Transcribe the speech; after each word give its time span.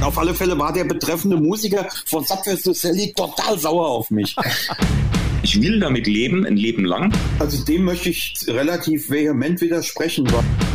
Auf 0.00 0.18
alle 0.18 0.34
Fälle 0.34 0.58
war 0.58 0.72
der 0.72 0.84
betreffende 0.84 1.36
Musiker 1.36 1.88
von 2.04 2.24
Subway 2.24 2.56
to 2.56 2.72
Sally 2.72 3.12
total 3.14 3.58
sauer 3.58 3.88
auf 3.88 4.10
mich. 4.10 4.36
Ich 5.42 5.62
will 5.62 5.78
damit 5.78 6.08
leben, 6.08 6.44
ein 6.44 6.56
Leben 6.56 6.84
lang. 6.84 7.12
Also 7.38 7.64
dem 7.64 7.84
möchte 7.84 8.08
ich 8.08 8.34
relativ 8.48 9.10
vehement 9.10 9.60
widersprechen. 9.60 10.28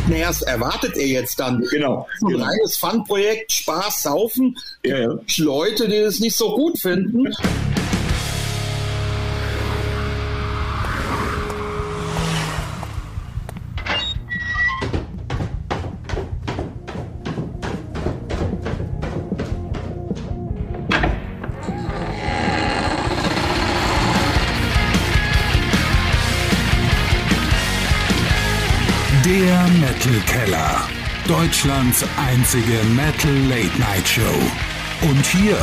Naja, 0.08 0.30
was 0.30 0.40
erwartet 0.40 0.96
er 0.96 1.08
jetzt 1.08 1.38
dann? 1.38 1.62
Genau. 1.70 2.08
Ein 2.22 2.28
genau. 2.28 2.44
reines 2.46 2.78
Fun-Projekt, 2.78 3.52
Spaß, 3.52 4.04
Saufen. 4.04 4.56
Ja, 4.82 4.98
ja. 4.98 5.18
Leute, 5.36 5.88
die 5.88 5.96
es 5.96 6.20
nicht 6.20 6.36
so 6.36 6.56
gut 6.56 6.78
finden. 6.78 7.34
Deutschlands 31.62 32.04
einzige 32.16 32.82
Metal 32.96 33.36
Late 33.48 33.78
Night 33.78 34.08
Show. 34.08 35.08
Und 35.08 35.24
hier 35.24 35.56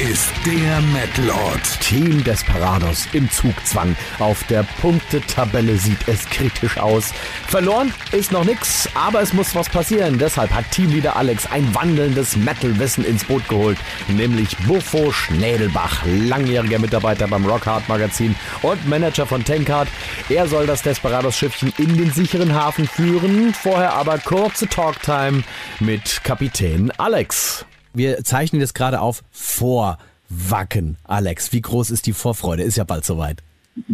ist 0.00 0.30
der 0.46 0.80
Metalort. 0.80 1.80
Team 1.80 2.24
Desperados 2.24 3.06
im 3.12 3.30
Zugzwang. 3.30 3.94
Auf 4.18 4.42
der 4.44 4.62
Punktetabelle 4.80 5.76
sieht 5.76 6.08
es 6.08 6.24
kritisch 6.30 6.78
aus. 6.78 7.12
Verloren 7.48 7.92
ist 8.12 8.32
noch 8.32 8.44
nix, 8.44 8.88
aber 8.94 9.20
es 9.20 9.34
muss 9.34 9.54
was 9.54 9.68
passieren. 9.68 10.18
Deshalb 10.18 10.52
hat 10.52 10.70
Teamleader 10.70 11.16
Alex 11.16 11.46
ein 11.50 11.74
wandelndes 11.74 12.34
Metal-Wissen 12.36 13.04
ins 13.04 13.24
Boot 13.24 13.46
geholt, 13.48 13.76
nämlich 14.08 14.56
Buffo 14.66 15.12
Schnädelbach, 15.12 16.02
langjähriger 16.06 16.78
Mitarbeiter 16.78 17.28
beim 17.28 17.44
Rockhard 17.44 17.86
Magazin 17.86 18.34
und 18.62 18.88
Manager 18.88 19.26
von 19.26 19.44
Tankard. 19.44 19.88
Er 20.30 20.48
soll 20.48 20.66
das 20.66 20.80
Desperados-Schiffchen 20.80 21.74
in 21.76 21.98
den 21.98 22.10
sicheren 22.10 22.54
Hafen 22.54 22.88
führen. 22.88 23.52
Vorher 23.52 23.92
aber 23.92 24.16
kurze 24.16 24.66
Talktime 24.66 25.42
mit 25.78 26.24
Kapitän 26.24 26.90
Alex. 26.96 27.66
Wir 27.92 28.22
zeichnen 28.24 28.60
jetzt 28.60 28.74
gerade 28.74 29.00
auf 29.00 29.22
vor 29.30 29.98
Wacken. 30.28 30.96
Alex, 31.04 31.52
wie 31.52 31.60
groß 31.60 31.90
ist 31.90 32.06
die 32.06 32.12
Vorfreude? 32.12 32.62
Ist 32.62 32.76
ja 32.76 32.84
bald 32.84 33.04
soweit. 33.04 33.42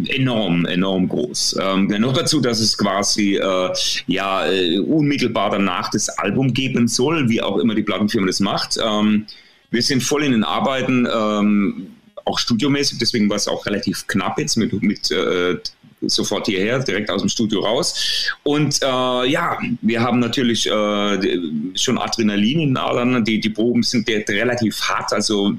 Enorm, 0.08 0.64
enorm 0.66 1.08
groß. 1.08 1.58
Ähm, 1.61 1.86
noch 1.86 2.12
dazu, 2.12 2.41
dass 2.41 2.61
es 2.61 2.77
quasi 2.77 3.36
äh, 3.36 3.72
ja 4.06 4.47
äh, 4.47 4.78
unmittelbar 4.78 5.50
danach 5.50 5.91
das 5.91 6.08
Album 6.08 6.52
geben 6.52 6.89
soll, 6.89 7.28
wie 7.28 7.42
auch 7.42 7.58
immer 7.58 7.74
die 7.74 7.83
Plattenfirma 7.83 8.27
das 8.27 8.41
macht. 8.41 8.78
Ähm, 8.83 9.27
wir 9.70 9.83
sind 9.83 10.02
voll 10.02 10.24
in 10.24 10.33
den 10.33 10.44
Arbeiten, 10.44 11.06
ähm, 11.12 11.89
auch 12.24 12.39
studiomäßig, 12.39 12.98
deswegen 12.98 13.28
war 13.28 13.36
es 13.36 13.48
auch 13.48 13.67
relativ 13.67 14.06
knapp 14.06 14.39
jetzt 14.39 14.56
mit, 14.56 14.72
mit 14.83 15.11
äh, 15.11 15.56
sofort 16.02 16.47
hierher, 16.47 16.78
direkt 16.80 17.11
aus 17.11 17.22
dem 17.22 17.28
Studio 17.28 17.61
raus. 17.61 18.30
Und 18.42 18.83
äh, 18.83 18.86
ja, 18.86 19.58
wir 19.83 20.00
haben 20.00 20.19
natürlich 20.19 20.66
äh, 20.66 21.39
schon 21.75 21.98
Adrenalin 21.98 22.61
in 22.61 22.69
den 22.70 22.77
Adern. 22.77 23.25
Die, 23.25 23.41
die 23.41 23.50
Proben 23.50 23.83
sind 23.83 24.08
relativ 24.08 24.80
hart, 24.83 25.12
also 25.12 25.55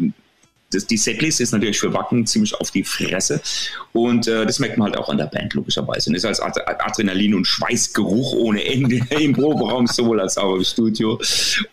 das, 0.72 0.86
die 0.86 0.98
Setlist 0.98 1.40
ist 1.40 1.54
natürlich 1.54 1.80
für 1.80 1.94
Wacken 1.94 2.26
ziemlich 2.26 2.54
auf 2.56 2.72
die 2.72 2.84
Fresse 2.84 3.42
und 3.94 4.28
äh, 4.28 4.46
das 4.46 4.60
merkt 4.60 4.78
man 4.78 4.90
halt 4.90 4.98
auch 4.98 5.08
an 5.10 5.18
der 5.18 5.28
Band 5.28 5.54
logischerweise. 5.54 6.10
Und 6.10 6.16
ist 6.16 6.26
als 6.26 6.42
Adrenalin 6.42 7.36
und 7.36 7.46
Schweißgeruch 7.46 8.34
ohne 8.34 8.66
Ende 8.66 9.00
im 9.20 9.34
Proberaum 9.34 9.88
sowohl 9.88 10.20
als 10.20 10.38
auch 10.38 10.56
im 10.56 10.64
Studio 10.64 11.20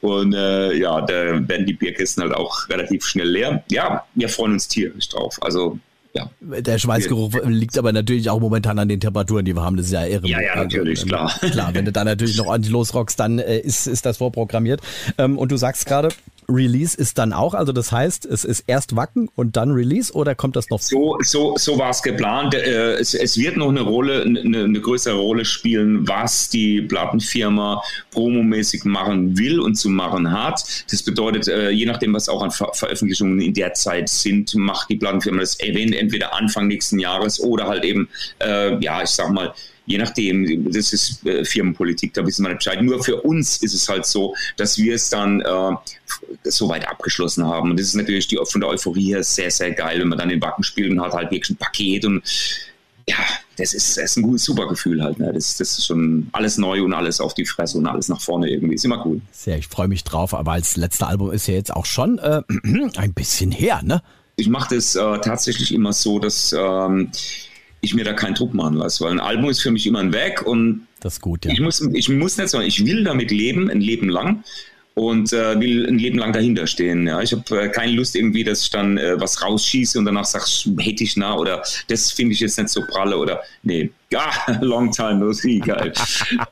und 0.01 0.35
äh, 0.35 0.75
ja, 0.75 1.01
da 1.01 1.49
werden 1.49 1.67
die 1.67 1.73
Bierkisten 1.73 2.23
halt 2.23 2.35
auch 2.35 2.69
relativ 2.69 3.05
schnell 3.05 3.29
leer. 3.29 3.65
Ja, 3.71 4.05
wir 4.15 4.29
freuen 4.29 4.53
uns 4.53 4.69
tierisch 4.69 5.09
drauf. 5.09 5.39
Also 5.41 5.79
ja. 6.15 6.31
Der 6.41 6.79
Schweißgeruch 6.79 7.33
liegt 7.45 7.77
aber 7.77 7.93
natürlich 7.93 8.31
auch 8.31 8.39
momentan 8.39 8.79
an 8.79 8.89
den 8.89 9.01
Temperaturen, 9.01 9.45
die 9.45 9.55
wir 9.55 9.63
haben. 9.63 9.77
Das 9.77 9.87
ist 9.87 9.93
ja 9.93 10.07
irre. 10.07 10.27
Ja, 10.29 10.41
ja, 10.41 10.57
natürlich, 10.57 11.01
also, 11.01 11.09
klar. 11.09 11.33
Klar, 11.41 11.75
wenn 11.75 11.85
du 11.85 11.93
da 11.93 12.05
natürlich 12.05 12.37
noch 12.37 12.47
ordentlich 12.47 12.73
losrockst, 12.73 13.19
dann 13.19 13.41
äh, 13.41 13.59
ist, 13.59 13.89
ist 13.89 14.07
das 14.07 14.19
vorprogrammiert. 14.19 14.81
Ähm, 15.19 15.39
und 15.39 15.51
du 15.51 15.57
sagst 15.57 15.87
gerade, 15.87 16.11
Release 16.49 16.97
ist 16.97 17.19
dann 17.19 17.33
auch, 17.33 17.55
also 17.55 17.73
das 17.73 17.93
heißt, 17.93 18.27
es 18.27 18.45
ist 18.45 18.65
erst 18.67 18.97
Wacken 18.97 19.29
und 19.35 19.57
dann 19.57 19.71
Release 19.71 20.13
oder 20.13 20.35
kommt 20.35 20.57
das 20.57 20.71
noch? 20.71 20.81
So, 20.81 21.19
so, 21.21 21.55
so 21.57 21.79
war 21.79 21.91
es 21.91 22.03
geplant. 22.03 22.55
Äh, 22.55 22.95
es, 22.95 23.15
es, 23.15 23.37
wird 23.37 23.57
noch 23.57 23.69
eine 23.69 23.83
Rolle, 23.83 24.23
eine, 24.23 24.41
eine, 24.41 24.81
größere 24.81 25.17
Rolle 25.17 25.45
spielen, 25.45 26.07
was 26.09 26.49
die 26.49 26.83
Plattenfirma 26.83 27.83
promomäßig 28.11 28.85
machen 28.85 29.39
will 29.39 29.61
und 29.61 29.75
zu 29.75 29.89
machen 29.89 30.31
hat. 30.31 30.65
Das 30.91 31.03
bedeutet, 31.03 31.49
äh, 31.49 31.71
je 31.71 31.87
nachdem, 31.87 32.15
was 32.15 32.29
auch 32.29 32.43
an 32.43 32.51
Ver 32.51 32.71
Veröffentlichungen 32.75 33.41
in 33.41 33.55
der 33.55 33.75
Zeit 33.75 34.09
sind, 34.09 34.55
macht 34.55 34.91
die 34.91 34.97
Plattenfirma 34.97 35.41
das 35.41 35.57
entweder 35.57 36.35
Anfang 36.35 36.67
nächsten 36.67 36.99
Jahres 36.99 37.41
oder 37.41 37.67
halt 37.67 37.85
eben, 37.85 38.09
äh, 38.41 38.79
ja, 38.83 39.03
ich 39.03 39.11
sag 39.11 39.31
mal, 39.31 39.55
je 39.87 39.99
nachdem, 39.99 40.71
das 40.73 40.93
ist 40.93 41.27
äh, 41.27 41.45
Firmenpolitik, 41.45 42.15
da 42.15 42.27
wissen 42.27 42.45
wir 42.45 42.51
nicht 42.51 42.59
Bescheid. 42.59 42.83
Nur 42.83 43.03
für 43.03 43.21
uns 43.23 43.59
ist 43.59 43.75
es 43.75 43.89
halt 43.89 44.07
so, 44.07 44.35
dass 44.57 44.79
wir 44.79 44.95
es 44.95 45.11
dann 45.11 45.41
äh, 45.41 45.73
soweit 46.45 46.89
abgeschlossen 46.89 47.45
haben. 47.45 47.71
Und 47.71 47.81
das 47.81 47.89
ist 47.89 47.95
natürlich 47.95 48.29
die, 48.29 48.39
von 48.45 48.61
der 48.61 48.71
Euphorie 48.71 49.09
her 49.09 49.23
sehr, 49.23 49.51
sehr 49.51 49.73
geil, 49.73 50.01
wenn 50.01 50.09
man 50.09 50.19
dann 50.19 50.29
den 50.29 50.41
Wacken 50.41 50.65
spielt 50.65 50.91
und 50.91 51.01
hat 51.01 51.13
halt 51.13 51.31
wirklich 51.31 51.51
ein 51.51 51.57
Paket 51.57 52.05
und 52.05 52.23
ja, 53.07 53.17
das 53.57 53.75
ist, 53.75 53.99
das 53.99 54.05
ist 54.05 54.17
ein 54.17 54.23
gutes, 54.23 54.45
super 54.45 54.67
Gefühl 54.67 55.03
halt. 55.03 55.19
Ne? 55.19 55.31
Das, 55.33 55.57
das 55.59 55.79
ist 55.79 55.87
schon 55.87 56.29
alles 56.33 56.57
neu 56.57 56.83
und 56.83 56.95
alles 56.95 57.21
auf 57.21 57.35
die 57.35 57.45
Fresse 57.45 57.79
und 57.79 57.87
alles 57.87 58.09
nach 58.09 58.21
vorne 58.21 58.49
irgendwie. 58.49 58.75
Ist 58.75 58.85
immer 58.85 59.05
cool. 59.05 59.21
Sehr, 59.31 59.59
ich 59.59 59.69
freue 59.69 59.89
mich 59.89 60.05
drauf, 60.05 60.33
aber 60.33 60.53
als 60.53 60.77
letzte 60.77 61.07
Album 61.07 61.31
ist 61.31 61.47
ja 61.47 61.55
jetzt 61.55 61.73
auch 61.73 61.87
schon 61.87 62.19
äh, 62.19 62.43
ein 62.97 63.13
bisschen 63.13 63.53
her, 63.53 63.83
ne? 63.83 64.03
Ich 64.37 64.49
mache 64.49 64.75
das 64.75 64.97
äh, 64.97 65.19
tatsächlich 65.21 65.73
immer 65.73 65.93
so, 65.93 66.19
dass 66.19 66.53
ähm, 66.59 67.11
ich 67.85 67.95
mir 67.95 68.05
da 68.05 68.13
keinen 68.13 68.35
Druck 68.35 68.55
machen 68.55 68.77
lasse, 68.77 69.05
weil 69.05 69.13
ein 69.13 69.21
Album 69.21 69.51
ist 69.51 69.63
für 69.63 69.71
mich 69.71 69.87
immer 69.87 70.01
ein 70.01 70.13
Weg 70.13 70.43
und 70.43 70.87
das 71.01 71.15
ist 71.15 71.21
gut, 71.21 71.45
ja. 71.45 71.53
ich, 71.53 71.61
muss, 71.61 71.87
ich 71.93 72.09
muss 72.09 72.39
nicht 72.39 72.49
sagen, 72.49 72.65
ich 72.65 72.85
will 72.87 73.05
damit 73.05 73.31
leben, 73.31 73.71
ein 73.71 73.81
Leben 73.81 74.09
lang 74.09 74.43
und 74.95 75.33
äh, 75.33 75.59
will 75.61 75.87
ein 75.87 75.99
Leben 75.99 76.19
lang 76.19 76.33
dahinter 76.33 76.67
stehen. 76.67 77.07
Ja. 77.07 77.21
Ich 77.21 77.33
habe 77.33 77.63
äh, 77.63 77.69
keine 77.69 77.93
Lust 77.93 78.15
irgendwie, 78.17 78.45
dass 78.45 78.63
ich 78.63 78.71
dann 78.71 78.97
äh, 78.97 79.21
was 79.21 79.43
rausschieße 79.43 79.99
und 79.99 80.05
danach 80.05 80.25
sag, 80.25 80.47
hätte 80.79 81.05
ich 81.05 81.17
nah 81.17 81.37
oder 81.37 81.63
das 81.89 82.13
finde 82.13 82.33
ich 82.33 82.41
jetzt 82.41 82.59
nicht 82.59 82.71
so 82.71 82.83
pralle 82.89 83.19
oder 83.19 83.43
nee, 83.65 83.91
ja, 84.11 84.31
long 84.61 84.91
time 84.93 85.17
no 85.17 85.33
see, 85.33 85.59
geil. 85.59 85.93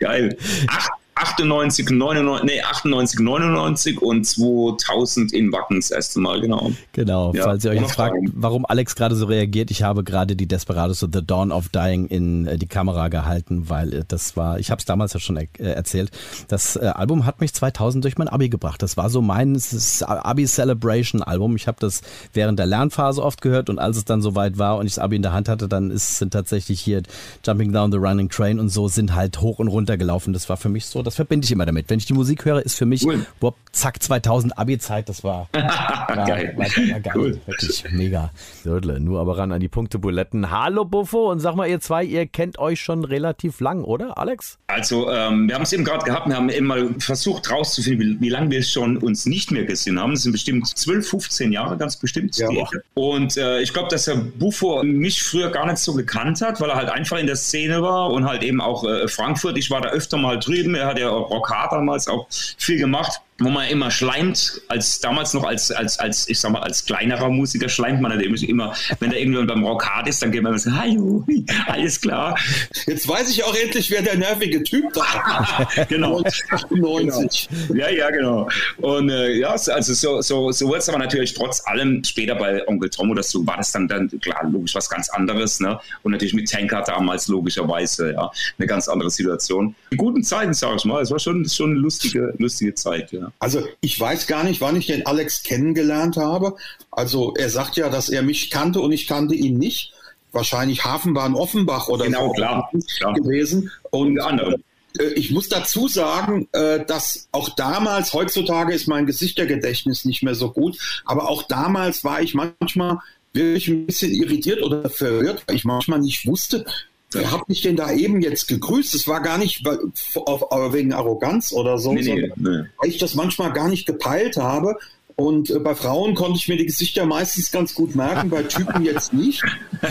geil. 0.00 0.36
Ach, 0.68 0.88
98, 1.14 1.90
99, 1.90 2.44
nee, 2.44 2.62
98, 2.62 3.20
99 3.20 4.00
und 4.00 4.24
2000 4.24 5.32
in 5.32 5.52
Wacken 5.52 5.76
das 5.76 5.90
erste 5.90 6.20
Mal, 6.20 6.40
genau. 6.40 6.70
Genau, 6.92 7.34
ja, 7.34 7.44
falls 7.44 7.64
ihr 7.64 7.70
euch 7.72 7.80
jetzt 7.80 7.92
fragt, 7.92 8.14
warum 8.32 8.64
Alex 8.64 8.96
gerade 8.96 9.14
so 9.14 9.26
reagiert, 9.26 9.70
ich 9.70 9.82
habe 9.82 10.04
gerade 10.04 10.36
die 10.36 10.46
Desperados 10.46 11.02
und 11.02 11.14
The 11.14 11.24
Dawn 11.24 11.52
of 11.52 11.68
Dying 11.68 12.06
in 12.06 12.46
äh, 12.46 12.56
die 12.56 12.66
Kamera 12.66 13.08
gehalten, 13.08 13.68
weil 13.68 13.92
äh, 13.92 14.04
das 14.08 14.38
war, 14.38 14.58
ich 14.58 14.70
habe 14.70 14.78
es 14.78 14.86
damals 14.86 15.12
ja 15.12 15.20
schon 15.20 15.36
er 15.36 15.48
äh, 15.58 15.72
erzählt, 15.72 16.10
das 16.48 16.78
Album 16.78 17.26
hat 17.26 17.40
mich 17.40 17.52
2000 17.52 18.02
durch 18.04 18.16
mein 18.16 18.28
Abi 18.28 18.48
gebracht. 18.48 18.82
Das 18.82 18.96
war 18.96 19.10
so 19.10 19.20
mein 19.20 19.60
Abi 20.06 20.46
Celebration 20.46 21.22
Album. 21.22 21.56
Ich 21.56 21.66
habe 21.66 21.76
das 21.80 22.00
während 22.32 22.58
der 22.58 22.66
Lernphase 22.66 23.22
oft 23.22 23.42
gehört 23.42 23.68
und 23.68 23.78
als 23.78 23.98
es 23.98 24.04
dann 24.04 24.22
soweit 24.22 24.56
war 24.58 24.78
und 24.78 24.86
ich 24.86 24.94
das 24.94 25.04
Abi 25.04 25.16
in 25.16 25.22
der 25.22 25.32
Hand 25.32 25.48
hatte, 25.48 25.68
dann 25.68 25.90
ist, 25.90 26.16
sind 26.16 26.32
tatsächlich 26.32 26.80
hier 26.80 27.02
Jumping 27.44 27.72
Down 27.72 27.92
the 27.92 27.98
Running 27.98 28.30
Train 28.30 28.58
und 28.58 28.70
so 28.70 28.88
sind 28.88 29.14
halt 29.14 29.40
hoch 29.40 29.58
und 29.58 29.68
runter 29.68 29.96
gelaufen. 29.96 30.32
Das 30.32 30.48
war 30.48 30.56
für 30.56 30.68
mich 30.68 30.86
so 30.86 31.01
das 31.02 31.14
verbinde 31.14 31.44
ich 31.44 31.52
immer 31.52 31.66
damit. 31.66 31.90
Wenn 31.90 31.98
ich 31.98 32.06
die 32.06 32.14
Musik 32.14 32.44
höre, 32.44 32.60
ist 32.64 32.76
für 32.76 32.86
mich, 32.86 33.04
cool. 33.04 33.26
boah, 33.40 33.54
zack, 33.72 34.02
2000 34.02 34.58
Abi-Zeit, 34.58 35.08
das 35.08 35.24
war, 35.24 35.48
war, 35.52 36.26
geil. 36.26 36.54
War, 36.56 36.66
war 36.66 37.00
geil. 37.00 37.12
Cool. 37.14 37.40
Wirklich 37.46 37.84
mega. 37.90 38.30
Södle, 38.62 39.00
nur 39.00 39.20
aber 39.20 39.38
ran 39.38 39.52
an 39.52 39.60
die 39.60 39.68
Punktebuletten. 39.68 40.50
Hallo 40.50 40.84
Buffo 40.84 41.30
und 41.30 41.40
sag 41.40 41.54
mal, 41.54 41.68
ihr 41.68 41.80
zwei, 41.80 42.04
ihr 42.04 42.26
kennt 42.26 42.58
euch 42.58 42.80
schon 42.80 43.04
relativ 43.04 43.60
lang, 43.60 43.84
oder, 43.84 44.18
Alex? 44.18 44.58
Also, 44.66 45.10
ähm, 45.10 45.48
wir 45.48 45.54
haben 45.54 45.62
es 45.62 45.72
eben 45.72 45.84
gerade 45.84 46.04
gehabt, 46.04 46.28
wir 46.28 46.36
haben 46.36 46.48
immer 46.48 46.76
versucht 46.98 47.50
rauszufinden, 47.50 48.18
wie, 48.20 48.20
wie 48.20 48.28
lange 48.28 48.50
wir 48.50 48.62
schon 48.62 48.96
uns 48.96 49.26
nicht 49.26 49.50
mehr 49.50 49.64
gesehen 49.64 49.98
haben. 49.98 50.12
Das 50.12 50.22
sind 50.22 50.32
bestimmt 50.32 50.66
12, 50.66 51.08
15 51.08 51.52
Jahre, 51.52 51.76
ganz 51.76 51.96
bestimmt. 51.96 52.36
Ja. 52.36 52.48
Und 52.94 53.36
äh, 53.36 53.60
ich 53.60 53.72
glaube, 53.72 53.88
dass 53.88 54.04
der 54.04 54.16
Buffo 54.16 54.82
mich 54.82 55.22
früher 55.22 55.50
gar 55.50 55.66
nicht 55.66 55.78
so 55.78 55.94
gekannt 55.94 56.40
hat, 56.40 56.60
weil 56.60 56.70
er 56.70 56.76
halt 56.76 56.88
einfach 56.88 57.18
in 57.18 57.26
der 57.26 57.36
Szene 57.36 57.82
war 57.82 58.10
und 58.10 58.24
halt 58.24 58.42
eben 58.42 58.60
auch 58.60 58.84
äh, 58.84 59.08
Frankfurt. 59.08 59.58
Ich 59.58 59.70
war 59.70 59.80
da 59.80 59.90
öfter 59.90 60.16
mal 60.16 60.38
drüben. 60.38 60.74
Er 60.74 60.86
hat 60.92 61.00
ja 61.00 61.08
Rock 61.08 61.50
Hard 61.50 61.72
damals 61.72 62.08
auch 62.08 62.26
viel 62.30 62.78
gemacht 62.78 63.20
wo 63.38 63.48
man 63.48 63.68
immer 63.68 63.90
schleimt, 63.90 64.60
als 64.68 65.00
damals 65.00 65.34
noch 65.34 65.44
als, 65.44 65.70
als, 65.70 65.98
als, 65.98 66.28
ich 66.28 66.38
sag 66.38 66.52
mal, 66.52 66.62
als 66.62 66.84
kleinerer 66.84 67.28
Musiker 67.28 67.68
schleimt 67.68 68.00
man 68.00 68.12
natürlich 68.12 68.48
immer, 68.48 68.74
wenn 69.00 69.10
da 69.10 69.16
irgendjemand 69.16 69.48
beim 69.48 69.64
Rock 69.64 69.86
hard 69.86 70.08
ist, 70.08 70.22
dann 70.22 70.32
geht 70.32 70.42
man 70.42 70.58
so, 70.58 70.70
hallo, 70.72 71.26
alles 71.66 72.00
klar. 72.00 72.38
Jetzt 72.86 73.08
weiß 73.08 73.30
ich 73.30 73.42
auch 73.44 73.54
endlich, 73.54 73.90
wer 73.90 74.02
der 74.02 74.16
nervige 74.16 74.62
Typ 74.62 74.92
da 74.92 75.68
genau. 75.88 76.22
98. 76.50 77.48
Genau. 77.48 77.80
Ja, 77.80 77.90
ja, 77.90 78.10
genau. 78.10 78.48
Und 78.78 79.10
äh, 79.10 79.32
ja, 79.32 79.50
also 79.50 79.94
so, 79.94 80.20
so, 80.20 80.52
so 80.52 80.68
wurde 80.68 80.78
es 80.78 80.88
aber 80.88 80.98
natürlich 80.98 81.34
trotz 81.34 81.66
allem 81.66 82.04
später 82.04 82.34
bei 82.34 82.66
Onkel 82.68 82.90
Tom 82.90 83.10
oder 83.10 83.22
so, 83.22 83.46
war 83.46 83.56
das 83.56 83.72
dann, 83.72 83.88
dann 83.88 84.08
klar, 84.20 84.48
logisch 84.50 84.74
was 84.74 84.88
ganz 84.88 85.08
anderes, 85.08 85.60
ne? 85.60 85.80
Und 86.02 86.12
natürlich 86.12 86.34
mit 86.34 86.50
Tanker 86.50 86.82
damals 86.82 87.28
logischerweise, 87.28 88.12
ja, 88.12 88.30
eine 88.58 88.66
ganz 88.66 88.88
andere 88.88 89.10
Situation. 89.10 89.74
In 89.90 89.96
guten 89.96 90.22
Zeiten, 90.22 90.54
sag 90.54 90.76
ich 90.76 90.84
mal, 90.84 91.02
es 91.02 91.10
war 91.10 91.18
schon, 91.18 91.48
schon 91.48 91.70
eine 91.70 91.80
lustige, 91.80 92.34
lustige 92.38 92.74
Zeit, 92.74 93.10
ja. 93.12 93.21
Ja. 93.22 93.32
Also 93.38 93.66
ich 93.80 93.98
weiß 93.98 94.26
gar 94.26 94.44
nicht, 94.44 94.60
wann 94.60 94.76
ich 94.76 94.86
den 94.86 95.06
Alex 95.06 95.42
kennengelernt 95.42 96.16
habe. 96.16 96.56
Also 96.90 97.34
er 97.36 97.50
sagt 97.50 97.76
ja, 97.76 97.88
dass 97.88 98.08
er 98.08 98.22
mich 98.22 98.50
kannte 98.50 98.80
und 98.80 98.92
ich 98.92 99.06
kannte 99.06 99.34
ihn 99.34 99.58
nicht. 99.58 99.92
Wahrscheinlich 100.32 100.84
Hafenbahn 100.84 101.34
Offenbach 101.34 101.88
oder 101.88 102.06
Genau, 102.06 102.28
so 102.28 102.32
klar, 102.32 102.70
klar. 102.98 103.12
gewesen. 103.14 103.70
Und 103.90 104.12
Unter 104.18 104.26
anderem. 104.26 104.62
äh, 104.98 105.04
ich 105.14 105.30
muss 105.30 105.48
dazu 105.48 105.88
sagen, 105.88 106.48
äh, 106.52 106.84
dass 106.86 107.28
auch 107.32 107.50
damals, 107.50 108.12
heutzutage 108.14 108.72
ist 108.72 108.88
mein 108.88 109.06
Gesichtergedächtnis 109.06 110.04
nicht 110.06 110.22
mehr 110.22 110.34
so 110.34 110.50
gut, 110.50 110.78
aber 111.04 111.28
auch 111.28 111.42
damals 111.44 112.02
war 112.02 112.22
ich 112.22 112.34
manchmal 112.34 112.98
wirklich 113.34 113.68
ein 113.68 113.86
bisschen 113.86 114.10
irritiert 114.12 114.62
oder 114.62 114.88
verwirrt, 114.90 115.42
weil 115.46 115.56
ich 115.56 115.64
manchmal 115.64 116.00
nicht 116.00 116.26
wusste, 116.26 116.64
wer 117.14 117.30
hat 117.30 117.48
mich 117.48 117.62
denn 117.62 117.76
da 117.76 117.92
eben 117.92 118.20
jetzt 118.20 118.48
gegrüßt? 118.48 118.94
Es 118.94 119.08
war 119.08 119.20
gar 119.20 119.38
nicht 119.38 119.64
wegen 119.64 120.92
Arroganz 120.92 121.52
oder 121.52 121.78
so, 121.78 121.92
Nee, 121.92 122.00
nee, 122.00 122.06
sondern 122.06 122.32
nee. 122.36 122.68
weil 122.78 122.90
ich 122.90 122.98
das 122.98 123.14
manchmal 123.14 123.52
gar 123.52 123.68
nicht 123.68 123.86
gepeilt 123.86 124.36
habe. 124.36 124.76
Und 125.14 125.50
äh, 125.50 125.58
bei 125.58 125.74
Frauen 125.74 126.14
konnte 126.14 126.38
ich 126.38 126.48
mir 126.48 126.56
die 126.56 126.66
Gesichter 126.66 127.04
meistens 127.04 127.50
ganz 127.50 127.74
gut 127.74 127.94
merken, 127.94 128.30
bei 128.30 128.42
Typen 128.42 128.84
jetzt 128.84 129.12
nicht. 129.12 129.42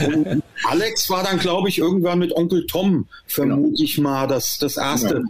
Und 0.05 0.43
Alex 0.63 1.09
war 1.09 1.23
dann, 1.23 1.37
glaube 1.37 1.69
ich, 1.69 1.77
irgendwann 1.77 2.19
mit 2.19 2.35
Onkel 2.35 2.65
Tom, 2.65 3.07
vermute 3.27 3.83
ich 3.83 3.97
mal, 3.97 4.27
das, 4.27 4.57
das 4.57 4.77
erste 4.77 5.15
Genau. 5.15 5.29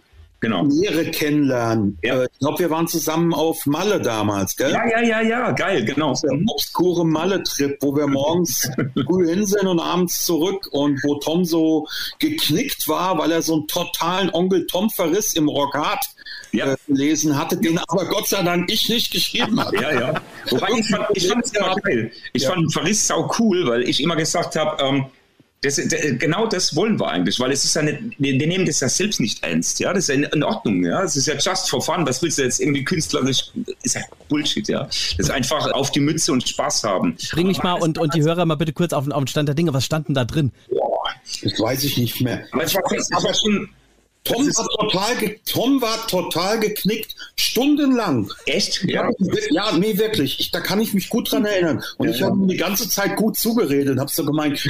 Nähere 0.50 1.12
Kennenlernen. 1.12 1.98
Ja. 2.04 2.22
Äh, 2.22 2.28
ich 2.32 2.40
glaube, 2.40 2.60
wir 2.60 2.70
waren 2.70 2.88
zusammen 2.88 3.34
auf 3.34 3.66
Malle 3.66 4.02
damals, 4.02 4.56
gell? 4.56 4.72
Ja, 4.72 4.88
ja, 4.90 5.02
ja, 5.02 5.22
ja, 5.22 5.52
geil, 5.52 5.86
genau. 5.86 6.14
Der 6.24 6.32
obskure 6.48 7.06
Malle-Trip, 7.06 7.78
wo 7.82 7.96
wir 7.96 8.08
morgens 8.08 8.70
früh 9.08 9.28
hin 9.30 9.46
sind 9.46 9.68
und 9.68 9.80
abends 9.80 10.26
zurück 10.26 10.68
und 10.72 11.00
wo 11.04 11.16
Tom 11.16 11.46
so 11.46 11.88
geknickt 12.20 12.88
war, 12.88 13.18
weil 13.18 13.32
er 13.32 13.42
so 13.42 13.54
einen 13.56 13.68
totalen 13.68 14.30
Onkel 14.32 14.66
Tom-Verriss 14.66 15.34
im 15.34 15.48
Rockat 15.48 16.06
Ja. 16.52 16.74
äh, 16.74 16.78
gelesen 16.88 17.38
hatte, 17.38 17.58
den 17.58 17.78
aber 17.78 18.06
Gott 18.06 18.28
sei 18.28 18.42
Dank 18.44 18.72
ich 18.72 18.90
nicht 18.90 19.12
geschrieben 19.12 19.60
habe. 19.60 19.76
Ja, 19.82 19.92
ja. 20.00 20.14
Wobei 20.50 20.68
ich 20.78 20.88
fand, 20.90 21.06
ich 21.14 21.28
fand 21.28 21.46
es 21.46 21.52
immer 21.54 21.76
geil. 21.76 22.12
Ich 22.34 22.44
Ja. 22.44 22.50
fand 22.52 22.74
Verriss 22.74 23.08
sau 23.08 23.30
cool, 23.40 23.68
weil 23.68 23.84
ich 23.88 24.02
immer 24.02 24.16
gesagt 24.16 24.56
habe, 24.56 24.82
ähm, 24.84 25.06
das, 25.64 25.80
genau 26.18 26.48
das 26.48 26.76
wollen 26.76 27.00
wir 27.00 27.08
eigentlich, 27.08 27.40
weil 27.40 27.52
es 27.52 27.64
ist 27.64 27.76
ja 27.76 27.84
nicht, 27.84 28.00
wir, 28.18 28.36
nehmen 28.36 28.66
das 28.66 28.80
ja 28.80 28.90
selbst 28.90 29.20
nicht 29.20 29.44
ernst, 29.44 29.80
ja, 29.80 29.94
das 29.94 30.06
ist 30.06 30.08
ja 30.10 30.16
in, 30.16 30.24
in 30.24 30.44
Ordnung, 30.44 30.84
ja, 30.84 31.04
es 31.04 31.16
ist 31.16 31.28
ja 31.28 31.36
just 31.36 31.70
for 31.70 31.80
fun, 31.82 32.06
was 32.08 32.22
willst 32.24 32.40
du 32.40 32.42
jetzt 32.44 32.60
irgendwie 32.60 32.84
künstlerisch, 32.84 33.52
ist 33.84 33.94
ja 33.96 34.02
Bullshit, 34.28 34.68
ja, 34.68 34.86
das 34.86 35.14
ist 35.20 35.30
einfach 35.30 35.72
auf 35.74 35.92
die 35.92 36.00
Mütze 36.00 36.32
und 36.32 36.48
Spaß 36.48 36.84
haben. 36.84 37.16
Bring 37.32 37.46
mich 37.48 37.62
mal 37.62 37.74
und, 37.74 38.00
und 38.00 38.14
die 38.16 38.24
Hörer 38.24 38.46
mal 38.46 38.56
bitte 38.56 38.74
kurz 38.74 38.92
auf, 38.92 39.04
den- 39.04 39.14
auf 39.14 39.22
den 39.24 39.28
Stand 39.28 39.48
der 39.50 39.56
Dinge. 39.56 39.72
Was 39.74 39.86
stand 39.86 40.08
denn 40.08 40.16
da 40.16 40.26
drin? 40.26 40.52
Boah. 40.70 40.90
Das 41.44 41.60
weiß 41.60 41.84
ich 41.84 41.98
nicht 41.98 42.22
mehr. 42.22 42.44
Aber 42.52 42.64
es 42.64 42.74
war, 42.74 42.82
es 42.92 43.10
war 43.12 43.34
schon, 43.34 43.70
Tom 44.24 44.46
Das 44.46 44.58
war, 44.58 44.68
total 44.80 45.36
Tom 45.46 45.82
war 45.82 46.08
total 46.08 46.60
geknickt, 46.60 47.16
stundenlang. 47.36 48.30
echt, 48.46 48.84
ja, 48.84 49.10
Ja, 49.50 49.72
nee, 49.72 49.98
wirklich. 49.98 50.40
Ich, 50.40 50.52
da 50.52 50.60
kann 50.60 50.80
ich 50.80 50.94
mich 50.94 51.10
gut 51.10 51.32
dran 51.32 51.46
erinnern. 51.46 51.84
Und 51.98 52.10
ich 52.10 52.22
habe 52.22 52.36
ihm 52.36 52.48
die 52.48 52.58
ganze 52.58 52.88
Zeit 52.88 53.16
gut 53.16 53.38
zugeredet 53.38 53.90
und 53.90 54.00
habe 54.00 54.12
so 54.12 54.24
gemeint, 54.24 54.68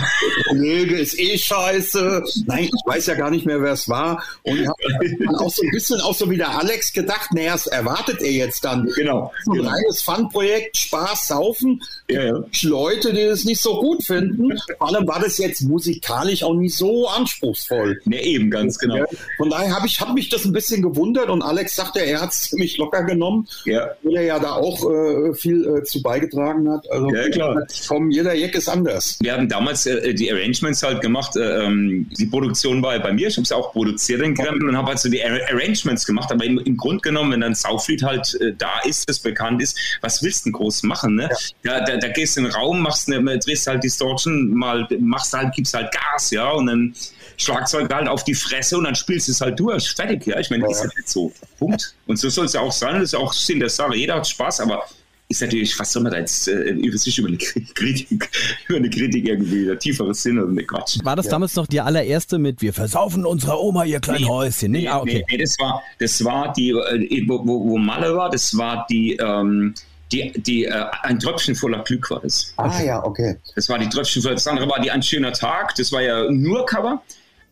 Kollege 0.48 0.98
ist 0.98 1.20
eh 1.20 1.38
scheiße. 1.38 2.24
Nein, 2.46 2.66
ich 2.66 2.82
weiß 2.86 3.08
ja 3.08 3.16
gar 3.16 3.30
nicht 3.30 3.46
mehr, 3.46 3.62
wer 3.62 3.74
es 3.74 3.90
war. 3.90 4.24
Und 4.44 4.68
habe 4.68 5.16
dann 5.20 5.36
auch 5.36 5.52
so 5.52 5.64
ein 5.64 5.72
bisschen 5.72 6.00
auch 6.00 6.16
so 6.16 6.30
wie 6.30 6.38
der 6.38 6.58
Alex 6.58 6.94
gedacht, 6.94 7.34
naja, 7.34 7.54
was 7.54 7.68
erwartet 7.68 8.22
er 8.22 8.32
jetzt 8.32 8.64
dann? 8.64 8.90
genau. 8.96 9.32
So 9.44 9.52
ein 9.52 9.58
genau. 9.58 9.70
reines 9.70 10.02
Fun-Projekt, 10.02 10.78
Spaß, 10.78 11.28
Saufen. 11.28 11.82
Ja, 12.10 12.24
ja. 12.24 12.44
Leute, 12.64 13.14
die 13.14 13.26
das 13.26 13.44
nicht 13.44 13.62
so 13.62 13.80
gut 13.80 14.04
finden. 14.04 14.58
Vor 14.78 14.88
allem 14.88 15.08
war 15.08 15.20
das 15.20 15.38
jetzt 15.38 15.62
musikalisch 15.62 16.44
auch 16.44 16.54
nicht 16.54 16.76
so 16.76 17.08
anspruchsvoll. 17.08 18.02
Ne, 18.06 18.24
eben, 18.24 18.50
ganz 18.50 18.78
genau. 18.78 19.06
Ja, 19.42 19.50
Von 19.50 19.50
daher 19.50 19.76
habe 19.76 19.88
ich 19.88 20.00
hab 20.00 20.14
mich 20.14 20.30
das 20.30 20.46
ein 20.46 20.52
bisschen 20.54 20.82
gewundert 20.82 21.30
und 21.30 21.42
Alex 21.42 21.76
sagte, 21.76 22.00
er 22.00 22.22
hat 22.22 22.32
es 22.32 22.50
ziemlich 22.50 22.78
locker 22.78 23.04
genommen, 23.04 23.48
Ja. 23.66 23.90
weil 24.04 24.16
er 24.18 24.24
ja 24.24 24.40
da 24.40 24.54
auch 24.54 24.90
äh, 24.90 25.34
viel 25.34 25.66
äh, 25.68 25.84
zu 25.84 26.02
beigetragen 26.02 26.70
hat. 26.70 26.90
Also 26.92 27.10
Ja, 27.10 27.30
klar. 27.30 27.64
Vom 27.88 28.12
jeder 28.12 28.34
Jack 28.34 28.56
ist 28.56 28.68
anders. 28.70 29.18
Wir 29.22 29.34
haben 29.34 29.50
damals 29.50 29.86
äh, 29.86 30.14
die 30.14 30.32
Arrangements 30.32 30.84
halt 30.84 31.02
gemacht. 31.02 31.36
Äh, 31.36 31.66
ähm, 31.66 32.08
die 32.18 32.26
Produktion 32.28 32.82
war 32.82 32.96
ja 32.96 33.00
bei 33.02 33.14
mir. 33.14 33.28
Ich 33.28 33.36
habe 33.38 33.44
es 33.44 33.52
auch 33.52 33.72
produziert 33.74 34.22
in 34.22 34.36
Krempel 34.36 34.70
und 34.70 34.78
habe 34.78 34.90
halt 34.90 35.00
so 35.00 35.10
die 35.10 35.24
Ar 35.24 35.40
Arrangements 35.52 36.06
gemacht. 36.06 36.32
Aber 36.32 36.44
im, 36.46 36.60
im 36.60 36.78
Grunde 36.78 37.02
genommen, 37.02 37.32
wenn 37.34 37.42
dann 37.42 37.56
Sauflied 37.56 38.04
halt 38.04 38.38
äh, 38.42 38.54
da 38.58 38.80
ist, 38.86 39.10
das 39.10 39.20
bekannt 39.20 39.62
ist, 39.62 39.78
was 40.02 40.22
willst 40.24 40.42
du 40.46 40.50
denn 40.50 40.54
groß 40.54 40.84
machen? 40.84 41.16
Ne? 41.16 41.30
Da, 41.64 41.82
da, 41.84 41.98
da 41.98 42.08
gehst 42.10 42.36
du 42.36 42.42
in 42.42 42.46
den 42.48 42.54
Raum, 42.54 42.82
machst 42.82 43.12
eine, 43.12 43.38
drehst 43.40 43.68
halt 43.68 43.84
Distortion, 43.84 44.50
mal 44.54 44.88
machst 45.00 45.34
halt, 45.34 45.54
gibst 45.56 45.74
halt 45.74 45.92
Gas, 45.92 46.32
ja, 46.32 46.50
und 46.52 46.68
dann 46.68 46.94
Schlagzeug 47.42 47.94
halt 47.94 48.08
auf 48.08 48.24
die 48.24 48.36
Fresse 48.36 48.78
und 48.78 48.86
dann 48.86 48.96
spielst 48.96 49.28
du 49.28 49.32
es 49.32 49.42
halt 49.42 49.60
durch. 49.60 49.90
Fertig, 49.92 50.26
ja. 50.28 50.40
Ich 50.40 50.50
meine, 50.50 50.70
ist 50.70 50.84
ja 50.84 50.90
nicht 50.96 51.10
so. 51.10 51.32
Punkt. 51.58 51.96
Und 52.08 52.18
so 52.18 52.30
soll 52.30 52.46
es 52.46 52.54
ja 52.54 52.62
auch 52.62 52.72
sein. 52.72 52.96
Das 52.96 53.04
ist 53.04 53.16
auch 53.16 53.34
Sinn 53.34 53.60
der 53.60 53.70
Sache. 53.70 53.96
Jeder 53.96 54.16
hat 54.16 54.28
Spaß, 54.28 54.62
aber 54.62 54.86
ist 55.32 55.42
natürlich, 55.42 55.80
was 55.80 55.92
soll 55.92 56.04
man 56.04 56.12
da 56.12 56.20
jetzt 56.20 56.48
äh, 56.48 56.72
über 56.72 56.98
sich 56.98 57.18
über 57.18 57.30
eine 57.30 57.38
Kritik, 57.74 58.30
über 58.68 58.78
eine 58.78 58.90
Kritik 58.90 59.28
irgendwie, 59.28 59.66
der 59.66 59.80
tiefere 59.80 60.14
Sinn 60.14 60.38
oder 60.38 60.50
eine 60.50 60.64
Quatsch. 60.64 61.00
War 61.04 61.16
das 61.16 61.28
damals 61.28 61.56
noch 61.56 61.68
die 61.68 61.82
allererste 61.82 62.38
mit 62.38 62.62
Wir 62.62 62.74
versaufen 62.74 63.26
unserer 63.26 63.60
Oma 63.60 63.86
ihr 63.86 64.00
kleines 64.00 64.28
Häuschen? 64.28 64.72
Nee, 64.72 64.88
ah, 64.88 65.00
okay. 65.00 65.26
nee, 65.30 65.38
nee, 65.38 65.44
das 65.44 65.58
war, 65.60 65.82
das 66.00 66.24
war 66.24 66.54
die, 66.54 66.72
äh, 66.72 67.28
wo, 67.28 67.46
wo 67.46 67.70
wo 67.72 67.78
Malle 67.78 68.16
war, 68.16 68.30
das 68.30 68.56
war 68.58 68.86
die, 68.90 69.14
ähm, 69.14 69.74
die, 70.12 70.32
die 70.36 70.66
äh, 70.66 70.86
ein 71.04 71.20
Tröpfchen 71.20 71.56
voller 71.56 71.84
Glück 71.84 72.10
war 72.12 72.20
das. 72.20 72.54
Ah 72.58 72.84
ja, 72.84 73.04
okay. 73.04 73.38
Das 73.56 73.70
war 73.70 73.80
die 73.80 73.88
Tröpfchen 73.88 74.22
voller, 74.22 74.36
das 74.36 74.48
andere 74.48 74.70
war 74.70 74.82
die 74.82 74.92
Ein 74.92 75.02
schöner 75.02 75.32
Tag, 75.32 75.76
das 75.76 75.92
war 75.92 76.02
ja 76.02 76.30
nur 76.30 76.66
Cover. 76.66 77.02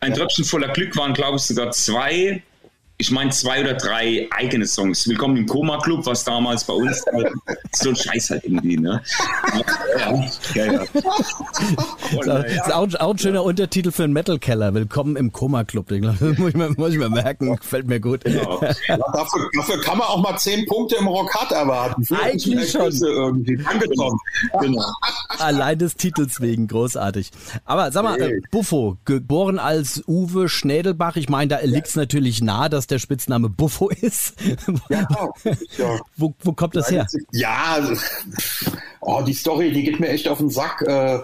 Ein 0.02 0.14
Tröpfchen 0.14 0.46
voller 0.46 0.70
Glück 0.70 0.96
waren, 0.96 1.14
glaube 1.14 1.38
ich, 1.38 1.44
sogar 1.44 1.72
zwei, 1.72 2.42
ich 3.02 3.12
meine 3.12 3.30
zwei 3.32 3.62
oder 3.62 3.76
drei 3.76 4.28
eigene 4.30 4.68
Songs. 4.68 5.08
Willkommen 5.08 5.38
im 5.38 5.46
Koma 5.46 5.80
Club, 5.80 6.06
was 6.06 6.26
damals 6.26 6.66
bei 6.66 6.74
uns 6.74 7.02
so 7.72 7.90
ein 7.90 7.96
Scheiß 7.96 8.32
halt 8.32 8.44
irgendwie, 8.44 8.76
ne? 8.76 9.02
Ja, 9.98 10.26
ja, 10.54 10.74
ja. 10.74 10.82
Und, 10.82 12.28
Das 12.28 12.44
äh, 12.44 12.56
ist 12.56 12.74
auch, 12.74 12.94
auch 12.96 13.12
ein 13.12 13.18
schöner 13.18 13.46
Untertitel 13.46 13.92
für 13.92 14.04
einen 14.04 14.12
Metal-Keller. 14.12 14.74
Willkommen 14.74 15.16
im 15.16 15.32
Koma-Club. 15.32 15.88
Den 15.88 16.02
glaub 16.02 16.16
ich, 16.22 16.38
muss, 16.40 16.50
ich 16.50 16.56
mir, 16.56 16.72
muss 16.72 16.92
ich 16.92 17.00
mir 17.00 17.10
merken. 17.10 17.56
Gefällt 17.56 17.88
mir 17.88 18.02
gut. 18.02 18.26
Genau. 18.26 18.60
Ja, 18.88 18.98
dafür, 18.98 19.50
dafür 19.56 19.82
kann 19.82 19.98
man 19.98 20.08
auch 20.08 20.22
mal 20.22 20.38
zehn 20.38 20.66
Punkte 20.66 20.96
im 20.96 21.08
Rockat 21.08 21.52
erwarten. 21.52 22.06
Eigentlich 22.22 22.72
schon. 22.72 22.92
Irgendwie. 22.92 23.58
Danke, 23.58 23.88
Tom. 23.96 24.20
Genau. 24.60 24.84
Allein 25.38 25.78
des 25.78 25.96
Titels 25.96 26.42
wegen 26.42 26.68
großartig. 26.68 27.32
Aber 27.66 27.92
sag 27.92 28.04
mal, 28.04 28.20
äh, 28.20 28.42
Buffo, 28.52 28.98
geboren 29.06 29.60
als 29.60 30.04
Uwe 30.08 30.50
Schnädelbach, 30.50 31.18
ich 31.18 31.30
meine, 31.30 31.50
da 31.50 31.60
liegt 31.62 31.88
es 31.88 31.96
natürlich 31.96 32.42
nahe, 32.42 32.70
dass 32.70 32.88
der 32.92 33.00
Spitzname 33.00 33.50
Buffo 33.50 33.90
ist. 34.02 34.34
Ja, 34.90 35.08
ja. 35.78 36.00
wo, 36.18 36.34
wo 36.44 36.54
kommt 36.54 36.76
das 36.76 36.90
her? 36.92 37.08
Ja, 37.32 37.80
oh, 39.02 39.22
die 39.22 39.34
Story, 39.34 39.72
die 39.72 39.84
geht 39.84 40.00
mir 40.00 40.10
echt 40.10 40.28
auf 40.28 40.40
den 40.40 40.50
Sack. 40.50 40.82
Äh, 40.82 41.20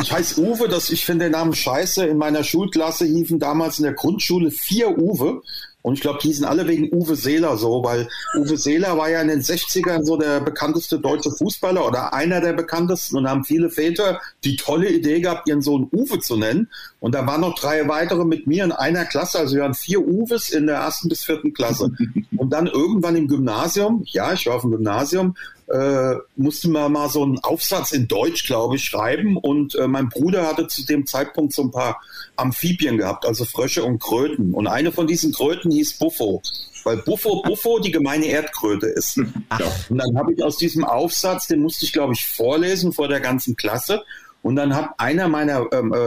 Ich 0.00 0.12
heiße 0.12 0.40
Uwe, 0.40 0.68
das, 0.68 0.90
ich 0.90 1.04
finde 1.04 1.26
den 1.26 1.32
Namen 1.32 1.54
scheiße. 1.54 2.06
In 2.06 2.18
meiner 2.18 2.44
Schulklasse 2.44 3.04
hiefen 3.06 3.38
damals 3.38 3.78
in 3.78 3.84
der 3.84 3.94
Grundschule 3.94 4.50
vier 4.50 4.98
Uwe. 4.98 5.42
Und 5.86 5.94
ich 5.94 6.00
glaube, 6.00 6.18
die 6.20 6.26
hießen 6.26 6.44
alle 6.44 6.66
wegen 6.66 6.92
Uwe 6.92 7.14
Seeler 7.14 7.56
so, 7.56 7.84
weil 7.84 8.08
Uwe 8.36 8.56
Seeler 8.56 8.98
war 8.98 9.08
ja 9.08 9.22
in 9.22 9.28
den 9.28 9.40
60ern 9.40 10.04
so 10.04 10.16
der 10.16 10.40
bekannteste 10.40 10.98
deutsche 10.98 11.30
Fußballer 11.30 11.86
oder 11.86 12.12
einer 12.12 12.40
der 12.40 12.54
bekanntesten 12.54 13.18
und 13.18 13.28
haben 13.28 13.44
viele 13.44 13.70
Väter 13.70 14.20
die 14.42 14.56
tolle 14.56 14.90
Idee 14.90 15.20
gehabt, 15.20 15.48
ihren 15.48 15.62
Sohn 15.62 15.88
Uwe 15.92 16.18
zu 16.18 16.36
nennen. 16.36 16.68
Und 16.98 17.14
da 17.14 17.24
waren 17.24 17.42
noch 17.42 17.54
drei 17.54 17.86
weitere 17.86 18.24
mit 18.24 18.48
mir 18.48 18.64
in 18.64 18.72
einer 18.72 19.04
Klasse, 19.04 19.38
also 19.38 19.54
wir 19.54 19.62
waren 19.62 19.74
vier 19.74 20.00
Uwes 20.00 20.50
in 20.50 20.66
der 20.66 20.78
ersten 20.78 21.08
bis 21.08 21.22
vierten 21.22 21.52
Klasse. 21.52 21.92
Und 22.36 22.52
dann 22.52 22.66
irgendwann 22.66 23.14
im 23.14 23.28
Gymnasium, 23.28 24.02
ja, 24.06 24.32
ich 24.32 24.44
war 24.48 24.56
auf 24.56 24.62
dem 24.62 24.72
Gymnasium, 24.72 25.36
äh, 25.68 26.14
musste 26.36 26.68
man 26.68 26.92
mal 26.92 27.08
so 27.08 27.22
einen 27.22 27.38
Aufsatz 27.40 27.92
in 27.92 28.08
Deutsch, 28.08 28.46
glaube 28.46 28.76
ich, 28.76 28.84
schreiben. 28.84 29.36
Und 29.36 29.74
äh, 29.74 29.88
mein 29.88 30.08
Bruder 30.08 30.46
hatte 30.46 30.68
zu 30.68 30.84
dem 30.84 31.06
Zeitpunkt 31.06 31.52
so 31.52 31.62
ein 31.62 31.70
paar 31.70 32.00
Amphibien 32.36 32.98
gehabt, 32.98 33.26
also 33.26 33.44
Frösche 33.44 33.84
und 33.84 34.00
Kröten. 34.00 34.54
Und 34.54 34.66
eine 34.66 34.92
von 34.92 35.06
diesen 35.06 35.32
Kröten 35.32 35.70
hieß 35.70 35.98
Buffo. 35.98 36.42
Weil 36.84 36.98
Buffo, 36.98 37.42
Buffo 37.42 37.80
die 37.80 37.90
gemeine 37.90 38.26
Erdkröte 38.26 38.86
ist. 38.86 39.18
Und 39.18 39.98
dann 39.98 40.16
habe 40.16 40.32
ich 40.32 40.42
aus 40.42 40.56
diesem 40.56 40.84
Aufsatz, 40.84 41.48
den 41.48 41.60
musste 41.60 41.84
ich, 41.84 41.92
glaube 41.92 42.12
ich, 42.12 42.24
vorlesen 42.24 42.92
vor 42.92 43.08
der 43.08 43.18
ganzen 43.18 43.56
Klasse. 43.56 44.04
Und 44.42 44.54
dann 44.54 44.76
hat 44.76 44.90
einer 44.98 45.26
meiner 45.26 45.66
ähm, 45.72 45.92
äh, 45.92 45.98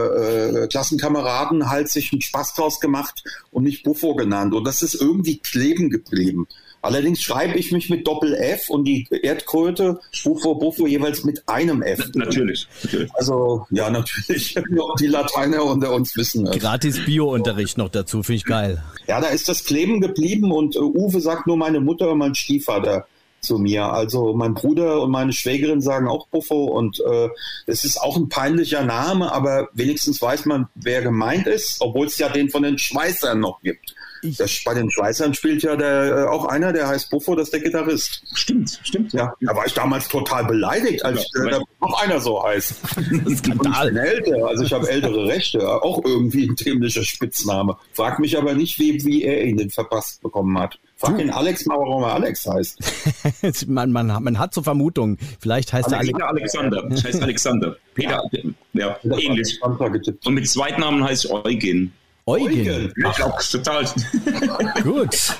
äh, 0.62 0.66
Klassenkameraden 0.68 1.68
halt 1.68 1.90
sich 1.90 2.10
einen 2.10 2.22
Spaß 2.22 2.54
draus 2.54 2.80
gemacht 2.80 3.22
und 3.50 3.64
mich 3.64 3.82
Buffo 3.82 4.14
genannt. 4.14 4.54
Und 4.54 4.64
das 4.64 4.80
ist 4.80 4.94
irgendwie 4.94 5.40
kleben 5.40 5.90
geblieben. 5.90 6.48
Allerdings 6.82 7.20
schreibe 7.20 7.58
ich 7.58 7.72
mich 7.72 7.90
mit 7.90 8.06
Doppel 8.06 8.34
F 8.34 8.70
und 8.70 8.84
die 8.84 9.06
Erdkröte 9.10 10.00
Buffo 10.24 10.54
Buffo 10.54 10.86
jeweils 10.86 11.24
mit 11.24 11.46
einem 11.46 11.82
F. 11.82 11.98
Natürlich, 12.14 12.68
natürlich. 12.82 13.10
Also 13.14 13.66
ja, 13.70 13.90
natürlich. 13.90 14.54
Die 15.00 15.06
Lateiner 15.06 15.64
unter 15.64 15.92
uns 15.92 16.16
wissen 16.16 16.44
das. 16.44 16.58
Gratis 16.58 17.04
Bio-Unterricht 17.04 17.76
noch 17.76 17.90
dazu, 17.90 18.22
finde 18.22 18.36
ich 18.36 18.44
geil. 18.44 18.82
Ja, 19.06 19.20
da 19.20 19.28
ist 19.28 19.48
das 19.48 19.64
kleben 19.64 20.00
geblieben 20.00 20.52
und 20.52 20.76
äh, 20.76 20.80
Uwe 20.80 21.20
sagt 21.20 21.46
nur 21.46 21.56
meine 21.56 21.80
Mutter 21.80 22.10
und 22.12 22.18
mein 22.18 22.34
Stiefvater 22.34 23.06
zu 23.40 23.58
mir. 23.58 23.92
Also 23.92 24.34
mein 24.34 24.54
Bruder 24.54 25.02
und 25.02 25.10
meine 25.10 25.32
Schwägerin 25.32 25.80
sagen 25.80 26.08
auch 26.08 26.28
Buffo 26.28 26.64
und 26.64 27.00
äh, 27.00 27.28
es 27.66 27.84
ist 27.84 28.00
auch 28.00 28.16
ein 28.16 28.28
peinlicher 28.28 28.84
Name, 28.84 29.32
aber 29.32 29.68
wenigstens 29.72 30.20
weiß 30.20 30.46
man, 30.46 30.68
wer 30.74 31.02
gemeint 31.02 31.46
ist, 31.46 31.80
obwohl 31.80 32.06
es 32.06 32.18
ja 32.18 32.28
den 32.28 32.50
von 32.50 32.62
den 32.62 32.78
Schweißern 32.78 33.40
noch 33.40 33.60
gibt. 33.62 33.94
Ich, 34.22 34.36
das, 34.36 34.62
bei 34.64 34.74
den 34.74 34.90
Schweißern 34.90 35.34
spielt 35.34 35.62
ja 35.62 35.76
der, 35.76 36.16
äh, 36.16 36.28
auch 36.28 36.44
einer, 36.46 36.72
der 36.72 36.88
heißt 36.88 37.10
Buffo, 37.10 37.34
das 37.34 37.48
ist 37.48 37.52
der 37.52 37.60
Gitarrist. 37.60 38.22
Stimmt, 38.34 38.80
stimmt. 38.82 39.12
Ja, 39.12 39.34
da 39.40 39.56
war 39.56 39.66
ich 39.66 39.74
damals 39.74 40.08
total 40.08 40.44
beleidigt, 40.44 41.04
als 41.04 41.26
ja, 41.34 41.56
äh, 41.56 41.60
noch 41.80 42.02
einer 42.02 42.20
so 42.20 42.42
heißt. 42.42 42.74
Skandal. 43.36 43.96
älter, 43.96 44.46
also 44.46 44.64
ich 44.64 44.72
habe 44.72 44.88
ältere 44.88 45.26
Rechte, 45.26 45.68
auch 45.82 46.04
irgendwie 46.04 46.48
ein 46.48 46.56
dämlicher 46.56 47.04
Spitzname. 47.04 47.76
Frag 47.92 48.18
mich 48.18 48.36
aber 48.36 48.54
nicht, 48.54 48.78
wie, 48.78 49.04
wie 49.04 49.24
er 49.24 49.44
ihn 49.44 49.70
verpasst 49.70 50.22
bekommen 50.22 50.58
hat. 50.58 50.78
Frag 51.00 51.16
den 51.16 51.30
Alex 51.30 51.64
mal, 51.64 51.78
warum 51.78 52.02
er 52.02 52.12
Alex 52.12 52.46
heißt. 52.46 53.66
man, 53.68 53.90
man, 53.90 54.08
man 54.22 54.38
hat 54.38 54.52
so 54.52 54.62
Vermutungen. 54.62 55.16
Vielleicht 55.38 55.72
heißt 55.72 55.90
Alex 55.94 56.18
er 56.18 56.28
Alex 56.28 56.54
Alexander. 56.54 56.90
heißt 56.90 57.22
Alexander. 57.22 57.76
Peter, 57.94 58.22
ja, 58.74 58.96
ja 59.02 59.18
ähnlich. 59.18 59.58
Und 59.62 60.34
mit 60.34 60.46
Zweitnamen 60.46 61.02
heißt 61.02 61.30
Eugen. 61.30 61.94
Eugen. 62.26 62.92
Ach, 63.04 63.42
total. 63.50 63.84
Gut. 64.82 65.36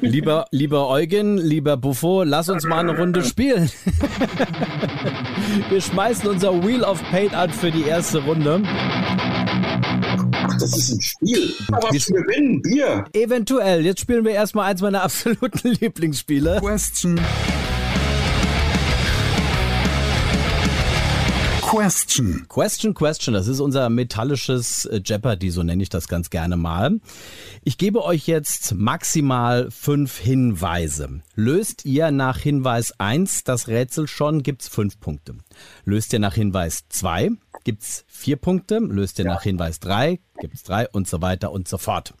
Lieber, 0.00 0.46
lieber 0.50 0.88
Eugen, 0.88 1.38
lieber 1.38 1.76
Buffo, 1.76 2.24
lass 2.24 2.48
uns 2.48 2.64
mal 2.64 2.80
eine 2.80 2.96
Runde 2.96 3.22
spielen. 3.22 3.70
Wir 5.68 5.80
schmeißen 5.80 6.28
unser 6.28 6.64
Wheel 6.64 6.82
of 6.82 7.02
Paint 7.10 7.34
an 7.34 7.50
für 7.50 7.70
die 7.70 7.84
erste 7.84 8.18
Runde. 8.24 8.62
Ach, 10.32 10.54
das 10.58 10.76
ist 10.76 10.90
ein 10.90 11.00
Spiel. 11.00 11.54
Aber 11.72 11.90
wir 11.92 12.00
gewinnen 12.00 12.62
Bier. 12.62 13.04
Eventuell. 13.12 13.84
Jetzt 13.84 14.00
spielen 14.00 14.24
wir 14.24 14.32
erstmal 14.32 14.70
eins 14.70 14.80
meiner 14.80 15.02
absoluten 15.04 15.76
Lieblingsspiele. 15.80 16.60
Question. 16.60 17.20
Question. 21.70 22.46
Question, 22.48 22.94
Question. 22.94 23.34
Das 23.34 23.46
ist 23.46 23.60
unser 23.60 23.90
metallisches 23.90 24.86
äh, 24.86 25.02
Jeopardy, 25.04 25.50
so 25.50 25.62
nenne 25.62 25.82
ich 25.82 25.90
das 25.90 26.08
ganz 26.08 26.30
gerne 26.30 26.56
mal. 26.56 26.98
Ich 27.62 27.76
gebe 27.76 28.02
euch 28.04 28.26
jetzt 28.26 28.74
maximal 28.74 29.70
fünf 29.70 30.16
Hinweise. 30.16 31.20
Löst 31.34 31.84
ihr 31.84 32.10
nach 32.10 32.38
Hinweis 32.38 32.98
1 32.98 33.44
das 33.44 33.68
Rätsel 33.68 34.08
schon, 34.08 34.42
gibt's 34.42 34.66
fünf 34.66 34.98
Punkte. 34.98 35.34
Löst 35.84 36.14
ihr 36.14 36.20
nach 36.20 36.34
Hinweis 36.34 36.84
2, 36.88 37.32
gibt's 37.64 38.06
vier 38.06 38.36
Punkte. 38.36 38.78
Löst 38.78 39.18
ihr 39.18 39.26
ja. 39.26 39.34
nach 39.34 39.42
Hinweis 39.42 39.78
3, 39.80 40.20
gibt's 40.40 40.62
drei 40.62 40.88
und 40.88 41.06
so 41.06 41.20
weiter 41.20 41.52
und 41.52 41.68
so 41.68 41.76
fort. 41.76 42.14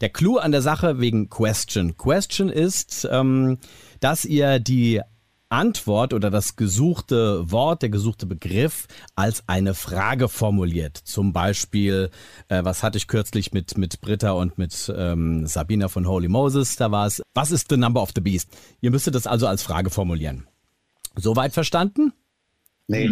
Der 0.00 0.08
Clou 0.08 0.38
an 0.38 0.50
der 0.50 0.62
Sache 0.62 0.98
wegen 0.98 1.28
Question. 1.28 1.98
Question 1.98 2.48
ist, 2.48 3.06
ähm, 3.10 3.58
dass 4.00 4.24
ihr 4.24 4.60
die 4.60 5.02
Antwort 5.48 6.12
oder 6.12 6.30
das 6.30 6.56
gesuchte 6.56 7.50
Wort, 7.50 7.82
der 7.82 7.88
gesuchte 7.88 8.26
Begriff 8.26 8.86
als 9.14 9.44
eine 9.46 9.74
Frage 9.74 10.28
formuliert. 10.28 10.96
Zum 10.96 11.32
Beispiel, 11.32 12.10
äh, 12.48 12.64
was 12.64 12.82
hatte 12.82 12.98
ich 12.98 13.06
kürzlich 13.06 13.52
mit, 13.52 13.78
mit 13.78 14.00
Britta 14.00 14.32
und 14.32 14.58
mit 14.58 14.92
ähm, 14.96 15.46
Sabina 15.46 15.88
von 15.88 16.08
Holy 16.08 16.28
Moses? 16.28 16.76
Da 16.76 16.90
war 16.90 17.06
es, 17.06 17.22
was 17.34 17.50
ist 17.50 17.66
the 17.70 17.76
number 17.76 18.02
of 18.02 18.10
the 18.14 18.20
beast? 18.20 18.50
Ihr 18.80 18.90
müsstet 18.90 19.14
das 19.14 19.26
also 19.26 19.46
als 19.46 19.62
Frage 19.62 19.90
formulieren. 19.90 20.46
Soweit 21.16 21.52
verstanden? 21.52 22.12
Nee. 22.86 23.08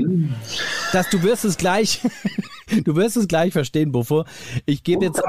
Das, 0.93 1.09
du 1.11 1.23
wirst 1.23 1.45
es 1.45 1.57
gleich, 1.57 2.01
du 2.85 2.97
wirst 2.97 3.17
es 3.17 3.29
gleich 3.29 3.53
verstehen, 3.53 3.93
Buffo. 3.93 4.25
Ich 4.67 4.83
gebe 4.83 5.05
jetzt, 5.05 5.23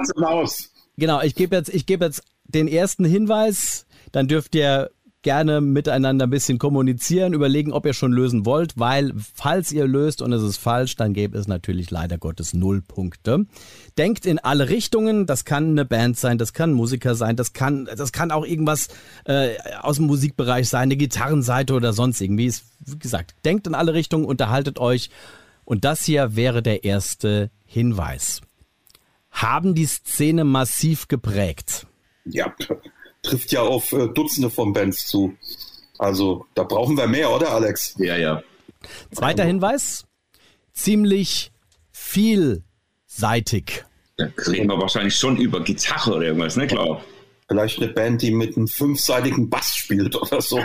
genau, 0.97 1.21
ich 1.21 1.35
gebe 1.35 1.55
jetzt, 1.55 1.73
ich 1.73 1.85
gebe 1.85 2.05
jetzt 2.05 2.23
den 2.43 2.67
ersten 2.67 3.05
Hinweis, 3.05 3.85
dann 4.11 4.27
dürft 4.27 4.55
ihr 4.55 4.89
gerne 5.23 5.61
miteinander 5.61 6.27
ein 6.27 6.29
bisschen 6.29 6.59
kommunizieren, 6.59 7.33
überlegen, 7.33 7.71
ob 7.71 7.85
ihr 7.85 7.93
schon 7.93 8.11
lösen 8.11 8.45
wollt, 8.45 8.77
weil 8.77 9.13
falls 9.33 9.71
ihr 9.71 9.87
löst 9.87 10.21
und 10.21 10.31
es 10.33 10.43
ist 10.43 10.57
falsch, 10.57 10.95
dann 10.95 11.13
gäbe 11.13 11.37
es 11.37 11.47
natürlich 11.47 11.89
leider 11.89 12.17
Gottes 12.17 12.53
null 12.53 12.81
Punkte. 12.81 13.45
Denkt 13.97 14.25
in 14.25 14.37
alle 14.37 14.69
Richtungen, 14.69 15.25
das 15.25 15.45
kann 15.45 15.71
eine 15.71 15.85
Band 15.85 16.17
sein, 16.17 16.37
das 16.37 16.53
kann 16.53 16.73
Musiker 16.73 17.15
sein, 17.15 17.35
das 17.35 17.53
kann, 17.53 17.89
das 17.97 18.11
kann 18.11 18.31
auch 18.31 18.45
irgendwas 18.45 18.89
äh, 19.25 19.55
aus 19.81 19.95
dem 19.95 20.05
Musikbereich 20.05 20.69
sein, 20.69 20.83
eine 20.83 20.97
Gitarrenseite 20.97 21.73
oder 21.73 21.93
sonst 21.93 22.21
irgendwie. 22.21 22.53
Wie 22.85 22.99
gesagt, 22.99 23.33
denkt 23.45 23.65
in 23.65 23.75
alle 23.75 23.93
Richtungen, 23.93 24.25
unterhaltet 24.25 24.77
euch. 24.77 25.09
Und 25.65 25.85
das 25.85 26.03
hier 26.03 26.35
wäre 26.35 26.61
der 26.61 26.83
erste 26.83 27.49
Hinweis. 27.65 28.41
Haben 29.31 29.73
die 29.73 29.85
Szene 29.85 30.43
massiv 30.43 31.07
geprägt? 31.07 31.87
Ja, 32.25 32.53
trifft 33.23 33.51
ja 33.51 33.61
auf 33.61 33.91
äh, 33.93 34.07
Dutzende 34.09 34.49
von 34.49 34.73
Bands 34.73 35.07
zu. 35.07 35.35
Also 35.97 36.45
da 36.53 36.63
brauchen 36.63 36.97
wir 36.97 37.07
mehr, 37.07 37.31
oder 37.31 37.51
Alex? 37.51 37.95
Ja, 37.97 38.17
ja. 38.17 38.43
Zweiter 39.11 39.45
Hinweis, 39.45 40.05
ziemlich 40.73 41.51
vielseitig. 41.91 43.85
Da 44.17 44.27
reden 44.47 44.67
wir 44.67 44.79
wahrscheinlich 44.79 45.15
schon 45.15 45.37
über 45.37 45.63
Gitarre 45.63 46.15
oder 46.15 46.25
irgendwas, 46.25 46.55
ne, 46.57 46.67
klar. 46.67 47.03
Vielleicht 47.47 47.81
eine 47.81 47.91
Band, 47.91 48.21
die 48.21 48.31
mit 48.31 48.57
einem 48.57 48.67
fünfseitigen 48.67 49.49
Bass 49.49 49.75
spielt 49.75 50.15
oder 50.15 50.41
so. 50.41 50.59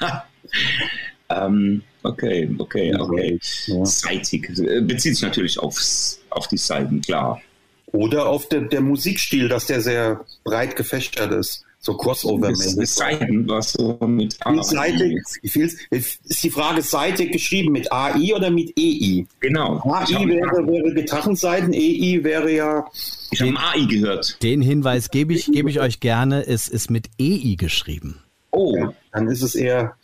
ähm, 1.30 1.82
okay, 2.02 2.54
okay, 2.58 2.94
okay. 2.98 3.38
Ja. 3.66 3.84
Seitig. 3.84 4.48
Bezieht 4.82 5.14
sich 5.14 5.22
natürlich 5.22 5.58
aufs, 5.58 6.20
auf 6.30 6.48
die 6.48 6.56
Seiten, 6.58 7.00
klar. 7.00 7.40
Oder 7.86 8.26
auf 8.26 8.48
der, 8.48 8.62
der 8.62 8.82
Musikstil, 8.82 9.48
dass 9.48 9.66
der 9.66 9.80
sehr 9.80 10.24
breit 10.44 10.76
gefächert 10.76 11.32
ist 11.32 11.64
so 11.80 11.92
Crossover-mäßig. 11.92 12.86
Seiten, 12.86 13.48
was 13.48 13.72
so 13.72 13.98
mit 14.06 14.36
A. 14.44 14.62
Seitig, 14.62 15.18
ist 15.42 16.42
die 16.42 16.50
Frage 16.50 16.82
seitig 16.82 17.32
geschrieben 17.32 17.72
mit 17.72 17.90
AI 17.92 18.34
oder 18.34 18.50
mit 18.50 18.72
EI? 18.78 19.26
Genau. 19.40 19.80
AI 19.84 20.26
wäre, 20.28 20.66
wäre 20.66 20.94
Gitarrenseiten, 20.94 21.72
EI 21.72 22.20
wäre 22.22 22.52
ja. 22.52 22.86
Ich 23.30 23.40
habe 23.40 23.58
AI 23.58 23.84
gehört. 23.84 24.42
Den 24.42 24.62
Hinweis 24.62 25.10
gebe 25.10 25.34
ich, 25.34 25.46
gebe 25.46 25.70
ich 25.70 25.80
euch 25.80 26.00
gerne. 26.00 26.46
Es 26.46 26.68
ist 26.68 26.90
mit 26.90 27.08
EI 27.20 27.54
geschrieben. 27.56 28.20
Oh, 28.50 28.76
ja, 28.76 28.92
dann 29.12 29.28
ist 29.28 29.42
es 29.42 29.54
eher 29.54 29.94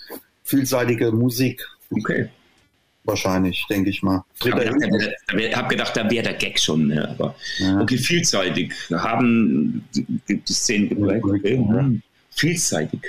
vielseitige 0.44 1.10
Musik. 1.10 1.66
Okay 1.90 2.28
wahrscheinlich, 3.04 3.66
denke 3.68 3.90
ich 3.90 4.02
mal. 4.02 4.24
Ich 4.42 4.52
habe 4.52 5.68
gedacht, 5.68 5.96
da 5.96 6.10
wäre 6.10 6.24
der 6.24 6.34
Gag 6.34 6.58
schon. 6.58 6.88
Ne? 6.88 7.08
Aber 7.08 7.34
ja. 7.58 7.80
okay, 7.80 7.98
vielseitig. 7.98 8.72
Haben 8.90 9.84
die, 9.94 10.06
die 10.28 10.52
Szenen 10.52 10.88
geprägt. 10.88 11.44
Ja. 11.44 11.90
Vielseitig. 12.30 13.00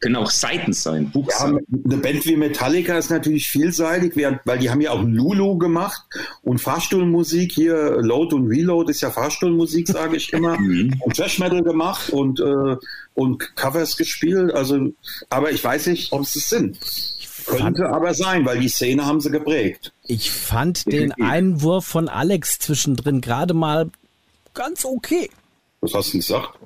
Können 0.00 0.14
auch 0.14 0.30
Seiten 0.30 0.72
sein, 0.72 1.10
Buchseiten. 1.10 1.58
Ja, 1.68 1.78
eine 1.84 1.96
Band 1.96 2.24
wie 2.24 2.36
Metallica 2.36 2.96
ist 2.96 3.10
natürlich 3.10 3.48
vielseitig, 3.48 4.12
weil 4.44 4.58
die 4.60 4.70
haben 4.70 4.80
ja 4.80 4.92
auch 4.92 5.02
Lulu 5.02 5.58
gemacht 5.58 6.02
und 6.42 6.60
Fahrstuhlmusik 6.60 7.50
hier, 7.50 7.96
Load 8.00 8.32
und 8.32 8.46
Reload 8.46 8.92
ist 8.92 9.00
ja 9.00 9.10
Fahrstuhlmusik, 9.10 9.88
sage 9.88 10.16
ich 10.16 10.32
immer, 10.32 10.56
mhm. 10.60 10.94
und 11.00 11.16
Trash 11.16 11.40
Metal 11.40 11.64
gemacht 11.64 12.10
und, 12.10 12.38
äh, 12.38 12.76
und 13.14 13.56
Covers 13.56 13.96
gespielt. 13.96 14.52
Also, 14.52 14.92
aber 15.30 15.50
ich 15.50 15.64
weiß 15.64 15.88
nicht, 15.88 16.12
ob 16.12 16.22
es 16.22 16.36
es 16.36 16.48
sind. 16.48 16.78
Könnte 17.48 17.88
aber 17.88 18.14
sein, 18.14 18.44
weil 18.44 18.60
die 18.60 18.68
Szene 18.68 19.06
haben 19.06 19.20
sie 19.20 19.30
geprägt. 19.30 19.92
Ich 20.06 20.30
fand 20.30 20.90
den 20.90 21.12
Einwurf 21.12 21.86
von 21.86 22.08
Alex 22.08 22.58
zwischendrin 22.58 23.20
gerade 23.20 23.54
mal 23.54 23.90
ganz 24.54 24.84
okay. 24.84 25.30
Was 25.80 25.94
hast 25.94 26.12
du 26.12 26.18
gesagt? 26.18 26.58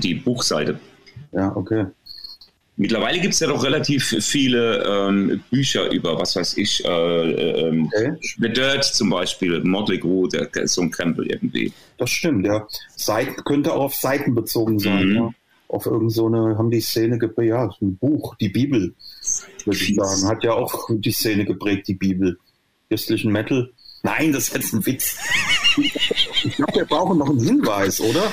Die 0.00 0.14
Buchseite. 0.14 0.78
Ja, 1.32 1.54
okay. 1.56 1.86
Mittlerweile 2.76 3.20
gibt 3.20 3.34
es 3.34 3.40
ja 3.40 3.46
doch 3.46 3.62
relativ 3.62 4.04
viele 4.20 4.82
ähm, 4.84 5.40
Bücher 5.50 5.92
über, 5.92 6.18
was 6.18 6.34
weiß 6.34 6.56
ich, 6.56 6.84
äh, 6.84 6.88
äh, 6.88 7.84
okay. 7.84 8.12
The 8.40 8.48
Dirt 8.48 8.84
zum 8.84 9.10
Beispiel, 9.10 9.62
Motley 9.62 10.00
Crue, 10.00 10.28
der, 10.28 10.46
der, 10.46 10.64
ist 10.64 10.74
so 10.74 10.82
ein 10.82 10.90
Krempel 10.90 11.30
irgendwie. 11.30 11.72
Das 11.98 12.10
stimmt, 12.10 12.44
ja. 12.46 12.66
Seiten, 12.96 13.44
könnte 13.44 13.72
auch 13.72 13.84
auf 13.84 13.94
Seiten 13.94 14.34
bezogen 14.34 14.80
sein. 14.80 15.08
Mhm. 15.08 15.14
Ja. 15.14 15.30
Auf 15.68 15.86
irgendeine, 15.86 16.10
so 16.10 16.58
haben 16.58 16.70
die 16.70 16.80
Szene 16.80 17.18
geprägt, 17.18 17.50
ja, 17.50 17.70
ein 17.80 17.96
Buch, 17.96 18.34
die 18.36 18.48
Bibel 18.48 18.94
würde 19.66 19.78
ich 19.78 19.94
sagen. 19.94 20.28
Hat 20.28 20.44
ja 20.44 20.52
auch 20.52 20.88
die 20.90 21.12
Szene 21.12 21.44
geprägt, 21.44 21.88
die 21.88 21.94
Bibel. 21.94 22.38
Christlichen 22.88 23.32
Metal. 23.32 23.70
Nein, 24.02 24.32
das 24.32 24.48
ist 24.48 24.54
jetzt 24.54 24.72
ein 24.74 24.86
Witz. 24.86 25.16
ich 25.76 26.56
glaube, 26.56 26.74
wir 26.74 26.84
brauchen 26.84 27.18
noch 27.18 27.30
einen 27.30 27.40
Hinweis, 27.40 28.00
oder? 28.00 28.32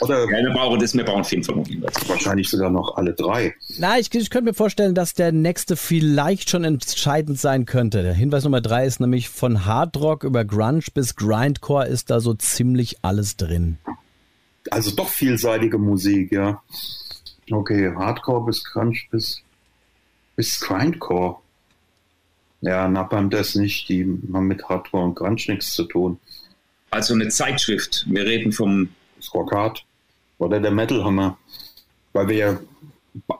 Oder 0.00 0.24
ja, 0.24 0.44
wir 0.44 0.52
brauchen 0.52 0.80
das, 0.80 0.94
wir 0.94 1.04
brauchen 1.04 1.24
einen 1.24 1.64
Hinweis. 1.64 2.08
Wahrscheinlich 2.08 2.48
sogar 2.48 2.70
noch 2.70 2.96
alle 2.96 3.14
drei. 3.14 3.54
Na, 3.78 3.98
ich, 3.98 4.12
ich 4.12 4.30
könnte 4.30 4.50
mir 4.50 4.54
vorstellen, 4.54 4.94
dass 4.94 5.14
der 5.14 5.30
nächste 5.30 5.76
vielleicht 5.76 6.50
schon 6.50 6.64
entscheidend 6.64 7.38
sein 7.38 7.66
könnte. 7.66 8.02
Der 8.02 8.14
Hinweis 8.14 8.42
Nummer 8.42 8.60
drei 8.60 8.86
ist 8.86 9.00
nämlich 9.00 9.28
von 9.28 9.64
Hardrock 9.64 10.24
über 10.24 10.44
Grunge 10.44 10.82
bis 10.92 11.14
Grindcore 11.14 11.86
ist 11.86 12.10
da 12.10 12.20
so 12.20 12.34
ziemlich 12.34 12.96
alles 13.02 13.36
drin. 13.36 13.78
Also 14.70 14.94
doch 14.94 15.08
vielseitige 15.08 15.78
Musik, 15.78 16.32
ja. 16.32 16.62
Okay, 17.50 17.92
Hardcore 17.94 18.46
bis 18.46 18.64
Grunge 18.64 18.98
bis 19.10 19.41
bis 20.36 20.60
Grindcore. 20.60 21.36
Ja, 22.60 22.88
Napalm 22.88 23.30
das 23.30 23.54
nicht, 23.54 23.88
die 23.88 24.02
haben 24.32 24.46
mit 24.46 24.68
Hardcore 24.68 25.04
und 25.04 25.14
Grunge 25.16 25.42
nichts 25.48 25.72
zu 25.72 25.84
tun. 25.84 26.18
Also 26.90 27.14
eine 27.14 27.28
Zeitschrift, 27.28 28.04
wir 28.08 28.24
reden 28.24 28.52
vom... 28.52 28.88
Hard 29.52 29.84
oder 30.38 30.58
der 30.58 30.72
Metal 30.72 31.04
Hammer, 31.04 31.38
weil 32.12 32.28
wir 32.28 32.36
ja 32.36 32.58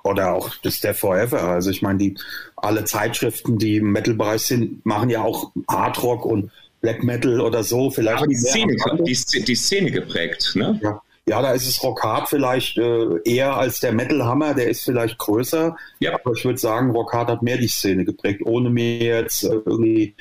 oder 0.05 0.33
auch 0.33 0.55
das 0.63 0.81
Death 0.81 0.97
Forever. 0.97 1.43
Also 1.43 1.71
ich 1.71 1.83
meine, 1.83 1.99
die 1.99 2.15
alle 2.57 2.85
Zeitschriften, 2.85 3.59
die 3.59 3.77
im 3.77 3.93
Metal-Bereich 3.93 4.43
sind, 4.43 4.85
machen 4.85 5.11
ja 5.11 5.23
auch 5.23 5.51
Hardrock 5.69 6.25
und 6.25 6.51
Black 6.81 7.03
Metal 7.03 7.41
oder 7.41 7.65
so. 7.65 7.91
Vielleicht 7.91 8.19
Aber 8.19 8.27
die 8.27 8.37
Szene, 8.37 8.77
die, 9.01 9.45
die, 9.45 9.55
Szene 9.55 9.91
geprägt, 9.91 10.53
ne? 10.55 10.79
Ja. 10.83 11.01
Ja, 11.29 11.41
da 11.41 11.53
ist 11.53 11.69
es 11.69 11.83
Rockhard 11.83 12.29
vielleicht 12.29 12.79
äh, 12.79 13.21
eher 13.25 13.57
als 13.57 13.79
der 13.79 13.93
Metal 13.93 14.25
Hammer, 14.25 14.55
der 14.55 14.69
ist 14.69 14.83
vielleicht 14.83 15.19
größer. 15.19 15.77
Ja. 16.01 16.15
Aber 16.15 16.33
ich 16.33 16.45
würde 16.45 16.59
sagen, 16.59 16.91
Rockhard 16.91 17.29
hat 17.29 17.43
mehr 17.43 17.59
die 17.59 17.69
Szene 17.69 18.05
geprägt, 18.05 18.43
ohne 18.45 18.71
mir 18.71 18.99
jetzt 18.99 19.45
äh, 19.45 19.53
irgendwie 19.65 20.15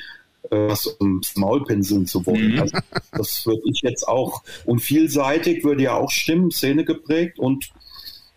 äh, 0.52 0.68
was 0.68 0.96
ums 1.00 1.36
Maul 1.36 1.64
pinseln 1.64 2.06
zu 2.06 2.24
wollen. 2.26 2.54
Mhm. 2.54 2.60
Also, 2.60 2.78
das 3.14 3.46
würde 3.48 3.64
ich 3.66 3.82
jetzt 3.82 4.08
auch. 4.08 4.44
Und 4.66 4.80
vielseitig 4.80 5.64
würde 5.64 5.84
ja 5.84 5.96
auch 5.96 6.12
stimmen, 6.12 6.52
Szene 6.52 6.86
geprägt 6.86 7.40
und 7.40 7.72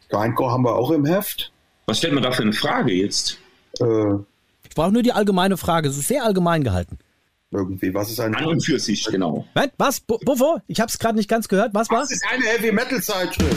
Grindcore 0.09 0.53
haben 0.53 0.65
wir 0.65 0.77
auch 0.77 0.91
im 0.91 1.05
Heft. 1.05 1.53
Was 1.87 1.99
stellt 1.99 2.15
man 2.15 2.23
da 2.23 2.33
für 2.33 2.43
eine 2.43 2.55
Frage 2.55 2.93
jetzt? 2.93 3.39
Äh, 3.79 4.15
ich 4.69 4.75
brauche 4.75 4.93
nur 4.93 5.03
die 5.03 5.13
allgemeine 5.13 5.59
Frage. 5.59 5.89
Es 5.89 5.99
ist 5.99 6.09
sehr 6.09 6.25
allgemein 6.25 6.65
gehalten. 6.65 6.99
Irgendwie, 7.55 7.95
was 7.95 8.11
ist 8.11 8.19
ein. 8.19 8.35
An 8.35 8.47
und 8.47 8.65
für 8.65 8.81
sich, 8.81 9.05
genau. 9.05 9.47
Was? 9.79 10.01
Bufo? 10.01 10.59
Ich 10.67 10.81
habe 10.81 10.91
es 10.91 10.99
gerade 10.99 11.17
nicht 11.17 11.29
ganz 11.29 11.47
gehört. 11.47 11.73
Was 11.73 11.89
war? 11.89 12.01
Das 12.01 12.11
ist 12.11 12.25
eine 12.29 12.45
Heavy 12.45 12.73
Metal 12.73 13.01
Zeitschrift. 13.01 13.57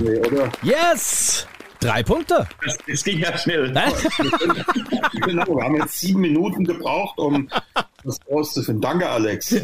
Nee, 0.00 0.18
oder? 0.18 0.50
Yes! 0.62 1.46
Drei 1.80 2.02
Punkte. 2.02 2.46
Das, 2.64 2.78
das 2.86 3.04
ging 3.04 3.18
ja 3.18 3.36
schnell. 3.38 3.72
genau, 5.24 5.46
wir 5.46 5.64
haben 5.64 5.76
jetzt 5.76 6.00
sieben 6.00 6.20
Minuten 6.20 6.64
gebraucht, 6.64 7.18
um 7.18 7.48
das 8.04 8.18
rauszufinden. 8.30 8.80
Danke, 8.80 9.08
Alex. 9.08 9.54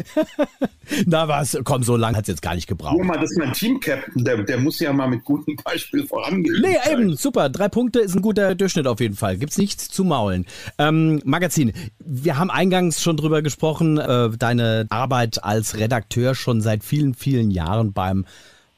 Na 1.05 1.27
was, 1.27 1.57
komm, 1.63 1.83
so 1.83 1.97
lange 1.97 2.17
hat 2.17 2.23
es 2.23 2.29
jetzt 2.29 2.41
gar 2.41 2.55
nicht 2.55 2.67
gebraucht. 2.67 2.95
Guck 2.97 3.05
mal, 3.05 3.19
das 3.19 3.31
ist 3.31 3.37
mein 3.37 3.53
Team-Captain, 3.53 4.23
der, 4.23 4.43
der 4.43 4.57
muss 4.59 4.79
ja 4.79 4.93
mal 4.93 5.07
mit 5.07 5.23
gutem 5.23 5.57
Beispiel 5.63 6.05
vorangehen. 6.07 6.61
Nee, 6.61 6.77
eben, 6.91 7.15
super. 7.15 7.49
Drei 7.49 7.67
Punkte 7.67 7.99
ist 7.99 8.15
ein 8.15 8.21
guter 8.21 8.55
Durchschnitt 8.55 8.87
auf 8.87 8.99
jeden 8.99 9.15
Fall. 9.15 9.37
Gibt's 9.37 9.57
nichts 9.57 9.89
zu 9.89 10.03
maulen. 10.03 10.45
Ähm, 10.77 11.21
Magazin, 11.25 11.73
wir 11.99 12.37
haben 12.37 12.49
eingangs 12.49 13.01
schon 13.01 13.17
drüber 13.17 13.41
gesprochen, 13.41 13.97
äh, 13.97 14.29
deine 14.37 14.85
Arbeit 14.89 15.43
als 15.43 15.77
Redakteur 15.77 16.35
schon 16.35 16.61
seit 16.61 16.83
vielen, 16.83 17.13
vielen 17.13 17.51
Jahren 17.51 17.93
beim 17.93 18.25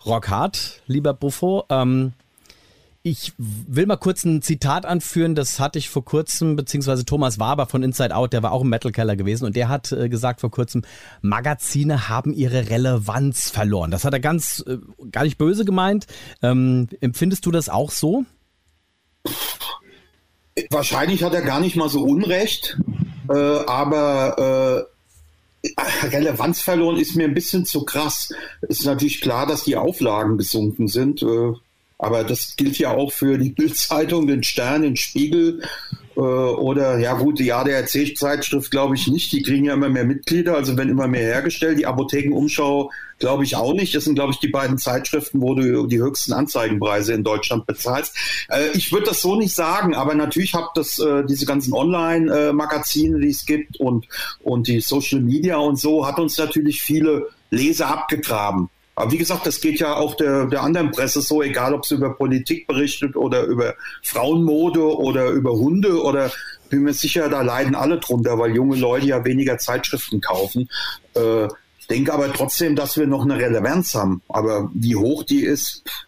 Rockhard, 0.05 0.81
lieber 0.87 1.13
Buffo. 1.13 1.65
Ähm, 1.69 2.13
ich 3.03 3.33
will 3.37 3.85
mal 3.85 3.97
kurz 3.97 4.25
ein 4.25 4.41
Zitat 4.41 4.85
anführen, 4.85 5.35
das 5.35 5.59
hatte 5.59 5.79
ich 5.79 5.89
vor 5.89 6.03
kurzem, 6.03 6.55
beziehungsweise 6.55 7.05
Thomas 7.05 7.39
Waber 7.39 7.65
von 7.65 7.83
Inside 7.83 8.15
Out, 8.15 8.33
der 8.33 8.43
war 8.43 8.51
auch 8.51 8.61
im 8.61 8.69
Metal 8.69 8.91
Keller 8.91 9.15
gewesen 9.15 9.45
und 9.45 9.55
der 9.55 9.69
hat 9.69 9.91
äh, 9.91 10.09
gesagt 10.09 10.41
vor 10.41 10.51
kurzem, 10.51 10.83
Magazine 11.21 12.09
haben 12.09 12.33
ihre 12.33 12.69
Relevanz 12.69 13.49
verloren. 13.49 13.91
Das 13.91 14.03
hat 14.03 14.13
er 14.13 14.19
ganz, 14.19 14.63
äh, 14.67 14.77
gar 15.11 15.23
nicht 15.23 15.37
böse 15.37 15.63
gemeint. 15.63 16.07
Ähm, 16.41 16.89
empfindest 16.99 17.45
du 17.45 17.51
das 17.51 17.69
auch 17.69 17.91
so? 17.91 18.25
Wahrscheinlich 20.69 21.23
hat 21.23 21.33
er 21.33 21.41
gar 21.41 21.59
nicht 21.59 21.75
mal 21.75 21.89
so 21.89 22.03
Unrecht, 22.03 22.77
äh, 23.29 23.33
aber 23.33 24.87
äh, 25.63 26.07
Relevanz 26.07 26.61
verloren 26.61 26.97
ist 26.97 27.15
mir 27.15 27.25
ein 27.25 27.33
bisschen 27.33 27.65
zu 27.65 27.85
krass. 27.85 28.33
Ist 28.61 28.85
natürlich 28.85 29.21
klar, 29.21 29.45
dass 29.45 29.63
die 29.63 29.75
Auflagen 29.75 30.37
gesunken 30.37 30.87
sind. 30.87 31.23
Aber 31.99 32.23
das 32.23 32.55
gilt 32.55 32.77
ja 32.77 32.91
auch 32.91 33.11
für 33.11 33.37
die 33.37 33.49
Bildzeitung, 33.49 34.27
den 34.27 34.43
Stern, 34.43 34.83
den 34.83 34.95
Spiegel 34.95 35.61
äh, 36.15 36.19
oder 36.19 36.97
ja 36.97 37.13
gut, 37.13 37.39
die 37.39 37.53
ADAC-Zeitschrift 37.53 38.71
glaube 38.71 38.95
ich 38.95 39.07
nicht. 39.07 39.31
Die 39.31 39.43
kriegen 39.43 39.65
ja 39.65 39.73
immer 39.73 39.89
mehr 39.89 40.03
Mitglieder, 40.03 40.55
also 40.55 40.77
wenn 40.77 40.89
immer 40.89 41.07
mehr 41.07 41.23
hergestellt. 41.23 41.77
Die 41.79 41.85
Apothekenumschau 41.85 42.91
glaube 43.19 43.43
ich 43.43 43.55
auch 43.55 43.73
nicht. 43.73 43.95
Das 43.95 44.05
sind 44.05 44.15
glaube 44.15 44.33
ich 44.33 44.39
die 44.39 44.47
beiden 44.47 44.77
Zeitschriften, 44.77 45.41
wo 45.41 45.55
du 45.55 45.87
die 45.87 45.99
höchsten 45.99 46.33
Anzeigenpreise 46.33 47.13
in 47.13 47.23
Deutschland 47.23 47.65
bezahlst. 47.65 48.15
Äh, 48.49 48.69
ich 48.73 48.91
würde 48.91 49.07
das 49.07 49.21
so 49.21 49.35
nicht 49.35 49.53
sagen, 49.53 49.95
aber 49.95 50.15
natürlich 50.15 50.53
hat 50.53 50.69
das 50.75 50.99
äh, 50.99 51.23
diese 51.25 51.45
ganzen 51.45 51.73
Online-Magazine, 51.73 53.19
die 53.19 53.29
es 53.29 53.45
gibt 53.45 53.79
und 53.79 54.07
und 54.43 54.67
die 54.67 54.81
Social 54.81 55.21
Media 55.21 55.57
und 55.57 55.79
so 55.79 56.05
hat 56.05 56.19
uns 56.19 56.37
natürlich 56.37 56.81
viele 56.81 57.27
Leser 57.49 57.87
abgegraben. 57.87 58.69
Aber 58.97 59.11
wie 59.11 59.19
gesagt, 59.19 59.45
das 59.45 59.61
geht 59.61 59.79
ja 59.79 59.95
auch 59.95 60.15
der, 60.15 60.47
der 60.47 60.63
anderen 60.63 60.89
Presse 60.89 61.21
so, 61.21 61.43
egal 61.43 61.75
ob 61.75 61.85
sie 61.85 61.93
über 61.93 62.15
Politik 62.15 62.65
berichtet 62.65 63.15
oder 63.15 63.43
über 63.43 63.75
Frauenmode 64.01 64.97
oder 64.97 65.29
über 65.29 65.51
Hunde 65.51 66.01
oder 66.01 66.31
bin 66.69 66.81
mir 66.81 66.93
sicher, 66.93 67.29
da 67.29 67.43
leiden 67.43 67.75
alle 67.75 67.99
drunter, 67.99 68.39
weil 68.39 68.55
junge 68.55 68.75
Leute 68.75 69.05
ja 69.05 69.23
weniger 69.23 69.59
Zeitschriften 69.59 70.19
kaufen. 70.19 70.67
Äh, 71.13 71.47
denke 71.91 72.11
aber 72.11 72.33
trotzdem, 72.33 72.75
dass 72.75 72.97
wir 72.97 73.05
noch 73.05 73.21
eine 73.21 73.37
Relevanz 73.37 73.93
haben. 73.93 74.23
Aber 74.29 74.71
wie 74.73 74.95
hoch 74.95 75.23
die 75.23 75.43
ist, 75.43 75.83
pff, 75.87 76.06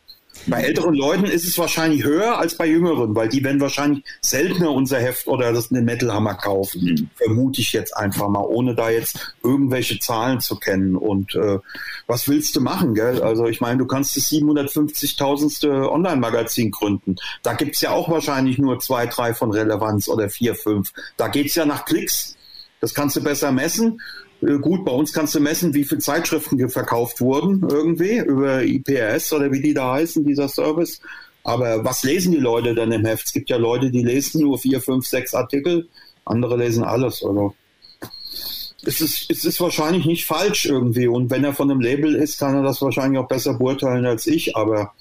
bei 0.49 0.61
älteren 0.61 0.93
Leuten 0.93 1.25
ist 1.25 1.47
es 1.47 1.57
wahrscheinlich 1.57 2.03
höher 2.03 2.37
als 2.37 2.55
bei 2.55 2.67
jüngeren, 2.67 3.15
weil 3.15 3.29
die 3.29 3.43
werden 3.43 3.61
wahrscheinlich 3.61 4.03
seltener 4.21 4.71
unser 4.71 4.99
Heft 4.99 5.27
oder 5.27 5.53
das 5.53 5.71
eine 5.71 5.81
Metalhammer 5.81 6.35
kaufen. 6.35 6.81
Mhm. 6.83 7.09
Vermute 7.15 7.61
ich 7.61 7.73
jetzt 7.73 7.95
einfach 7.95 8.27
mal, 8.27 8.43
ohne 8.43 8.75
da 8.75 8.89
jetzt 8.89 9.35
irgendwelche 9.43 9.99
Zahlen 9.99 10.39
zu 10.39 10.57
kennen. 10.57 10.95
Und 10.95 11.35
äh, 11.35 11.59
was 12.07 12.27
willst 12.27 12.55
du 12.55 12.61
machen, 12.61 12.93
gell? 12.93 13.21
Also 13.21 13.45
ich 13.45 13.61
meine, 13.61 13.77
du 13.77 13.85
kannst 13.85 14.15
das 14.15 14.23
750.000. 14.29 15.89
Online-Magazin 15.89 16.71
gründen. 16.71 17.15
Da 17.43 17.53
gibt's 17.53 17.81
ja 17.81 17.91
auch 17.91 18.09
wahrscheinlich 18.09 18.57
nur 18.57 18.79
zwei, 18.79 19.05
drei 19.05 19.33
von 19.33 19.51
Relevanz 19.51 20.07
oder 20.07 20.29
vier, 20.29 20.55
fünf. 20.55 20.91
Da 21.17 21.27
geht's 21.27 21.55
ja 21.55 21.65
nach 21.65 21.85
Klicks. 21.85 22.35
Das 22.79 22.93
kannst 22.93 23.15
du 23.15 23.21
besser 23.21 23.51
messen. 23.51 24.01
Äh, 24.41 24.57
gut, 24.59 24.85
bei 24.85 24.91
uns 24.91 25.13
kannst 25.13 25.35
du 25.35 25.39
messen, 25.39 25.73
wie 25.73 25.83
viele 25.83 26.01
Zeitschriften 26.01 26.69
verkauft 26.69 27.21
wurden 27.21 27.67
irgendwie 27.69 28.17
über 28.17 28.63
IPRS 28.63 29.33
oder 29.33 29.51
wie 29.51 29.61
die 29.61 29.73
da 29.73 29.93
heißen, 29.93 30.23
dieser 30.23 30.47
Service. 30.47 31.01
Aber 31.43 31.83
was 31.83 32.03
lesen 32.03 32.33
die 32.33 32.39
Leute 32.39 32.75
dann 32.75 32.91
im 32.91 33.05
Heft? 33.05 33.27
Es 33.27 33.33
gibt 33.33 33.49
ja 33.49 33.57
Leute, 33.57 33.91
die 33.91 34.03
lesen 34.03 34.41
nur 34.41 34.59
vier, 34.59 34.81
fünf, 34.81 35.07
sechs 35.07 35.33
Artikel, 35.33 35.87
andere 36.25 36.57
lesen 36.57 36.83
alles. 36.83 37.23
Also 37.23 37.55
es 38.83 39.01
ist, 39.01 39.29
es 39.29 39.45
ist 39.45 39.59
wahrscheinlich 39.59 40.05
nicht 40.05 40.25
falsch 40.25 40.65
irgendwie. 40.65 41.07
Und 41.07 41.29
wenn 41.29 41.43
er 41.43 41.53
von 41.53 41.69
einem 41.69 41.81
Label 41.81 42.15
ist, 42.15 42.39
kann 42.39 42.55
er 42.55 42.63
das 42.63 42.81
wahrscheinlich 42.81 43.19
auch 43.19 43.27
besser 43.27 43.55
beurteilen 43.55 44.05
als 44.05 44.27
ich. 44.27 44.55
Aber 44.55 44.93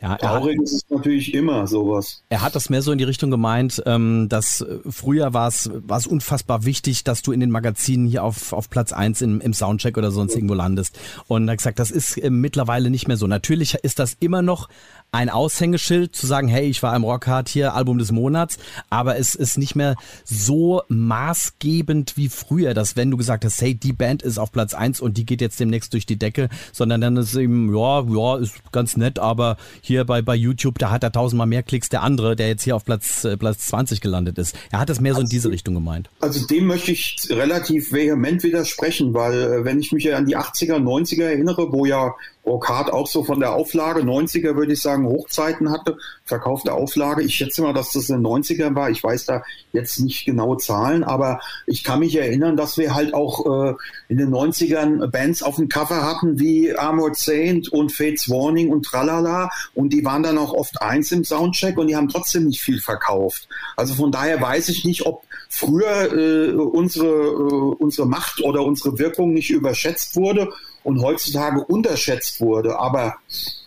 ja, 0.00 0.16
Traurig 0.16 0.60
ist 0.62 0.72
es 0.72 0.82
natürlich 0.88 1.34
immer 1.34 1.66
sowas. 1.66 2.22
Er 2.28 2.42
hat 2.42 2.54
das 2.54 2.70
mehr 2.70 2.82
so 2.82 2.92
in 2.92 2.98
die 2.98 3.04
Richtung 3.04 3.30
gemeint, 3.30 3.82
ähm, 3.84 4.28
dass 4.28 4.60
äh, 4.60 4.78
früher 4.88 5.34
war 5.34 5.48
es 5.48 5.70
war 5.74 5.98
es 5.98 6.06
unfassbar 6.06 6.64
wichtig, 6.64 7.02
dass 7.02 7.22
du 7.22 7.32
in 7.32 7.40
den 7.40 7.50
Magazinen 7.50 8.06
hier 8.06 8.22
auf, 8.22 8.52
auf 8.52 8.70
Platz 8.70 8.92
eins 8.92 9.22
im, 9.22 9.40
im 9.40 9.52
Soundcheck 9.52 9.98
oder 9.98 10.12
sonst 10.12 10.36
irgendwo 10.36 10.54
landest. 10.54 10.98
Und 11.26 11.48
er 11.48 11.52
hat 11.52 11.58
gesagt, 11.58 11.78
das 11.80 11.90
ist 11.90 12.16
äh, 12.16 12.30
mittlerweile 12.30 12.90
nicht 12.90 13.08
mehr 13.08 13.16
so. 13.16 13.26
Natürlich 13.26 13.74
ist 13.74 13.98
das 13.98 14.16
immer 14.20 14.40
noch 14.40 14.68
ein 15.10 15.30
Aushängeschild 15.30 16.14
zu 16.14 16.26
sagen, 16.26 16.48
hey, 16.48 16.66
ich 16.68 16.82
war 16.82 16.94
im 16.94 17.04
Rockhard 17.04 17.48
hier, 17.48 17.74
Album 17.74 17.98
des 17.98 18.12
Monats, 18.12 18.58
aber 18.90 19.18
es 19.18 19.34
ist 19.34 19.56
nicht 19.56 19.74
mehr 19.74 19.96
so 20.24 20.82
maßgebend 20.88 22.16
wie 22.16 22.28
früher, 22.28 22.74
dass 22.74 22.96
wenn 22.96 23.10
du 23.10 23.16
gesagt 23.16 23.44
hast, 23.44 23.60
hey, 23.62 23.74
die 23.74 23.94
Band 23.94 24.22
ist 24.22 24.38
auf 24.38 24.52
Platz 24.52 24.74
eins 24.74 25.00
und 25.00 25.16
die 25.16 25.24
geht 25.24 25.40
jetzt 25.40 25.58
demnächst 25.60 25.94
durch 25.94 26.04
die 26.04 26.18
Decke, 26.18 26.50
sondern 26.72 27.00
dann 27.00 27.16
ist 27.16 27.34
eben, 27.34 27.74
ja, 27.74 28.02
ja, 28.02 28.36
ist 28.36 28.54
ganz 28.70 28.96
nett, 28.96 29.18
aber 29.18 29.56
hier 29.80 30.04
bei, 30.04 30.20
bei 30.20 30.34
YouTube, 30.34 30.78
da 30.78 30.90
hat 30.90 31.02
er 31.02 31.12
tausendmal 31.12 31.46
mehr 31.46 31.62
Klicks 31.62 31.88
der 31.88 32.02
andere, 32.02 32.36
der 32.36 32.48
jetzt 32.48 32.64
hier 32.64 32.76
auf 32.76 32.84
Platz, 32.84 33.24
äh, 33.24 33.36
Platz 33.36 33.66
20 33.68 34.02
gelandet 34.02 34.36
ist. 34.36 34.54
Er 34.70 34.80
hat 34.80 34.90
das 34.90 35.00
mehr 35.00 35.14
so 35.14 35.22
in 35.22 35.28
diese 35.28 35.50
Richtung 35.50 35.74
gemeint. 35.74 36.10
Also 36.20 36.46
dem 36.46 36.66
möchte 36.66 36.92
ich 36.92 37.16
relativ 37.30 37.92
vehement 37.92 38.42
widersprechen, 38.42 39.14
weil 39.14 39.42
äh, 39.42 39.64
wenn 39.64 39.80
ich 39.80 39.92
mich 39.92 40.14
an 40.14 40.26
die 40.26 40.36
80er, 40.36 40.76
90er 40.76 41.24
erinnere, 41.24 41.72
wo 41.72 41.86
ja 41.86 42.14
Rockhard 42.48 42.92
auch 42.92 43.06
so 43.06 43.22
von 43.22 43.40
der 43.40 43.52
Auflage 43.52 44.00
90er, 44.00 44.56
würde 44.56 44.72
ich 44.72 44.80
sagen, 44.80 45.06
Hochzeiten 45.06 45.70
hatte, 45.70 45.98
verkaufte 46.24 46.72
Auflage. 46.72 47.22
Ich 47.22 47.34
schätze 47.34 47.62
mal, 47.62 47.72
dass 47.72 47.92
das 47.92 48.08
in 48.08 48.16
den 48.16 48.26
90er 48.26 48.74
war. 48.74 48.90
Ich 48.90 49.02
weiß 49.02 49.26
da 49.26 49.42
jetzt 49.72 50.00
nicht 50.00 50.24
genaue 50.24 50.56
Zahlen, 50.56 51.04
aber 51.04 51.40
ich 51.66 51.84
kann 51.84 52.00
mich 52.00 52.16
erinnern, 52.16 52.56
dass 52.56 52.78
wir 52.78 52.94
halt 52.94 53.14
auch 53.14 53.46
äh, 53.46 53.74
in 54.08 54.18
den 54.18 54.30
90ern 54.30 55.06
Bands 55.08 55.42
auf 55.42 55.56
dem 55.56 55.68
Cover 55.68 56.02
hatten 56.02 56.38
wie 56.38 56.74
Armored 56.74 57.16
Saint 57.16 57.68
und 57.68 57.92
Fates 57.92 58.28
Warning 58.28 58.70
und 58.70 58.84
Tralala 58.84 59.50
und 59.74 59.92
die 59.92 60.04
waren 60.04 60.22
dann 60.22 60.38
auch 60.38 60.52
oft 60.52 60.80
eins 60.82 61.12
im 61.12 61.24
Soundcheck 61.24 61.78
und 61.78 61.88
die 61.88 61.96
haben 61.96 62.08
trotzdem 62.08 62.46
nicht 62.46 62.60
viel 62.60 62.80
verkauft. 62.80 63.48
Also 63.76 63.94
von 63.94 64.10
daher 64.10 64.40
weiß 64.40 64.68
ich 64.70 64.84
nicht, 64.84 65.06
ob 65.06 65.22
früher 65.48 66.12
äh, 66.12 66.52
unsere, 66.52 67.06
äh, 67.06 67.74
unsere 67.78 68.06
Macht 68.06 68.42
oder 68.42 68.62
unsere 68.62 68.98
Wirkung 68.98 69.32
nicht 69.32 69.50
überschätzt 69.50 70.16
wurde 70.16 70.48
und 70.88 71.02
heutzutage 71.02 71.62
unterschätzt 71.62 72.40
wurde. 72.40 72.78
Aber 72.78 73.16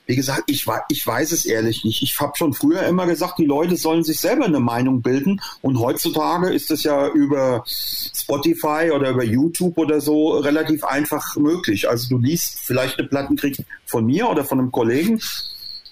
wie 0.08 0.16
gesagt, 0.16 0.46
ich, 0.48 0.66
ich 0.90 1.06
weiß 1.06 1.32
es 1.34 1.46
ehrlich 1.46 1.86
nicht. 1.86 2.02
Ich 2.02 2.20
habe 2.20 2.34
schon 2.36 2.54
früher 2.54 2.82
immer 2.88 3.06
gesagt, 3.06 3.38
die 3.38 3.46
Leute 3.46 3.78
sollen 3.78 4.04
sich 4.04 4.20
selber 4.20 4.46
eine 4.46 4.60
Meinung 4.60 5.04
bilden. 5.04 5.40
Und 5.62 5.80
heutzutage 5.80 6.50
ist 6.50 6.72
es 6.72 6.82
ja 6.82 7.10
über 7.10 7.64
Spotify 7.68 8.90
oder 8.92 9.12
über 9.12 9.24
YouTube 9.24 9.78
oder 9.78 10.02
so 10.02 10.32
relativ 10.32 10.84
einfach 10.84 11.36
möglich. 11.36 11.88
Also 11.88 12.10
du 12.10 12.18
liest 12.18 12.58
vielleicht 12.58 12.98
eine 12.98 13.08
Plattenkrieg 13.08 13.64
von 13.86 14.04
mir 14.08 14.28
oder 14.28 14.44
von 14.44 14.60
einem 14.60 14.72
Kollegen 14.72 15.22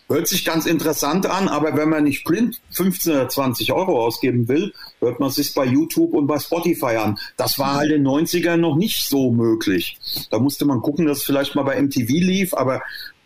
Hört 0.10 0.28
sich 0.28 0.44
ganz 0.44 0.66
interessant 0.66 1.28
an, 1.28 1.48
aber 1.48 1.78
wenn 1.78 1.88
man 1.88 2.04
nicht 2.04 2.24
blind 2.24 2.60
15 2.72 3.14
oder 3.14 3.30
20 3.30 3.72
Euro 3.74 4.04
ausgeben 4.04 4.48
will, 4.48 4.74
hört 5.00 5.20
man 5.20 5.30
sich 5.30 5.54
bei 5.54 5.66
YouTube 5.66 6.16
und 6.16 6.26
bei 6.26 6.40
Spotify 6.40 6.96
an. 6.96 7.20
Das 7.38 7.60
war 7.60 7.76
halt 7.76 7.92
in 7.92 8.04
den 8.04 8.08
90ern 8.12 8.58
noch 8.58 8.76
nicht 8.76 9.08
so 9.08 9.32
möglich. 9.32 10.00
Da 10.32 10.40
musste 10.40 10.66
man 10.66 10.82
gucken, 10.82 11.06
dass 11.06 11.22
vielleicht 11.22 11.54
mal 11.54 11.62
bei 11.62 11.80
MTV 11.80 12.10
lief, 12.10 12.56
aber 12.56 12.82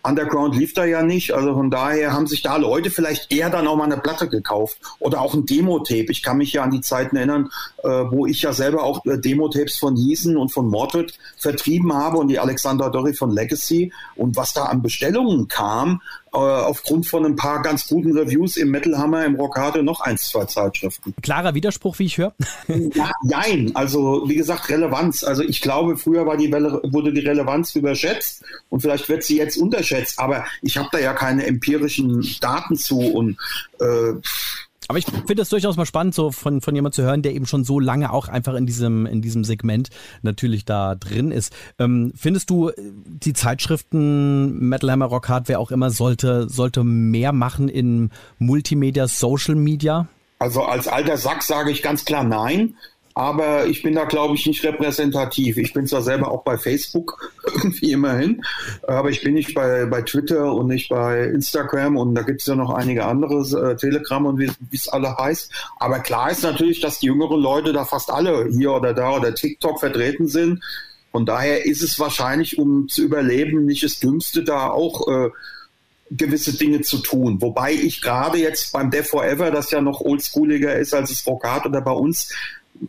Underground 0.06 0.56
lief 0.56 0.74
da 0.74 0.84
ja 0.84 1.02
nicht. 1.02 1.32
Also 1.32 1.54
von 1.54 1.72
daher 1.72 2.12
haben 2.12 2.28
sich 2.28 2.42
da 2.42 2.58
Leute 2.58 2.92
vielleicht 2.92 3.32
eher 3.32 3.50
dann 3.50 3.68
auch 3.68 3.78
mal 3.78 3.86
eine 3.86 3.98
Platte 3.98 4.28
gekauft 4.28 4.78
oder 5.00 5.22
auch 5.22 5.34
ein 5.34 5.46
Demo-Tape. 5.46 6.08
Ich 6.10 6.22
kann 6.22 6.38
mich 6.38 6.52
ja 6.52 6.64
an 6.64 6.72
die 6.72 6.82
Zeiten 6.82 7.16
erinnern, 7.16 7.50
äh, 7.84 7.88
wo 7.88 8.26
ich 8.26 8.42
ja 8.42 8.52
selber 8.52 8.84
auch 8.84 9.06
äh, 9.06 9.18
Demo-Tapes 9.18 9.78
von 9.78 9.96
Hiesen 9.96 10.36
und 10.36 10.52
von 10.52 10.68
Mordred 10.68 11.18
vertrieben 11.38 11.94
habe 11.94 12.18
und 12.18 12.28
die 12.28 12.40
Alexander 12.40 12.90
Dorry 12.90 13.14
von 13.14 13.32
Legacy. 13.32 13.94
Und 14.16 14.36
was 14.36 14.54
da 14.54 14.66
an 14.66 14.82
Bestellungen 14.82 15.48
kam, 15.48 16.02
aufgrund 16.34 17.08
von 17.08 17.26
ein 17.26 17.36
paar 17.36 17.62
ganz 17.62 17.88
guten 17.88 18.18
Reviews 18.18 18.58
im 18.58 18.72
Metal 18.72 18.98
Hammer, 18.98 19.26
im 19.26 19.36
Rockade 19.36 19.84
noch 19.84 20.02
eins, 20.02 20.30
zwei 20.30 20.46
Zeitschriften. 20.46 21.14
Klarer 21.22 21.54
Widerspruch, 21.54 22.00
wie 22.00 22.06
ich 22.06 22.18
höre. 22.18 22.34
ja, 22.68 23.12
nein, 23.24 23.72
also 23.76 24.28
wie 24.28 24.36
gesagt, 24.36 24.70
Relevanz. 24.70 25.24
Also 25.24 25.44
ich 25.44 25.62
glaube, 25.62 25.98
früher 25.98 26.26
war 26.26 26.38
die 26.38 26.52
wurde 26.52 27.14
die 27.14 27.22
Relevanz 27.22 27.76
überschätzt 27.76 28.44
und 28.70 28.82
vielleicht 28.82 29.10
wird 29.10 29.24
sie 29.24 29.38
jetzt 29.38 29.58
unterschätzt, 29.58 30.20
aber 30.20 30.46
ich 30.62 30.78
habe 30.78 30.90
da 30.92 31.00
ja 31.00 31.14
keine 31.14 31.46
empirischen 31.46 32.26
Daten 32.42 32.76
zu 32.76 33.00
und 33.00 33.38
äh, 33.80 34.14
aber 34.90 35.00
ich 35.00 35.06
finde 35.06 35.42
es 35.42 35.50
durchaus 35.50 35.78
mal 35.78 35.86
spannend, 35.86 36.16
so 36.16 36.32
von, 36.32 36.62
von 36.62 36.76
jemand 36.76 36.96
zu 36.96 37.04
hören, 37.04 37.22
der 37.22 37.34
eben 37.34 37.46
schon 37.46 37.64
so 37.64 37.80
lange 37.80 38.12
auch 38.12 38.28
einfach 38.28 38.54
in 38.54 38.66
diesem, 38.66 39.06
in 39.06 39.22
diesem 39.22 39.44
Segment 39.44 39.90
natürlich 40.22 40.66
da 40.66 40.96
drin 40.96 41.32
ist. 41.32 41.54
Ähm, 41.80 42.14
findest 42.16 42.50
du, 42.50 42.72
die 42.78 43.34
Zeitschriften 43.34 44.60
Metal 44.60 44.92
Hammer 44.92 45.06
Rock 45.06 45.30
Hard, 45.30 45.48
wer 45.48 45.60
auch 45.60 45.72
immer, 45.72 45.90
sollte, 45.90 46.50
sollte 46.50 46.84
mehr 46.84 47.34
machen 47.34 47.70
in 47.70 48.12
Multimedia, 48.40 49.08
Social 49.08 49.56
Media? 49.56 50.08
Also 50.40 50.64
als 50.64 50.88
alter 50.88 51.18
Sack 51.18 51.42
sage 51.42 51.72
ich 51.72 51.82
ganz 51.82 52.04
klar 52.04 52.24
nein. 52.24 52.76
Aber 53.16 53.68
ich 53.68 53.84
bin 53.84 53.94
da, 53.94 54.06
glaube 54.06 54.36
ich, 54.36 54.46
nicht 54.46 54.64
repräsentativ. 54.64 55.58
Ich 55.58 55.74
bin 55.74 55.86
zwar 55.86 56.02
selber 56.02 56.32
auch 56.32 56.44
bei 56.44 56.58
Facebook, 56.58 57.32
irgendwie 57.46 57.92
immerhin, 57.92 58.42
aber 58.88 59.10
ich 59.10 59.24
bin 59.24 59.36
nicht 59.36 59.54
bei, 59.54 59.86
bei 59.86 60.02
Twitter 60.02 60.54
und 60.54 60.68
nicht 60.68 60.90
bei 60.90 61.26
Instagram 61.26 61.98
und 61.98 62.16
da 62.16 62.24
gibt 62.24 62.42
es 62.42 62.48
ja 62.48 62.56
noch 62.56 62.72
einige 62.72 63.06
andere, 63.06 63.72
äh, 63.72 63.76
Telegram 63.76 64.26
und 64.26 64.40
wie 64.40 64.52
es 64.72 64.88
alle 64.88 65.16
heißt. 65.16 65.52
Aber 65.80 66.00
klar 66.00 66.32
ist 66.32 66.44
natürlich, 66.44 66.82
dass 66.82 67.00
die 67.00 67.08
jüngeren 67.08 67.40
Leute 67.40 67.72
da 67.74 67.86
fast 67.86 68.10
alle 68.10 68.50
hier 68.50 68.74
oder 68.74 68.94
da 68.94 69.16
oder 69.18 69.36
TikTok 69.36 69.80
vertreten 69.80 70.28
sind. 70.28 70.64
Von 71.12 71.28
daher 71.28 71.66
ist 71.66 71.84
es 71.84 72.00
wahrscheinlich, 72.00 72.58
um 72.58 72.88
zu 72.88 73.04
überleben, 73.04 73.66
nicht 73.66 73.84
das 73.84 74.00
Dümmste, 74.00 74.44
da 74.44 74.72
auch 74.72 75.08
äh, 75.08 75.30
gewisse 76.10 76.58
Dinge 76.58 76.82
zu 76.82 76.98
tun. 76.98 77.42
Wobei 77.42 77.74
ich 77.74 78.02
gerade 78.02 78.40
jetzt 78.40 78.72
beim 78.72 78.90
Death 78.90 79.08
Forever, 79.08 79.52
das 79.52 79.72
ja 79.72 79.82
noch 79.82 80.02
oldschooliger 80.02 80.76
ist 80.76 80.94
als 80.94 81.10
das 81.10 81.26
Rokat 81.28 81.66
oder 81.66 81.82
bei 81.82 81.92
uns, 81.92 82.30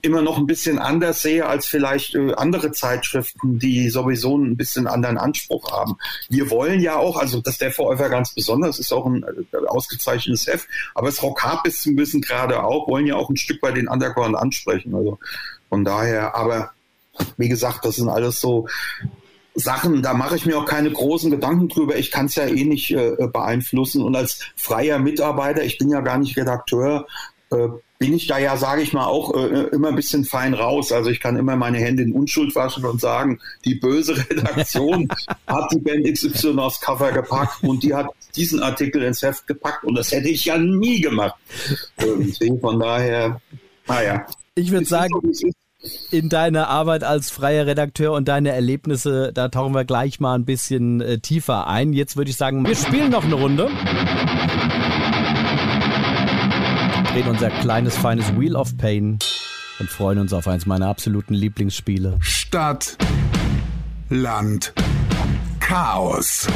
immer 0.02 0.22
noch 0.22 0.38
ein 0.38 0.46
bisschen 0.46 0.78
anders 0.78 1.22
sehe 1.22 1.46
als 1.46 1.66
vielleicht 1.66 2.14
äh, 2.14 2.32
andere 2.34 2.72
Zeitschriften, 2.72 3.58
die 3.58 3.90
sowieso 3.90 4.36
ein 4.36 4.56
bisschen 4.56 4.86
anderen 4.86 5.18
Anspruch 5.18 5.72
haben. 5.72 5.96
Wir 6.28 6.50
wollen 6.50 6.80
ja 6.80 6.96
auch, 6.96 7.16
also 7.16 7.40
das 7.40 7.58
der 7.58 7.70
Forever 7.70 8.08
ganz 8.08 8.34
besonders 8.34 8.78
ist 8.78 8.92
auch 8.92 9.06
ein 9.06 9.24
äh, 9.24 9.56
ausgezeichnetes 9.66 10.46
Heft, 10.46 10.68
aber 10.94 11.08
das 11.08 11.22
Rock 11.22 11.42
Hard 11.42 11.62
bis 11.62 11.82
zum 11.82 11.96
Wissen 11.96 12.20
gerade 12.20 12.62
auch, 12.62 12.88
wollen 12.88 13.06
ja 13.06 13.16
auch 13.16 13.30
ein 13.30 13.36
Stück 13.36 13.60
bei 13.60 13.72
den 13.72 13.88
Underground 13.88 14.36
ansprechen. 14.36 14.94
Also 14.94 15.18
von 15.68 15.84
daher, 15.84 16.34
aber 16.34 16.72
wie 17.36 17.48
gesagt, 17.48 17.84
das 17.84 17.96
sind 17.96 18.08
alles 18.08 18.40
so 18.40 18.66
Sachen, 19.54 20.02
da 20.02 20.14
mache 20.14 20.34
ich 20.34 20.46
mir 20.46 20.58
auch 20.58 20.66
keine 20.66 20.90
großen 20.90 21.30
Gedanken 21.30 21.68
drüber. 21.68 21.96
Ich 21.96 22.10
kann 22.10 22.26
es 22.26 22.34
ja 22.34 22.46
eh 22.46 22.64
nicht 22.64 22.90
äh, 22.90 23.14
beeinflussen. 23.32 24.02
Und 24.02 24.16
als 24.16 24.40
freier 24.56 24.98
Mitarbeiter, 24.98 25.62
ich 25.62 25.78
bin 25.78 25.90
ja 25.90 26.00
gar 26.00 26.18
nicht 26.18 26.36
Redakteur, 26.36 27.06
äh, 27.06 27.33
bin 27.98 28.12
ich 28.12 28.26
da 28.26 28.38
ja, 28.38 28.56
sage 28.56 28.82
ich 28.82 28.92
mal, 28.92 29.06
auch 29.06 29.34
äh, 29.34 29.68
immer 29.68 29.88
ein 29.88 29.94
bisschen 29.94 30.24
fein 30.24 30.54
raus. 30.54 30.92
Also 30.92 31.10
ich 31.10 31.20
kann 31.20 31.36
immer 31.36 31.56
meine 31.56 31.78
Hände 31.78 32.02
in 32.02 32.12
Unschuld 32.12 32.54
waschen 32.54 32.84
und 32.84 33.00
sagen, 33.00 33.40
die 33.64 33.76
böse 33.76 34.16
Redaktion 34.30 35.08
hat 35.46 35.70
die 35.72 35.78
Band 35.78 36.04
XY 36.04 36.58
aufs 36.58 36.80
Cover 36.80 37.12
gepackt 37.12 37.62
und 37.62 37.82
die 37.82 37.94
hat 37.94 38.08
diesen 38.36 38.62
Artikel 38.62 39.02
ins 39.02 39.22
Heft 39.22 39.46
gepackt 39.46 39.84
und 39.84 39.94
das 39.94 40.12
hätte 40.12 40.28
ich 40.28 40.44
ja 40.44 40.58
nie 40.58 41.00
gemacht. 41.00 41.34
Deswegen 41.98 42.60
von 42.60 42.78
daher, 42.78 43.40
naja. 43.86 44.26
Ich 44.56 44.70
würde 44.70 44.86
sagen, 44.86 45.32
in 46.10 46.28
deine 46.28 46.68
Arbeit 46.68 47.04
als 47.04 47.30
freier 47.30 47.66
Redakteur 47.66 48.12
und 48.12 48.28
deine 48.28 48.52
Erlebnisse, 48.52 49.32
da 49.32 49.48
tauchen 49.48 49.74
wir 49.74 49.84
gleich 49.84 50.20
mal 50.20 50.34
ein 50.34 50.44
bisschen 50.44 51.00
äh, 51.00 51.18
tiefer 51.18 51.66
ein. 51.66 51.92
Jetzt 51.92 52.16
würde 52.16 52.30
ich 52.30 52.36
sagen, 52.36 52.66
wir 52.66 52.76
spielen 52.76 53.10
noch 53.10 53.24
eine 53.24 53.34
Runde 53.34 53.70
drehen 57.14 57.28
unser 57.28 57.48
kleines, 57.48 57.96
feines 57.96 58.36
Wheel 58.36 58.56
of 58.56 58.76
Pain 58.76 59.20
und 59.78 59.88
freuen 59.88 60.18
uns 60.18 60.32
auf 60.32 60.48
eins 60.48 60.66
meiner 60.66 60.88
absoluten 60.88 61.32
Lieblingsspiele. 61.34 62.16
Stadt, 62.18 62.96
Land, 64.08 64.72
Chaos. 65.60 66.48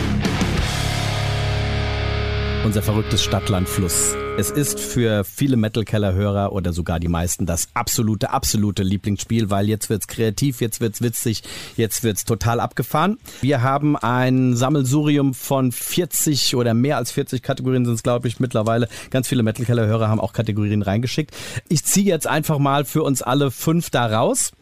Unser 2.65 2.83
verrücktes 2.83 3.23
Stadtlandfluss. 3.23 4.17
Es 4.39 4.53
ist 4.53 4.79
für 4.79 5.25
viele 5.25 5.57
Metal 5.57 5.83
Keller 5.83 6.15
Hörer 6.15 6.53
oder 6.53 6.73
sogar 6.73 7.01
die 7.01 7.09
meisten 7.09 7.45
das 7.45 7.71
absolute, 7.75 8.31
absolute 8.31 8.85
Lieblingsspiel, 8.85 9.51
weil 9.51 9.69
jetzt 9.69 9.91
wird's 9.91 10.07
kreativ, 10.07 10.61
jetzt 10.61 10.81
wird's 10.81 11.03
witzig, 11.03 11.43
jetzt 11.77 12.05
wird's 12.05 12.25
total 12.25 12.61
abgefahren. 12.61 13.19
Wir 13.41 13.63
haben 13.63 13.97
ein 13.97 14.55
Sammelsurium 14.55 15.35
von 15.35 15.73
40 15.73 16.55
oder 16.55 16.73
mehr 16.73 16.99
als 16.99 17.11
40 17.11 17.43
Kategorien 17.43 17.85
sind 17.85 17.95
es, 17.95 18.05
glaube 18.05 18.29
ich, 18.29 18.39
mittlerweile. 18.39 18.89
Ganz 19.11 19.27
viele 19.27 19.43
Metal 19.43 19.67
Keller 19.67 19.89
Hörer 19.89 20.07
haben 20.09 20.21
auch 20.21 20.33
Kategorien 20.33 20.83
reingeschickt. 20.83 21.35
Ich 21.69 21.85
ziehe 21.85 22.07
jetzt 22.07 22.29
einfach 22.29 22.61
mal 22.61 22.85
für 22.85 23.03
uns 23.03 23.23
alle 23.23 23.51
fünf 23.51 23.91
da 23.91 24.07
raus. 24.07 24.53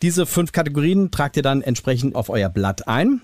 Diese 0.00 0.26
fünf 0.26 0.52
Kategorien 0.52 1.10
tragt 1.10 1.36
ihr 1.36 1.42
dann 1.42 1.62
entsprechend 1.62 2.14
auf 2.14 2.28
euer 2.30 2.50
Blatt 2.50 2.86
ein. 2.86 3.22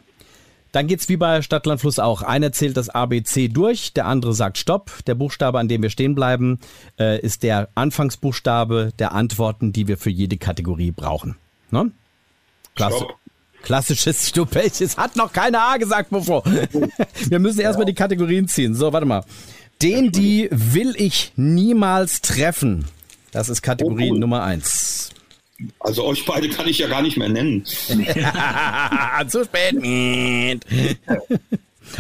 Dann 0.75 0.89
geht's 0.89 1.09
wie 1.09 1.17
bei 1.17 1.41
Stadtland 1.41 1.81
Fluss 1.81 2.01
auch. 2.01 2.23
Einer 2.23 2.51
zählt 2.51 2.77
das 2.77 2.89
ABC 2.89 3.47
durch, 3.47 3.93
der 3.93 4.07
andere 4.07 4.35
sagt 4.35 4.59
Stopp. 4.59 4.91
Der 5.07 5.15
Buchstabe, 5.15 5.61
an 5.61 5.69
dem 5.69 5.83
wir 5.83 5.91
stehen 5.91 6.17
bleiben, 6.17 6.59
äh, 6.99 7.21
ist 7.21 7.45
der 7.45 7.69
Anfangsbuchstabe 7.77 8.93
der 8.99 9.13
Antworten, 9.13 9.73
die 9.73 9.87
wir 9.87 9.97
für 9.97 10.11
jede 10.11 10.37
Kategorie 10.37 10.91
brauchen. 10.91 11.37
Ne? 11.71 11.93
Klasse. 12.75 12.97
Stopp. 12.97 13.19
Klassisches 13.63 14.29
Stupech. 14.31 14.81
Es 14.81 14.97
hat 14.97 15.15
noch 15.15 15.33
keine 15.33 15.61
A 15.61 15.77
gesagt, 15.77 16.11
wovor. 16.11 16.43
Wir 17.29 17.39
müssen 17.39 17.61
erstmal 17.61 17.87
die 17.87 17.95
Kategorien 17.95 18.49
ziehen. 18.49 18.75
So, 18.75 18.93
warte 18.93 19.07
mal. 19.07 19.25
Den, 19.81 20.11
die 20.11 20.49
will 20.51 20.95
ich 20.97 21.33
niemals 21.37 22.21
treffen. 22.21 22.85
Das 23.31 23.49
ist 23.49 23.63
Kategorie 23.63 24.11
oh, 24.11 24.15
cool. 24.15 24.19
Nummer 24.19 24.43
eins. 24.43 25.11
Also 25.79 26.05
euch 26.05 26.25
beide 26.25 26.49
kann 26.49 26.67
ich 26.67 26.79
ja 26.79 26.88
gar 26.88 27.03
nicht 27.03 27.17
mehr 27.17 27.29
nennen. 27.29 27.64
Zu 29.29 29.45
spät. 29.45 30.64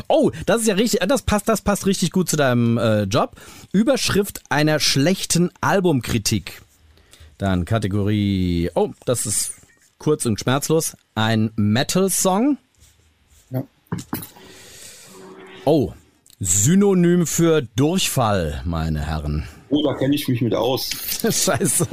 Oh, 0.08 0.30
das 0.46 0.62
ist 0.62 0.66
ja 0.66 0.74
richtig, 0.74 1.00
das 1.06 1.22
passt, 1.22 1.48
das 1.48 1.60
passt 1.60 1.86
richtig 1.86 2.10
gut 2.10 2.28
zu 2.28 2.36
deinem 2.36 2.78
äh, 2.78 3.02
Job. 3.02 3.36
Überschrift 3.70 4.40
einer 4.48 4.80
schlechten 4.80 5.50
Albumkritik. 5.60 6.62
Dann 7.38 7.64
Kategorie, 7.64 8.70
oh, 8.74 8.90
das 9.04 9.26
ist 9.26 9.52
kurz 9.98 10.26
und 10.26 10.40
schmerzlos. 10.40 10.96
Ein 11.14 11.50
Metal-Song. 11.56 12.56
Ja. 13.50 13.62
Oh, 15.64 15.92
Synonym 16.40 17.26
für 17.26 17.62
Durchfall, 17.76 18.62
meine 18.64 19.06
Herren. 19.06 19.46
Oh, 19.68 19.82
da 19.84 19.94
kenne 19.94 20.14
ich 20.14 20.28
mich 20.28 20.40
mit 20.40 20.54
aus. 20.54 20.90
Scheiße 21.22 21.86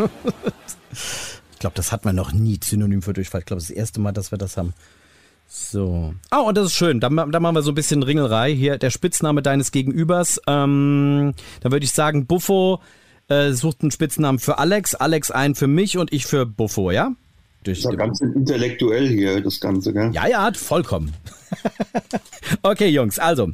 glaube, 1.61 1.75
das 1.75 1.91
hat 1.93 2.03
man 2.03 2.15
noch 2.15 2.33
nie, 2.33 2.59
Synonym 2.61 3.01
für 3.01 3.13
Durchfall. 3.13 3.39
Ich 3.39 3.45
glaube, 3.45 3.61
das, 3.61 3.69
das 3.69 3.77
erste 3.77 4.01
Mal, 4.01 4.11
dass 4.11 4.31
wir 4.31 4.37
das 4.37 4.57
haben. 4.57 4.73
So. 5.47 6.13
Ah, 6.29 6.41
oh, 6.41 6.47
und 6.49 6.57
das 6.57 6.67
ist 6.67 6.73
schön. 6.73 6.99
Da, 6.99 7.09
da, 7.09 7.39
machen 7.39 7.55
wir 7.55 7.61
so 7.61 7.71
ein 7.71 7.75
bisschen 7.75 8.03
Ringelrei. 8.03 8.53
Hier 8.53 8.77
der 8.77 8.89
Spitzname 8.89 9.41
deines 9.41 9.71
Gegenübers. 9.71 10.41
Ähm, 10.47 11.33
da 11.61 11.71
würde 11.71 11.83
ich 11.83 11.91
sagen, 11.91 12.25
Buffo 12.25 12.81
äh, 13.27 13.51
sucht 13.51 13.81
einen 13.81 13.91
Spitznamen 13.91 14.39
für 14.39 14.59
Alex, 14.59 14.95
Alex 14.95 15.29
einen 15.29 15.55
für 15.55 15.67
mich 15.67 15.97
und 15.97 16.11
ich 16.13 16.25
für 16.25 16.45
Buffo, 16.45 16.91
ja? 16.91 17.13
Durch 17.63 17.81
das 17.81 17.85
ist 17.85 17.99
ja 17.99 18.05
ganz 18.05 18.21
intellektuell 18.21 19.07
hier, 19.07 19.41
das 19.41 19.59
Ganze, 19.59 19.93
gell? 19.93 20.11
Ja, 20.13 20.27
ja, 20.27 20.51
vollkommen. 20.53 21.13
okay, 22.63 22.87
Jungs, 22.87 23.19
also. 23.19 23.51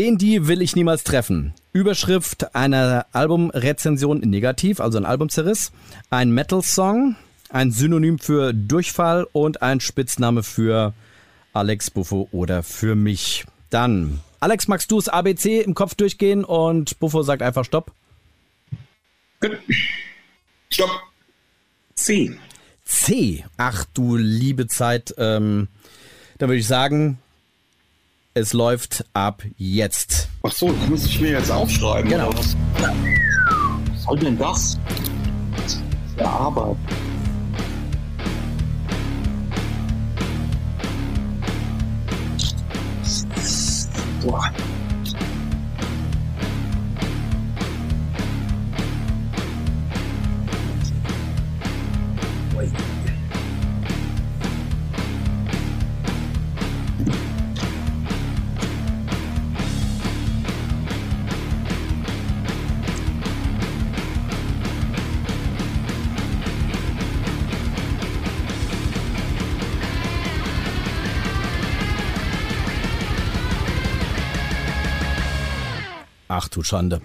Den, 0.00 0.16
die 0.16 0.48
will 0.48 0.62
ich 0.62 0.76
niemals 0.76 1.04
treffen. 1.04 1.52
Überschrift 1.74 2.54
einer 2.54 3.04
Albumrezension 3.12 4.20
negativ, 4.20 4.80
also 4.80 4.96
ein 4.96 5.04
Albumzerriss. 5.04 5.72
Ein 6.08 6.30
Metal-Song, 6.30 7.16
ein 7.50 7.70
Synonym 7.70 8.18
für 8.18 8.54
Durchfall 8.54 9.26
und 9.32 9.60
ein 9.60 9.78
Spitzname 9.78 10.42
für 10.42 10.94
Alex 11.52 11.90
Buffo 11.90 12.30
oder 12.32 12.62
für 12.62 12.94
mich. 12.94 13.44
Dann, 13.68 14.20
Alex, 14.40 14.68
magst 14.68 14.90
du 14.90 14.96
das 14.96 15.10
ABC 15.10 15.60
im 15.60 15.74
Kopf 15.74 15.94
durchgehen 15.94 16.44
und 16.44 16.98
Buffo 16.98 17.22
sagt 17.22 17.42
einfach 17.42 17.66
Stopp? 17.66 17.92
Gut. 19.38 19.58
Stopp. 20.70 20.98
C. 21.94 22.38
C. 22.86 23.44
Ach 23.58 23.84
du 23.92 24.16
liebe 24.16 24.66
Zeit. 24.66 25.14
Ähm, 25.18 25.68
dann 26.38 26.48
würde 26.48 26.60
ich 26.60 26.66
sagen, 26.66 27.18
es 28.34 28.52
läuft 28.52 29.04
ab 29.12 29.42
jetzt. 29.56 30.28
Ach 30.42 30.52
so, 30.52 30.72
das 30.72 30.88
muss 30.88 31.06
ich 31.06 31.20
mir 31.20 31.32
jetzt 31.32 31.50
aufschreiben. 31.50 32.10
Genau. 32.10 32.30
Was? 32.34 32.56
was 32.78 34.02
soll 34.04 34.18
denn 34.18 34.38
das? 34.38 34.78
Das 35.56 35.78
ja 36.18 36.26
Arbeit. 36.26 36.76
Boah. 44.22 44.52
Ach 76.40 76.48
du 76.48 76.62
Schande. 76.62 77.02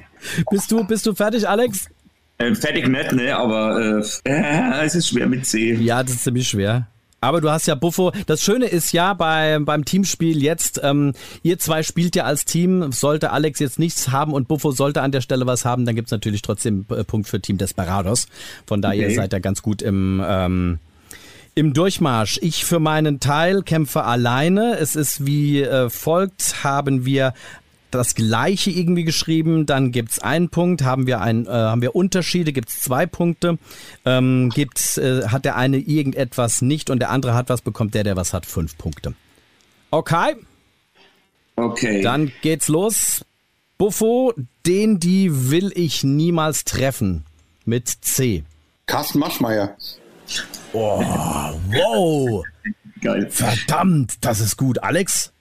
Bist 0.49 0.71
du, 0.71 0.85
bist 0.85 1.05
du 1.05 1.13
fertig, 1.13 1.47
Alex? 1.47 1.87
Äh, 2.37 2.55
fertig 2.55 2.87
nicht, 2.87 3.11
ne? 3.11 3.35
Aber 3.35 4.01
äh, 4.25 4.29
es 4.85 4.95
ist 4.95 5.09
schwer 5.09 5.27
mit 5.27 5.45
C. 5.45 5.73
Ja, 5.75 6.03
das 6.03 6.13
ist 6.13 6.23
ziemlich 6.23 6.47
schwer. 6.47 6.87
Aber 7.19 7.41
du 7.41 7.49
hast 7.49 7.65
ja 7.65 7.75
Buffo. 7.75 8.11
Das 8.27 8.41
Schöne 8.43 8.67
ist 8.67 8.93
ja 8.93 9.13
bei, 9.13 9.57
beim 9.59 9.83
Teamspiel 9.83 10.41
jetzt, 10.41 10.79
ähm, 10.83 11.13
ihr 11.43 11.57
zwei 11.59 11.81
spielt 11.83 12.15
ja 12.15 12.23
als 12.23 12.45
Team. 12.45 12.91
Sollte 12.91 13.31
Alex 13.31 13.59
jetzt 13.59 13.77
nichts 13.79 14.09
haben 14.11 14.31
und 14.31 14.47
Buffo 14.47 14.71
sollte 14.71 15.01
an 15.01 15.11
der 15.11 15.21
Stelle 15.21 15.45
was 15.47 15.65
haben, 15.65 15.85
dann 15.85 15.95
gibt's 15.95 16.11
natürlich 16.11 16.41
trotzdem 16.43 16.85
äh, 16.91 17.03
Punkt 17.03 17.27
für 17.27 17.41
Team 17.41 17.57
Desperados. 17.57 18.27
Von 18.67 18.81
daher 18.81 19.07
Okay. 19.07 19.15
seid 19.15 19.33
ihr 19.33 19.39
ganz 19.41 19.61
gut 19.61 19.81
im, 19.81 20.23
ähm, 20.25 20.79
im 21.55 21.73
Durchmarsch. 21.73 22.39
Ich 22.41 22.63
für 22.63 22.79
meinen 22.79 23.19
Teil 23.19 23.63
kämpfe 23.63 24.03
alleine. 24.03 24.77
Es 24.77 24.95
ist 24.95 25.25
wie 25.25 25.61
äh, 25.61 25.89
folgt, 25.89 26.63
haben 26.63 27.05
wir 27.05 27.33
das 27.97 28.15
gleiche 28.15 28.69
irgendwie 28.71 29.03
geschrieben, 29.03 29.65
dann 29.65 29.91
gibt's 29.91 30.19
einen 30.19 30.49
Punkt, 30.49 30.83
haben 30.83 31.07
wir 31.07 31.21
ein, 31.21 31.45
äh, 31.45 31.49
haben 31.49 31.81
wir 31.81 31.95
Unterschiede, 31.95 32.53
gibt's 32.53 32.81
zwei 32.81 33.05
Punkte, 33.05 33.57
ähm, 34.05 34.49
gibt's, 34.53 34.97
äh, 34.97 35.27
hat 35.27 35.45
der 35.45 35.55
eine 35.55 35.77
irgendetwas 35.77 36.61
nicht 36.61 36.89
und 36.89 36.99
der 36.99 37.09
andere 37.09 37.33
hat 37.33 37.49
was, 37.49 37.61
bekommt 37.61 37.93
der, 37.95 38.03
der 38.03 38.15
was 38.15 38.33
hat, 38.33 38.45
fünf 38.45 38.77
Punkte. 38.77 39.13
Okay, 39.91 40.35
Okay. 41.57 42.01
dann 42.01 42.31
geht's 42.41 42.67
los. 42.67 43.23
Buffo, 43.77 44.33
den, 44.65 44.99
die 44.99 45.49
will 45.51 45.71
ich 45.75 46.03
niemals 46.03 46.63
treffen. 46.63 47.25
Mit 47.65 47.87
C. 47.89 48.43
Carsten 48.85 49.19
Maschmeyer. 49.19 49.75
Wow, 50.71 52.43
Geil. 53.01 53.27
verdammt, 53.29 54.17
das 54.21 54.39
ist 54.39 54.57
gut. 54.57 54.83
Alex? 54.83 55.31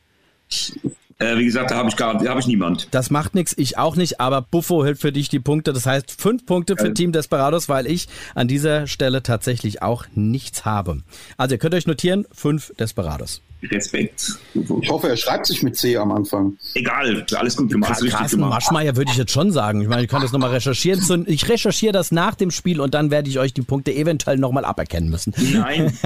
Äh, 1.18 1.38
wie 1.38 1.44
gesagt, 1.44 1.70
da 1.70 1.76
habe 1.76 1.88
ich 1.88 1.96
gar, 1.96 2.18
da 2.18 2.30
habe 2.30 2.40
ich 2.40 2.46
niemand. 2.46 2.88
Das 2.90 3.10
macht 3.10 3.34
nichts, 3.34 3.54
ich 3.56 3.78
auch 3.78 3.96
nicht, 3.96 4.20
aber 4.20 4.42
Buffo 4.42 4.84
hält 4.84 4.98
für 4.98 5.12
dich 5.12 5.28
die 5.28 5.38
Punkte. 5.38 5.72
Das 5.72 5.86
heißt 5.86 6.10
fünf 6.10 6.44
Punkte 6.44 6.76
für 6.76 6.84
Geil. 6.84 6.94
Team 6.94 7.12
Desperados, 7.12 7.68
weil 7.68 7.86
ich 7.86 8.08
an 8.34 8.48
dieser 8.48 8.86
Stelle 8.86 9.22
tatsächlich 9.22 9.82
auch 9.82 10.06
nichts 10.14 10.64
habe. 10.64 11.02
Also 11.36 11.54
ihr 11.54 11.58
könnt 11.58 11.74
euch 11.74 11.86
notieren, 11.86 12.26
fünf 12.32 12.72
Desperados. 12.78 13.42
Respekt. 13.70 14.38
Ich 14.80 14.90
hoffe, 14.90 15.08
er 15.08 15.16
schreibt 15.16 15.46
sich 15.46 15.62
mit 15.62 15.76
C 15.76 15.96
am 15.96 16.12
Anfang. 16.12 16.56
Egal, 16.74 17.24
alles 17.36 17.56
gut 17.56 17.70
gemacht. 17.70 17.90
richtig 18.02 18.12
Carsten 18.12 18.38
gemacht. 18.38 18.52
Maschmeyer 18.54 18.96
würde 18.96 19.10
ich 19.10 19.16
jetzt 19.16 19.32
schon 19.32 19.52
sagen. 19.52 19.80
Ich 19.80 19.88
meine, 19.88 20.02
ich 20.02 20.08
kann 20.08 20.22
das 20.22 20.32
nochmal 20.32 20.50
recherchieren. 20.50 21.24
Ich 21.26 21.48
recherchiere 21.48 21.92
das 21.92 22.12
nach 22.12 22.34
dem 22.34 22.50
Spiel 22.50 22.80
und 22.80 22.94
dann 22.94 23.10
werde 23.10 23.28
ich 23.28 23.38
euch 23.38 23.52
die 23.54 23.62
Punkte 23.62 23.92
eventuell 23.92 24.38
nochmal 24.38 24.64
aberkennen 24.64 25.10
müssen. 25.10 25.34
Nein, 25.52 25.96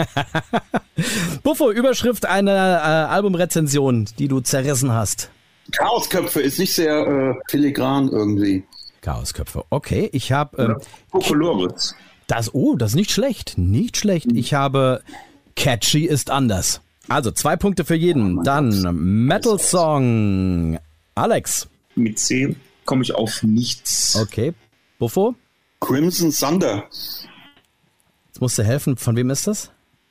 Buffo, 1.42 1.70
Überschrift 1.70 2.26
einer 2.26 2.52
äh, 2.52 3.12
Albumrezension, 3.12 4.06
die 4.18 4.28
du 4.28 4.40
zerrissen 4.40 4.92
hast. 4.92 5.30
Chaosköpfe 5.72 6.40
ist 6.40 6.58
nicht 6.58 6.72
sehr 6.72 7.06
äh, 7.06 7.34
filigran 7.50 8.08
irgendwie. 8.08 8.64
Chaosköpfe. 9.02 9.64
Okay, 9.70 10.08
ich 10.12 10.32
habe 10.32 10.62
ähm, 10.62 10.76
Kokolores. 11.10 11.94
Das, 12.26 12.52
oh, 12.52 12.76
das 12.76 12.90
ist 12.90 12.96
nicht 12.96 13.10
schlecht. 13.10 13.56
Nicht 13.56 13.96
schlecht. 13.96 14.30
Ich 14.32 14.54
habe 14.54 15.02
Catchy 15.56 16.04
ist 16.04 16.30
anders. 16.30 16.80
Also 17.08 17.30
zwei 17.30 17.56
Punkte 17.56 17.84
für 17.84 17.94
jeden. 17.94 18.42
Dann 18.44 19.26
Metal 19.26 19.58
Song. 19.58 20.78
Alex. 21.14 21.68
Mit 21.94 22.18
C 22.18 22.54
komme 22.84 23.02
ich 23.02 23.14
auf 23.14 23.42
nichts. 23.42 24.16
Okay. 24.16 24.52
Buffo. 24.98 25.34
Crimson 25.80 26.32
Thunder. 26.32 26.84
Jetzt 28.26 28.40
musst 28.40 28.58
du 28.58 28.62
helfen. 28.62 28.96
Von 28.96 29.16
wem 29.16 29.30
ist 29.30 29.46
das? 29.46 29.70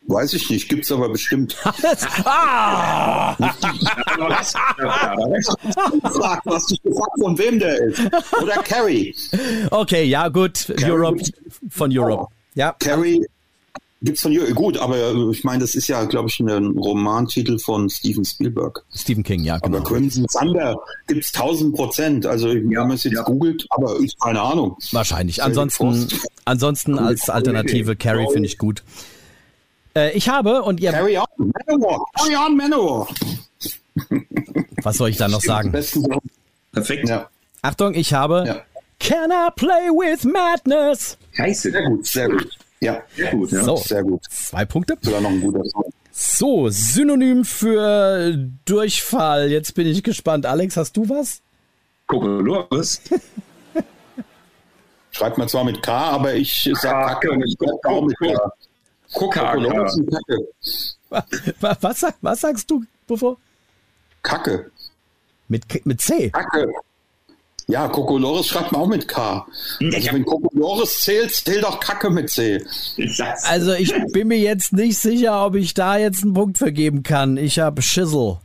Weiß 0.09 0.33
ich 0.33 0.49
nicht, 0.49 0.69
gibt's 0.69 0.89
aber 0.89 1.09
bestimmt. 1.09 1.57
ah! 2.23 3.35
Frag, 6.13 6.43
du 6.43 6.53
hast 6.53 6.71
dich 6.71 6.81
gefragt, 6.81 7.11
von 7.19 7.37
wem 7.37 7.59
der 7.59 7.77
ist. 7.81 8.01
Oder 8.41 8.63
Carrie. 8.63 9.13
Okay, 9.69 10.05
ja, 10.05 10.29
gut. 10.29 10.73
Europe. 10.81 11.21
Von 11.69 11.91
Europe. 11.97 12.33
Ja. 12.55 12.73
Carrie 12.79 13.25
gibt's 14.01 14.21
von 14.21 14.31
Jürgen. 14.31 14.53
Gut, 14.53 14.77
aber 14.77 14.97
äh, 14.97 15.31
ich 15.31 15.43
meine, 15.43 15.59
das 15.59 15.75
ist 15.75 15.87
ja, 15.87 16.05
glaube 16.05 16.29
ich, 16.29 16.39
ein 16.39 16.77
Romantitel 16.77 17.59
von 17.59 17.89
Steven 17.89 18.23
Spielberg. 18.25 18.83
Stephen 18.93 19.23
King, 19.23 19.43
ja, 19.43 19.55
Aber 19.55 19.79
genau. 19.79 19.83
Crimson 19.83 20.25
Thunder 20.27 20.77
gibt's 21.07 21.33
1000 21.33 21.75
Prozent. 21.75 22.25
Also, 22.25 22.49
wenn 22.49 22.67
man 22.67 22.91
es 22.91 23.03
jetzt 23.03 23.15
ja. 23.15 23.23
googelt, 23.23 23.65
aber 23.69 23.99
ich 23.99 24.17
keine 24.19 24.41
Ahnung. 24.41 24.77
Wahrscheinlich. 24.91 25.43
Ansonsten, 25.43 26.07
ansonsten 26.45 26.99
als 26.99 27.29
Alternative 27.29 27.95
Carrie 27.95 28.27
finde 28.31 28.47
ich 28.47 28.57
gut. 28.57 28.83
Äh, 29.95 30.11
ich 30.11 30.29
habe, 30.29 30.63
und 30.63 30.79
ihr, 30.79 30.91
Carry 30.91 31.17
on, 31.17 31.25
Manowar. 31.37 32.05
Carry 32.17 32.35
on, 32.35 32.55
Manowar. 32.55 33.07
was 34.83 34.97
soll 34.97 35.09
ich 35.09 35.17
da 35.17 35.27
noch 35.27 35.41
sagen? 35.41 35.71
Perfekt. 36.71 37.09
Ja, 37.09 37.29
Achtung, 37.63 37.95
ich 37.95 38.13
habe 38.13 38.43
ja. 38.45 38.61
Can 38.99 39.31
I 39.31 39.49
play 39.55 39.89
with 39.89 40.23
madness? 40.23 41.17
Scheiße. 41.33 41.71
Sehr 41.71 41.83
gut, 41.83 42.05
sehr 42.05 42.29
gut. 42.29 42.49
Ja, 42.79 43.01
Sehr 43.15 43.31
gut, 43.31 43.51
ja. 43.51 43.63
So. 43.63 43.75
sehr 43.77 44.03
gut. 44.03 44.23
Zwei 44.29 44.65
Punkte. 44.65 44.97
Sogar 45.01 45.21
noch 45.21 45.29
ein 45.31 45.41
guter 45.41 45.63
Song. 45.65 45.85
So, 46.11 46.69
Synonym 46.69 47.43
für 47.45 48.35
Durchfall. 48.65 49.49
Jetzt 49.51 49.73
bin 49.75 49.87
ich 49.87 50.03
gespannt. 50.03 50.45
Alex, 50.45 50.77
hast 50.77 50.95
du 50.97 51.07
was? 51.09 51.41
Kokolores. 52.07 53.01
Schreibt 55.11 55.37
man 55.37 55.47
zwar 55.47 55.63
mit 55.63 55.81
K, 55.81 55.91
aber 55.91 56.33
ich 56.35 56.69
sag 56.73 57.07
Kacke 57.07 57.31
und 57.31 57.43
ich 57.45 57.55
sag 57.59 57.85
auch 57.91 58.03
mit 58.03 58.17
K. 58.19 58.51
Kokolores 59.13 59.95
und 59.95 60.11
Kacke. 60.11 60.47
Was, 61.59 61.77
was, 61.81 62.05
was 62.21 62.41
sagst 62.41 62.69
du, 62.69 62.83
Buffo? 63.07 63.37
Kacke. 64.21 64.69
Mit, 65.47 65.63
mit 65.85 66.01
C. 66.01 66.29
Kacke. 66.29 66.71
Ja, 67.69 67.89
Kokolores 67.89 68.47
schreibt 68.47 68.71
man 68.71 68.81
auch 68.81 68.87
mit 68.87 69.09
K. 69.09 69.45
Also 69.93 70.13
wenn 70.13 70.23
Kokolores 70.25 71.01
zählt, 71.01 71.33
zählt 71.33 71.65
auch 71.65 71.81
Kacke 71.81 72.09
mit 72.09 72.29
C. 72.29 72.63
Also 73.43 73.73
ich 73.73 73.93
bin 74.13 74.29
mir 74.29 74.39
jetzt 74.39 74.71
nicht 74.71 74.97
sicher, 74.97 75.45
ob 75.45 75.55
ich 75.55 75.73
da 75.73 75.97
jetzt 75.97 76.23
einen 76.23 76.33
Punkt 76.33 76.57
vergeben 76.57 77.03
kann. 77.03 77.35
Ich 77.35 77.59
habe 77.59 77.81
Schissel. 77.81 78.37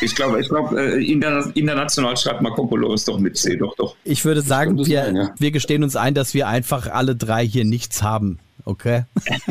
Ich 0.00 0.14
glaube, 0.14 0.40
ich 0.40 0.48
glaube, 0.48 0.80
äh, 0.80 0.98
interna- 0.98 1.50
international 1.54 2.16
schreibt 2.16 2.42
Kokolores 2.42 3.04
doch 3.04 3.18
mit 3.18 3.36
C, 3.36 3.56
doch, 3.56 3.74
doch. 3.76 3.96
Ich 4.04 4.24
würde 4.24 4.42
sagen, 4.42 4.76
könnte 4.76 4.90
wir, 4.90 5.04
sein, 5.04 5.16
ja. 5.16 5.34
wir 5.38 5.50
gestehen 5.50 5.82
uns 5.82 5.96
ein, 5.96 6.14
dass 6.14 6.34
wir 6.34 6.48
einfach 6.48 6.88
alle 6.88 7.16
drei 7.16 7.46
hier 7.46 7.64
nichts 7.64 8.02
haben. 8.02 8.38
Okay? 8.64 9.04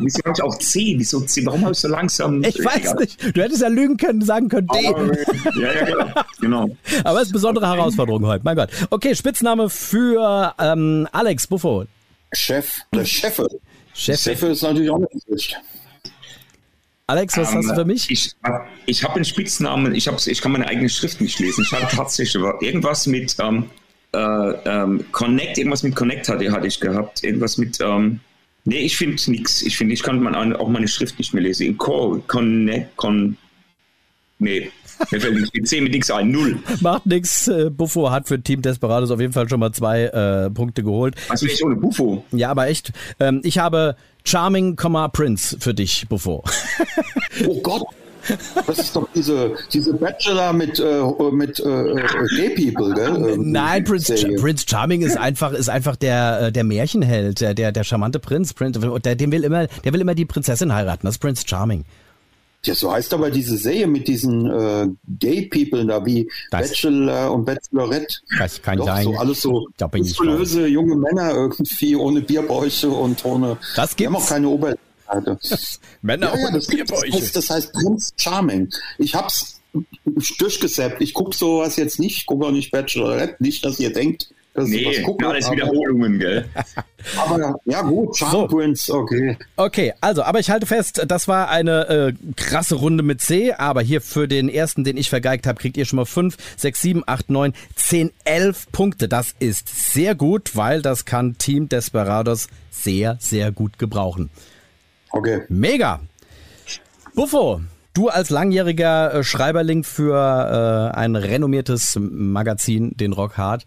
Wieso 0.00 0.18
habe 0.24 0.32
ich 0.34 0.42
auch 0.42 0.58
C? 0.58 0.94
Wieso 0.96 1.20
C? 1.20 1.44
Warum 1.44 1.62
habe 1.62 1.72
ich 1.72 1.78
so 1.78 1.88
langsam? 1.88 2.42
Ich 2.42 2.58
weiß 2.64 2.76
Egal. 2.76 2.94
nicht. 2.96 3.36
Du 3.36 3.42
hättest 3.42 3.60
ja 3.60 3.68
lügen 3.68 3.96
können, 3.96 4.22
sagen 4.22 4.48
können 4.48 4.66
D. 4.68 4.82
Ja, 5.60 5.72
ja, 5.72 5.84
genau. 5.84 6.06
genau. 6.40 6.76
Aber 7.04 7.18
es 7.18 7.24
ist 7.24 7.28
eine 7.28 7.32
besondere 7.34 7.66
Herausforderung 7.66 8.24
heute. 8.26 8.44
Mein 8.44 8.56
Gott. 8.56 8.70
Okay, 8.90 9.14
Spitzname 9.14 9.68
für 9.68 10.54
ähm, 10.58 11.06
Alex 11.12 11.46
Buffo. 11.46 11.84
Chef, 12.32 12.80
der 12.94 13.04
Cheffe. 13.04 13.46
Chef. 13.92 14.20
Cheffe 14.20 14.46
ist 14.48 14.62
natürlich 14.62 14.90
auch 14.90 14.98
nicht 14.98 15.24
schlecht. 15.26 15.60
Alex, 17.06 17.36
was 17.36 17.54
hast 17.54 17.68
du 17.68 17.74
für 17.74 17.84
mich? 17.84 18.08
Ähm, 18.08 18.14
Ich, 18.14 18.34
ich 18.86 19.04
habe 19.04 19.16
einen 19.16 19.24
Spitznamen, 19.24 19.94
ich, 19.94 20.06
ich 20.06 20.40
kann 20.40 20.52
meine 20.52 20.66
eigene 20.66 20.88
Schrift 20.88 21.20
nicht 21.20 21.38
lesen. 21.38 21.62
Ich 21.62 21.72
hatte 21.72 21.94
tatsächlich 21.94 22.42
irgendwas 22.60 23.06
mit 23.06 23.36
ähm, 23.40 23.66
äh, 24.14 24.18
ähm, 24.18 25.04
Connect, 25.12 25.58
irgendwas 25.58 25.82
mit 25.82 25.94
Connect 25.94 26.28
hatte, 26.28 26.50
hatte 26.50 26.66
ich 26.66 26.80
gehabt. 26.80 27.22
Irgendwas 27.22 27.58
mit, 27.58 27.78
ähm, 27.82 28.20
nee, 28.64 28.78
ich 28.78 28.96
finde 28.96 29.20
nichts. 29.30 29.60
Ich 29.62 29.76
finde, 29.76 29.92
ich 29.92 30.02
kann 30.02 30.22
man 30.22 30.54
auch 30.54 30.68
meine 30.68 30.88
Schrift 30.88 31.18
nicht 31.18 31.34
mehr 31.34 31.42
lesen. 31.42 31.76
Co, 31.76 32.22
Connect, 32.26 32.96
Con, 32.96 33.36
nee, 34.38 34.70
mir 35.10 35.20
fällt 35.20 35.40
nicht 35.40 35.54
mit 35.54 35.68
C 35.68 35.80
mit 35.82 35.92
nichts 35.92 36.10
ein, 36.10 36.30
null. 36.30 36.58
Macht 36.80 37.04
nix. 37.04 37.48
Äh, 37.48 37.68
Buffo 37.68 38.10
hat 38.10 38.28
für 38.28 38.40
Team 38.40 38.62
Desperados 38.62 39.10
auf 39.10 39.20
jeden 39.20 39.34
Fall 39.34 39.46
schon 39.48 39.60
mal 39.60 39.72
zwei 39.72 40.04
äh, 40.04 40.48
Punkte 40.50 40.82
geholt. 40.82 41.16
Was 41.28 41.42
will 41.42 41.50
ich 41.50 41.62
ohne 41.62 41.76
Buffo? 41.76 42.24
Ja, 42.32 42.50
aber 42.50 42.68
echt. 42.68 42.92
Ähm, 43.20 43.40
ich 43.44 43.58
habe 43.58 43.96
Charming, 44.26 44.76
Prince 45.12 45.56
für 45.60 45.74
dich, 45.74 46.06
Buffo. 46.08 46.42
Oh 47.46 47.60
Gott. 47.62 47.82
Das 48.66 48.78
ist 48.78 48.96
doch 48.96 49.06
diese, 49.14 49.54
diese 49.72 49.92
Bachelor 49.94 50.52
mit, 50.52 50.80
äh, 50.80 51.02
mit 51.30 51.60
äh, 51.60 51.90
äh, 51.90 52.26
Gay 52.36 52.72
People, 52.72 52.94
gell? 52.94 53.14
Irgendwie 53.16 53.50
Nein, 53.50 53.84
Prince, 53.84 54.16
Serie. 54.16 54.36
Prince 54.38 54.64
Charming 54.66 55.02
ist 55.02 55.18
einfach, 55.18 55.52
ist 55.52 55.68
einfach 55.68 55.96
der, 55.96 56.40
äh, 56.40 56.52
der 56.52 56.64
Märchenheld, 56.64 57.40
der, 57.40 57.52
der, 57.52 57.72
der 57.72 57.84
charmante 57.84 58.18
Prinz. 58.18 58.54
Prinz 58.54 58.78
der, 59.04 59.14
den 59.14 59.30
will 59.30 59.44
immer, 59.44 59.66
der 59.66 59.92
will 59.92 60.00
immer 60.00 60.14
die 60.14 60.24
Prinzessin 60.24 60.72
heiraten. 60.72 61.06
Das 61.06 61.16
ist 61.16 61.20
Prince 61.20 61.44
Charming. 61.46 61.84
Ja, 62.66 62.74
so 62.74 62.90
heißt 62.92 63.12
aber 63.14 63.30
diese 63.30 63.56
Serie 63.56 63.86
mit 63.86 64.08
diesen 64.08 64.50
äh, 64.50 64.88
Gay-People 65.18 65.86
da 65.86 66.04
wie 66.06 66.28
Das- 66.50 66.68
Bachelor 66.68 67.32
und 67.32 67.44
Bachelorette. 67.44 68.14
Das 68.38 68.60
kann 68.62 68.78
Doch, 68.78 68.86
sein. 68.86 69.04
so 69.04 69.14
alles 69.16 69.40
so 69.42 69.68
Da 69.76 69.86
bin 69.86 70.02
ich 70.02 70.08
muskulöse 70.10 70.66
junge 70.66 70.96
Männer 70.96 71.32
irgendwie 71.34 71.94
ohne 71.96 72.20
Bierbäuche 72.22 72.88
und 72.88 73.24
ohne. 73.24 73.56
Das 73.76 73.94
Die 73.96 74.06
haben 74.06 74.14
gibt's. 74.14 74.26
auch 74.26 74.30
keine 74.30 74.48
Oberseite. 74.48 74.78
Männer 76.02 76.28
Ja, 76.34 76.36
ja, 76.38 76.46
ohne 76.48 76.58
das, 76.58 76.66
Bierbäuche. 76.66 77.12
heißt, 77.12 77.36
das 77.36 77.50
heißt 77.50 77.72
Prince 77.72 78.12
Charming. 78.16 78.68
Ich 78.98 79.14
hab's 79.14 79.60
durchgesäppt. 80.38 81.00
Ich 81.02 81.14
gucke 81.14 81.36
sowas 81.36 81.76
jetzt 81.76 81.98
nicht, 81.98 82.18
ich 82.18 82.26
gucke 82.26 82.46
auch 82.46 82.50
nicht 82.52 82.70
Bachelorette, 82.70 83.36
nicht, 83.42 83.64
dass 83.64 83.78
ihr 83.80 83.92
denkt, 83.92 84.28
dass 84.54 84.70
ich 84.70 84.86
was 84.86 84.96
Nee, 84.96 85.02
gucke. 85.02 85.28
alles 85.28 85.46
aber, 85.46 85.56
Wiederholungen, 85.56 86.18
gell? 86.18 86.44
aber 87.16 87.56
ja 87.64 87.82
gut, 87.82 88.16
Charm 88.16 88.74
So. 88.76 88.94
Okay. 88.94 89.36
Okay, 89.56 89.92
also, 90.00 90.22
aber 90.22 90.38
ich 90.38 90.50
halte 90.50 90.66
fest, 90.66 91.04
das 91.06 91.28
war 91.28 91.50
eine 91.50 91.88
äh, 91.88 92.12
krasse 92.36 92.76
Runde 92.76 93.02
mit 93.02 93.20
C, 93.20 93.52
aber 93.52 93.82
hier 93.82 94.00
für 94.00 94.28
den 94.28 94.48
ersten, 94.48 94.84
den 94.84 94.96
ich 94.96 95.10
vergeigt 95.10 95.46
habe, 95.46 95.60
kriegt 95.60 95.76
ihr 95.76 95.84
schon 95.84 95.96
mal 95.96 96.06
5, 96.06 96.36
6, 96.56 96.80
7, 96.80 97.02
8, 97.06 97.30
9, 97.30 97.52
10, 97.74 98.10
11 98.24 98.72
Punkte. 98.72 99.08
Das 99.08 99.34
ist 99.40 99.92
sehr 99.92 100.14
gut, 100.14 100.56
weil 100.56 100.82
das 100.82 101.04
kann 101.04 101.36
Team 101.36 101.68
Desperados 101.68 102.48
sehr, 102.70 103.16
sehr 103.20 103.50
gut 103.52 103.78
gebrauchen. 103.78 104.30
Okay. 105.10 105.42
Mega! 105.48 106.00
Buffo, 107.14 107.60
du 107.94 108.08
als 108.08 108.30
langjähriger 108.30 109.14
äh, 109.14 109.24
Schreiberling 109.24 109.84
für 109.84 110.90
äh, 110.92 110.96
ein 110.96 111.14
renommiertes 111.16 111.96
Magazin, 112.00 112.96
den 112.96 113.12
Rock 113.12 113.36
Hard, 113.38 113.64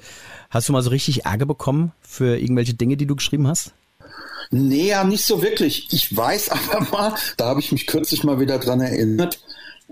hast 0.50 0.70
du 0.70 0.74
mal 0.74 0.82
so 0.82 0.90
richtig 0.90 1.26
Ärger 1.26 1.46
bekommen 1.46 1.92
für 2.02 2.38
irgendwelche 2.38 2.74
Dinge, 2.74 2.98
die 2.98 3.06
du 3.06 3.16
geschrieben 3.16 3.48
hast? 3.48 3.74
Nee, 4.50 4.90
ja, 4.90 5.04
nicht 5.04 5.26
so 5.26 5.42
wirklich. 5.42 5.88
Ich 5.92 6.16
weiß 6.16 6.50
aber 6.52 6.86
mal, 6.92 7.16
da 7.38 7.46
habe 7.48 7.60
ich 7.60 7.72
mich 7.72 7.88
kürzlich 7.88 8.24
mal 8.24 8.40
wieder 8.40 8.60
dran 8.60 8.82
erinnert, 8.82 9.40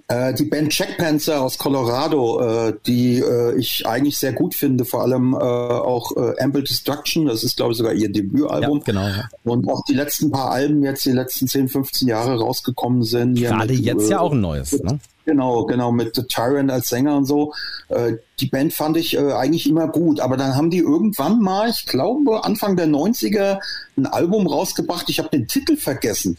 äh, 0.08 0.34
die 0.34 0.44
Band 0.44 0.78
Jack 0.78 0.98
Panzer 0.98 1.42
aus 1.42 1.58
Colorado, 1.58 2.40
äh, 2.68 2.74
die 2.86 3.20
äh, 3.20 3.58
ich 3.58 3.88
eigentlich 3.88 4.18
sehr 4.18 4.34
gut 4.34 4.54
finde, 4.54 4.86
vor 4.86 5.02
allem 5.02 5.34
äh, 5.34 5.38
auch 5.38 6.16
äh, 6.16 6.40
Ample 6.42 6.64
Destruction, 6.64 7.26
das 7.26 7.44
ist 7.44 7.58
glaube 7.58 7.72
ich 7.72 7.78
sogar 7.78 7.94
ihr 7.94 8.12
Debütalbum. 8.12 8.80
Ja, 8.80 8.84
genau, 8.84 9.08
ja. 9.08 9.30
Und 9.44 9.68
auch 9.68 9.84
die 9.86 9.94
letzten 9.94 10.32
paar 10.32 10.52
Alben 10.52 10.84
jetzt, 10.84 11.06
die 11.06 11.12
letzten 11.12 11.48
10, 11.48 11.70
15 11.70 12.08
Jahre 12.08 12.38
rausgekommen 12.40 13.04
sind. 13.04 13.36
Gerade 13.36 13.74
mit, 13.74 13.84
jetzt 13.84 14.08
äh, 14.08 14.12
ja 14.12 14.20
auch 14.20 14.34
ein 14.34 14.42
neues, 14.42 14.74
ne? 14.84 15.00
Genau, 15.26 15.66
genau, 15.66 15.92
mit 15.92 16.16
The 16.16 16.24
Tyrant 16.24 16.72
als 16.72 16.90
Sänger 16.90 17.18
und 17.18 17.26
so. 17.26 17.54
Äh, 17.90 18.14
die 18.40 18.46
Band 18.46 18.74
fand 18.74 18.96
ich 18.96 19.16
äh, 19.16 19.34
eigentlich 19.34 19.68
immer 19.68 19.88
gut, 19.88 20.20
aber 20.20 20.38
dann 20.38 20.56
haben 20.56 20.70
die 20.70 20.80
irgendwann 20.80 21.42
mal, 21.42 21.70
ich 21.70 21.86
glaube 21.88 22.44
Anfang 22.44 22.76
der 22.76 22.88
90er, 22.88 23.60
ein 23.98 24.06
Album 24.06 24.46
rausgebracht. 24.46 25.10
Ich 25.10 25.18
habe 25.20 25.30
den 25.30 25.48
Titel 25.48 25.78
vergessen. 25.78 26.38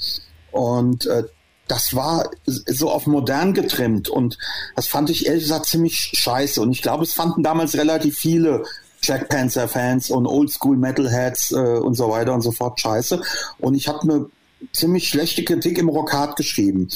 Und 0.53 1.07
äh, 1.07 1.25
das 1.67 1.95
war 1.95 2.31
so 2.47 2.91
auf 2.91 3.09
modern 3.09 3.53
getrimmt 3.53 4.09
und 4.09 4.39
das 4.77 4.87
fand 4.87 5.11
ich 5.11 5.27
ehrlich 5.27 5.43
gesagt 5.43 5.67
ziemlich 5.67 6.13
scheiße. 6.15 6.61
Und 6.61 6.71
ich 6.71 6.81
glaube, 6.81 7.03
es 7.03 7.13
fanden 7.13 7.43
damals 7.43 7.77
relativ 7.77 8.17
viele 8.19 8.65
Jack 9.03 9.29
Panzer 9.29 9.69
Fans 9.69 10.11
und 10.11 10.27
Oldschool 10.27 10.77
Metalheads 10.77 11.53
äh, 11.53 11.57
und 11.57 11.95
so 11.95 12.09
weiter 12.11 12.35
und 12.35 12.43
so 12.43 12.53
fort 12.53 12.81
scheiße. 12.81 13.21
Und 13.59 13.75
ich 13.75 13.89
habe 13.89 14.03
eine 14.03 14.27
ziemlich 14.73 15.09
schlechte 15.09 15.45
Kritik 15.45 15.79
im 15.79 15.89
Rockhard 15.89 16.37
geschrieben. 16.37 16.89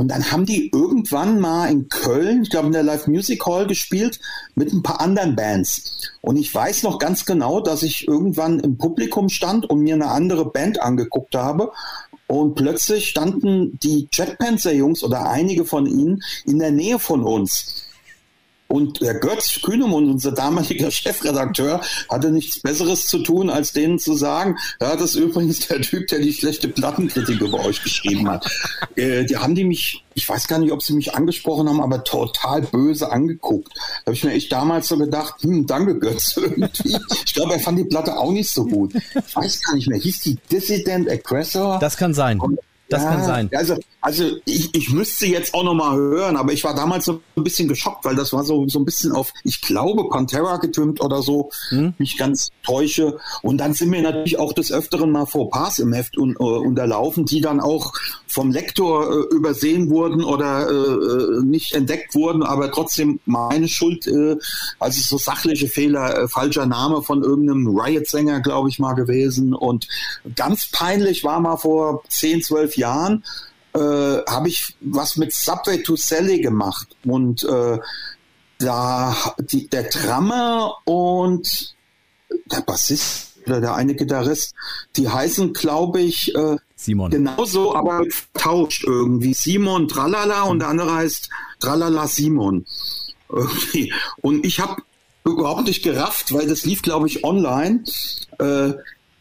Und 0.00 0.08
dann 0.08 0.32
haben 0.32 0.46
die 0.46 0.70
irgendwann 0.72 1.40
mal 1.40 1.70
in 1.70 1.90
Köln, 1.90 2.44
ich 2.44 2.48
glaube 2.48 2.68
in 2.68 2.72
der 2.72 2.82
Live 2.82 3.06
Music 3.06 3.44
Hall 3.44 3.66
gespielt 3.66 4.18
mit 4.54 4.72
ein 4.72 4.82
paar 4.82 4.98
anderen 4.98 5.36
Bands. 5.36 6.10
Und 6.22 6.38
ich 6.38 6.54
weiß 6.54 6.84
noch 6.84 6.98
ganz 6.98 7.26
genau, 7.26 7.60
dass 7.60 7.82
ich 7.82 8.08
irgendwann 8.08 8.60
im 8.60 8.78
Publikum 8.78 9.28
stand 9.28 9.68
und 9.68 9.80
mir 9.80 9.92
eine 9.96 10.08
andere 10.08 10.46
Band 10.46 10.80
angeguckt 10.80 11.34
habe. 11.34 11.72
Und 12.28 12.54
plötzlich 12.54 13.08
standen 13.08 13.78
die 13.82 14.08
Jack 14.10 14.38
Panzer 14.38 14.72
Jungs 14.72 15.04
oder 15.04 15.28
einige 15.28 15.66
von 15.66 15.84
ihnen 15.84 16.22
in 16.46 16.58
der 16.58 16.70
Nähe 16.70 16.98
von 16.98 17.22
uns. 17.22 17.89
Und 18.70 19.00
der 19.00 19.14
Götz 19.14 19.60
Kühnemund, 19.62 20.08
unser 20.08 20.30
damaliger 20.30 20.90
Chefredakteur, 20.90 21.80
hatte 22.08 22.30
nichts 22.30 22.60
Besseres 22.60 23.06
zu 23.06 23.18
tun, 23.18 23.50
als 23.50 23.72
denen 23.72 23.98
zu 23.98 24.14
sagen, 24.14 24.56
ja, 24.80 24.94
das 24.94 25.16
ist 25.16 25.16
übrigens 25.16 25.66
der 25.66 25.80
Typ, 25.80 26.06
der 26.06 26.20
die 26.20 26.32
schlechte 26.32 26.68
Plattenkritik 26.68 27.40
über 27.40 27.64
euch 27.64 27.82
geschrieben 27.82 28.30
hat. 28.30 28.48
äh, 28.96 29.24
die 29.24 29.36
haben 29.36 29.56
die 29.56 29.64
mich, 29.64 30.04
ich 30.14 30.28
weiß 30.28 30.46
gar 30.46 30.60
nicht, 30.60 30.70
ob 30.70 30.84
sie 30.84 30.92
mich 30.92 31.14
angesprochen 31.14 31.68
haben, 31.68 31.80
aber 31.80 32.04
total 32.04 32.62
böse 32.62 33.10
angeguckt. 33.10 33.76
Da 33.76 34.06
habe 34.06 34.14
ich 34.14 34.22
mir 34.22 34.32
echt 34.32 34.52
damals 34.52 34.86
so 34.86 34.96
gedacht, 34.96 35.42
hm, 35.42 35.66
danke 35.66 35.98
Götz, 35.98 36.36
irgendwie. 36.36 36.96
Ich 37.24 37.34
glaube, 37.34 37.54
er 37.54 37.60
fand 37.60 37.76
die 37.76 37.84
Platte 37.84 38.16
auch 38.16 38.30
nicht 38.30 38.50
so 38.50 38.64
gut. 38.66 38.94
Ich 38.94 39.34
weiß 39.34 39.62
gar 39.62 39.74
nicht 39.74 39.88
mehr, 39.88 39.98
hieß 39.98 40.20
die 40.20 40.38
Dissident 40.48 41.10
Aggressor? 41.10 41.80
Das 41.80 41.96
kann 41.96 42.14
sein. 42.14 42.40
Das 42.90 43.04
Ja, 43.04 43.10
kann 43.10 43.24
sein. 43.24 43.50
Also, 43.54 43.76
also 44.00 44.24
ich, 44.44 44.74
ich 44.74 44.90
müsste 44.90 45.26
jetzt 45.26 45.54
auch 45.54 45.62
noch 45.62 45.74
mal 45.74 45.96
hören, 45.96 46.36
aber 46.36 46.52
ich 46.52 46.64
war 46.64 46.74
damals 46.74 47.04
so 47.04 47.22
ein 47.36 47.44
bisschen 47.44 47.68
geschockt, 47.68 48.04
weil 48.04 48.16
das 48.16 48.32
war 48.32 48.42
so, 48.44 48.66
so 48.68 48.80
ein 48.80 48.84
bisschen 48.84 49.12
auf, 49.12 49.32
ich 49.44 49.60
glaube, 49.62 50.08
Pantera 50.08 50.56
getrimmt 50.58 51.00
oder 51.00 51.22
so, 51.22 51.50
Hm? 51.68 51.94
mich 51.98 52.18
ganz 52.18 52.50
täusche. 52.64 53.18
Und 53.42 53.58
dann 53.58 53.74
sind 53.74 53.90
mir 53.90 54.02
natürlich 54.02 54.38
auch 54.38 54.52
des 54.52 54.72
Öfteren 54.72 55.10
mal 55.12 55.26
Fauxpas 55.26 55.78
im 55.78 55.92
Heft 55.92 56.18
un, 56.18 56.32
äh, 56.32 56.42
unterlaufen, 56.42 57.24
die 57.24 57.40
dann 57.40 57.60
auch 57.60 57.92
vom 58.30 58.52
Lektor 58.52 59.10
äh, 59.10 59.34
übersehen 59.34 59.90
wurden 59.90 60.22
oder 60.22 60.68
äh, 60.70 60.72
äh, 60.72 61.42
nicht 61.42 61.74
entdeckt 61.74 62.14
wurden, 62.14 62.44
aber 62.44 62.70
trotzdem 62.70 63.18
meine 63.26 63.66
Schuld, 63.68 64.06
äh, 64.06 64.36
also 64.78 65.00
so 65.02 65.18
sachliche 65.18 65.66
Fehler, 65.66 66.16
äh, 66.16 66.28
falscher 66.28 66.64
Name 66.66 67.02
von 67.02 67.24
irgendeinem 67.24 67.66
Riot-Sänger, 67.66 68.40
glaube 68.40 68.68
ich, 68.68 68.78
mal 68.78 68.94
gewesen. 68.94 69.52
Und 69.52 69.88
ganz 70.36 70.68
peinlich 70.70 71.24
war 71.24 71.40
mal 71.40 71.56
vor 71.56 72.04
10, 72.08 72.42
12 72.42 72.76
Jahren, 72.76 73.24
äh, 73.74 73.78
habe 73.78 74.48
ich 74.48 74.76
was 74.80 75.16
mit 75.16 75.32
Subway 75.32 75.82
to 75.82 75.96
Sally 75.96 76.40
gemacht. 76.40 76.88
Und 77.04 77.42
äh, 77.42 77.78
da 78.58 79.16
die, 79.38 79.68
der 79.68 79.84
Drummer 79.84 80.76
und 80.84 81.74
der 82.46 82.60
Bassist 82.60 83.38
oder 83.46 83.60
der 83.60 83.74
eine 83.74 83.94
Gitarrist, 83.94 84.54
die 84.96 85.08
heißen, 85.08 85.52
glaube 85.52 86.00
ich, 86.00 86.34
äh, 86.34 86.56
Simon. 86.84 87.10
genauso, 87.10 87.74
aber 87.74 88.04
vertauscht 88.10 88.84
irgendwie. 88.84 89.34
Simon 89.34 89.88
Tralala 89.88 90.42
und 90.42 90.60
der 90.60 90.68
andere 90.68 90.94
heißt 90.94 91.30
Tralala 91.60 92.06
Simon. 92.06 92.66
Irgendwie. 93.28 93.92
Und 94.22 94.44
ich 94.44 94.60
habe 94.60 94.82
überhaupt 95.24 95.66
nicht 95.66 95.82
gerafft, 95.82 96.32
weil 96.32 96.46
das 96.46 96.64
lief, 96.64 96.82
glaube 96.82 97.06
ich, 97.06 97.24
online, 97.24 97.84
äh, 98.38 98.72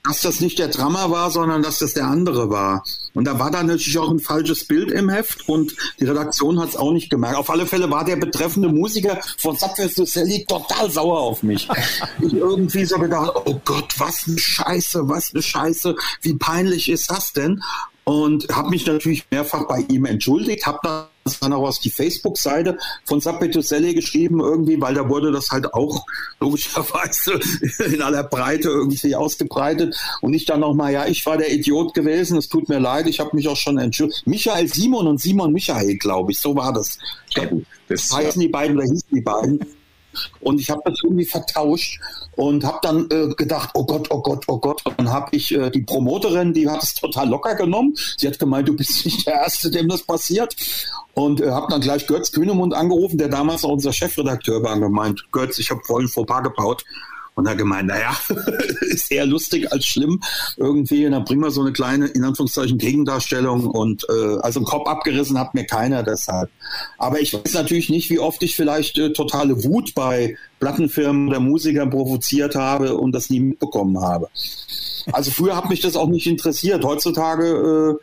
dass 0.09 0.21
das 0.21 0.39
nicht 0.39 0.57
der 0.57 0.69
Drummer 0.69 1.11
war, 1.11 1.29
sondern 1.29 1.61
dass 1.61 1.77
das 1.77 1.93
der 1.93 2.07
andere 2.07 2.49
war. 2.49 2.83
Und 3.13 3.25
da 3.25 3.37
war 3.37 3.51
dann 3.51 3.67
natürlich 3.67 3.97
auch 3.99 4.09
ein 4.09 4.19
falsches 4.19 4.65
Bild 4.65 4.89
im 4.89 5.07
Heft 5.07 5.47
und 5.47 5.75
die 5.99 6.05
Redaktion 6.05 6.59
hat 6.59 6.69
es 6.69 6.75
auch 6.75 6.91
nicht 6.91 7.11
gemerkt. 7.11 7.37
Auf 7.37 7.51
alle 7.51 7.67
Fälle 7.67 7.91
war 7.91 8.03
der 8.03 8.15
betreffende 8.15 8.69
Musiker 8.69 9.19
von 9.37 9.55
Subway 9.55 9.87
to 9.87 10.05
Sally 10.05 10.45
total 10.47 10.89
sauer 10.89 11.19
auf 11.19 11.43
mich. 11.43 11.69
ich 12.21 12.33
irgendwie 12.33 12.85
so 12.85 12.97
gedacht, 12.97 13.33
oh 13.45 13.61
Gott, 13.63 13.99
was 13.99 14.25
eine 14.27 14.39
Scheiße, 14.39 15.07
was 15.07 15.31
eine 15.31 15.43
Scheiße, 15.43 15.95
wie 16.23 16.33
peinlich 16.33 16.89
ist 16.89 17.11
das 17.11 17.31
denn? 17.31 17.61
Und 18.09 18.47
habe 18.51 18.71
mich 18.71 18.87
natürlich 18.87 19.23
mehrfach 19.29 19.67
bei 19.67 19.85
ihm 19.87 20.05
entschuldigt, 20.05 20.65
habe 20.65 20.79
dann 21.41 21.53
auch 21.53 21.67
auf 21.67 21.77
die 21.77 21.91
Facebook-Seite 21.91 22.75
von 23.05 23.21
Sally 23.21 23.93
geschrieben 23.93 24.39
irgendwie, 24.39 24.81
weil 24.81 24.95
da 24.95 25.07
wurde 25.07 25.31
das 25.31 25.51
halt 25.51 25.71
auch 25.75 26.03
logischerweise 26.39 27.39
in 27.85 28.01
aller 28.01 28.23
Breite 28.23 28.69
irgendwie 28.69 29.15
ausgebreitet 29.15 29.95
und 30.21 30.33
ich 30.33 30.45
dann 30.45 30.61
nochmal, 30.61 30.91
ja, 30.91 31.05
ich 31.05 31.23
war 31.27 31.37
der 31.37 31.53
Idiot 31.53 31.93
gewesen, 31.93 32.35
es 32.35 32.49
tut 32.49 32.67
mir 32.67 32.79
leid, 32.79 33.05
ich 33.05 33.19
habe 33.19 33.35
mich 33.35 33.47
auch 33.47 33.57
schon 33.57 33.77
entschuldigt. 33.77 34.25
Michael 34.25 34.67
Simon 34.67 35.05
und 35.05 35.21
Simon 35.21 35.53
Michael, 35.53 35.95
glaube 35.97 36.31
ich, 36.31 36.39
so 36.39 36.55
war 36.55 36.73
das. 36.73 36.97
Ja, 37.35 37.45
glaub, 37.45 37.61
das, 37.89 38.11
heißen 38.11 38.41
die 38.41 38.47
beiden 38.47 38.75
oder 38.75 38.87
hießen 38.87 39.09
die 39.11 39.21
beiden. 39.21 39.59
Und 40.39 40.59
ich 40.59 40.69
habe 40.69 40.81
das 40.85 40.99
irgendwie 41.03 41.25
vertauscht 41.25 41.99
und 42.35 42.63
habe 42.63 42.79
dann 42.81 43.07
äh, 43.11 43.33
gedacht, 43.35 43.71
oh 43.73 43.85
Gott, 43.85 44.07
oh 44.11 44.21
Gott, 44.21 44.45
oh 44.47 44.59
Gott. 44.59 44.85
Und 44.85 44.99
dann 44.99 45.11
habe 45.11 45.35
ich 45.35 45.53
äh, 45.53 45.69
die 45.69 45.81
Promoterin, 45.81 46.53
die 46.53 46.69
hat 46.69 46.83
es 46.83 46.93
total 46.93 47.29
locker 47.29 47.55
genommen. 47.55 47.93
Sie 48.17 48.27
hat 48.27 48.39
gemeint, 48.39 48.67
du 48.67 48.75
bist 48.75 49.05
nicht 49.05 49.27
der 49.27 49.35
Erste, 49.35 49.69
dem 49.69 49.87
das 49.89 50.03
passiert. 50.03 50.55
Und 51.13 51.41
äh, 51.41 51.49
habe 51.49 51.67
dann 51.69 51.81
gleich 51.81 52.07
Götz 52.07 52.31
Kühnemund 52.31 52.73
angerufen, 52.73 53.17
der 53.17 53.27
damals 53.27 53.63
auch 53.63 53.71
unser 53.71 53.93
Chefredakteur 53.93 54.63
war, 54.63 54.73
und 54.73 54.81
gemeint, 54.81 55.25
Götz, 55.31 55.59
ich 55.59 55.69
habe 55.69 55.81
voll 55.85 56.03
ein 56.03 56.07
Fauxpas 56.07 56.43
gebaut. 56.43 56.85
Und 57.39 57.45
er 57.45 57.55
gemeint, 57.55 57.87
naja, 57.87 58.17
ist 58.81 59.09
eher 59.09 59.25
lustig 59.25 59.71
als 59.71 59.85
schlimm 59.85 60.19
irgendwie. 60.57 61.05
Und 61.05 61.13
dann 61.13 61.23
bringen 61.23 61.41
wir 61.41 61.51
so 61.51 61.61
eine 61.61 61.71
kleine, 61.71 62.07
in 62.07 62.25
Anführungszeichen, 62.25 62.77
Gegendarstellung. 62.77 63.65
Und 63.65 64.05
äh, 64.09 64.39
also 64.41 64.59
einen 64.59 64.65
Kopf 64.65 64.89
abgerissen 64.89 65.39
hat 65.39 65.53
mir 65.53 65.65
keiner 65.65 66.03
deshalb. 66.03 66.49
Aber 66.97 67.21
ich 67.21 67.33
weiß 67.33 67.53
natürlich 67.53 67.89
nicht, 67.89 68.09
wie 68.09 68.19
oft 68.19 68.43
ich 68.43 68.57
vielleicht 68.57 68.97
äh, 68.97 69.13
totale 69.13 69.63
Wut 69.63 69.95
bei 69.95 70.35
Plattenfirmen 70.59 71.29
oder 71.29 71.39
Musikern 71.39 71.89
provoziert 71.89 72.55
habe 72.55 72.97
und 72.97 73.13
das 73.13 73.29
nie 73.29 73.39
mitbekommen 73.39 74.01
habe. 74.01 74.27
Also 75.13 75.31
früher 75.31 75.55
hat 75.55 75.69
mich 75.69 75.79
das 75.79 75.95
auch 75.95 76.09
nicht 76.09 76.27
interessiert. 76.27 76.83
Heutzutage 76.83 77.97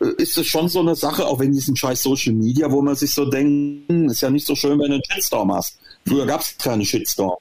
äh, 0.00 0.06
ist 0.16 0.38
es 0.38 0.46
schon 0.46 0.70
so 0.70 0.80
eine 0.80 0.94
Sache, 0.94 1.26
auch 1.26 1.38
wenn 1.38 1.52
diesen 1.52 1.76
scheiß 1.76 2.02
Social 2.02 2.32
Media, 2.32 2.72
wo 2.72 2.80
man 2.80 2.96
sich 2.96 3.12
so 3.12 3.26
denkt, 3.26 3.90
hm, 3.90 4.08
ist 4.08 4.22
ja 4.22 4.30
nicht 4.30 4.46
so 4.46 4.54
schön, 4.54 4.78
wenn 4.78 4.88
du 4.88 4.94
einen 4.94 5.02
Shitstorm 5.10 5.52
hast. 5.52 5.78
Früher 6.08 6.24
gab 6.24 6.40
es 6.40 6.56
keine 6.56 6.82
Shitstorm. 6.82 7.36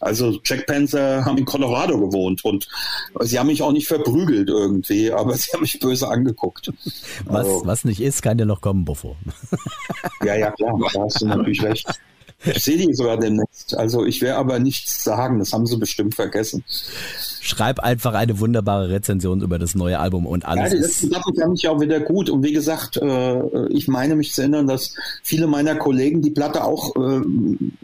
Also 0.00 0.38
Jack 0.44 0.66
Panzer 0.66 1.24
haben 1.24 1.38
in 1.38 1.44
Colorado 1.44 1.98
gewohnt 1.98 2.44
und 2.44 2.68
sie 3.20 3.38
haben 3.38 3.46
mich 3.46 3.62
auch 3.62 3.72
nicht 3.72 3.88
verprügelt 3.88 4.48
irgendwie, 4.48 5.12
aber 5.12 5.34
sie 5.34 5.52
haben 5.52 5.62
mich 5.62 5.78
böse 5.78 6.08
angeguckt. 6.08 6.72
Was, 7.24 7.46
also, 7.46 7.62
was 7.64 7.84
nicht 7.84 8.00
ist, 8.00 8.22
kann 8.22 8.38
ja 8.38 8.44
noch 8.44 8.60
kommen, 8.60 8.84
Buffo. 8.84 9.16
Ja, 10.24 10.34
ja, 10.34 10.50
klar, 10.50 10.78
da 10.92 11.02
hast 11.02 11.22
du 11.22 11.26
natürlich 11.26 11.62
recht. 11.62 11.88
Ich 12.46 12.64
sehe 12.64 12.76
die 12.76 12.92
sogar 12.94 13.18
demnächst. 13.18 13.76
Also 13.76 14.04
ich 14.04 14.20
werde 14.22 14.38
aber 14.38 14.58
nichts 14.58 15.02
sagen, 15.04 15.38
das 15.38 15.52
haben 15.52 15.66
sie 15.66 15.76
bestimmt 15.76 16.14
vergessen. 16.14 16.64
Schreib 17.40 17.78
einfach 17.80 18.14
eine 18.14 18.40
wunderbare 18.40 18.88
Rezension 18.88 19.40
über 19.40 19.58
das 19.58 19.74
neue 19.74 19.98
Album 19.98 20.26
und 20.26 20.44
alles. 20.44 20.72
Ja, 20.72 20.80
das 20.80 21.00
Sachen 21.00 21.36
fand 21.36 21.58
ich 21.58 21.68
auch 21.68 21.80
wieder 21.80 22.00
gut. 22.00 22.28
Und 22.28 22.42
wie 22.42 22.52
gesagt, 22.52 22.96
äh, 22.96 23.68
ich 23.68 23.86
meine 23.86 24.16
mich 24.16 24.32
zu 24.32 24.40
erinnern, 24.42 24.66
dass 24.66 24.94
viele 25.22 25.46
meiner 25.46 25.76
Kollegen 25.76 26.22
die 26.22 26.32
Platte 26.32 26.64
auch 26.64 26.96
äh, 26.96 27.20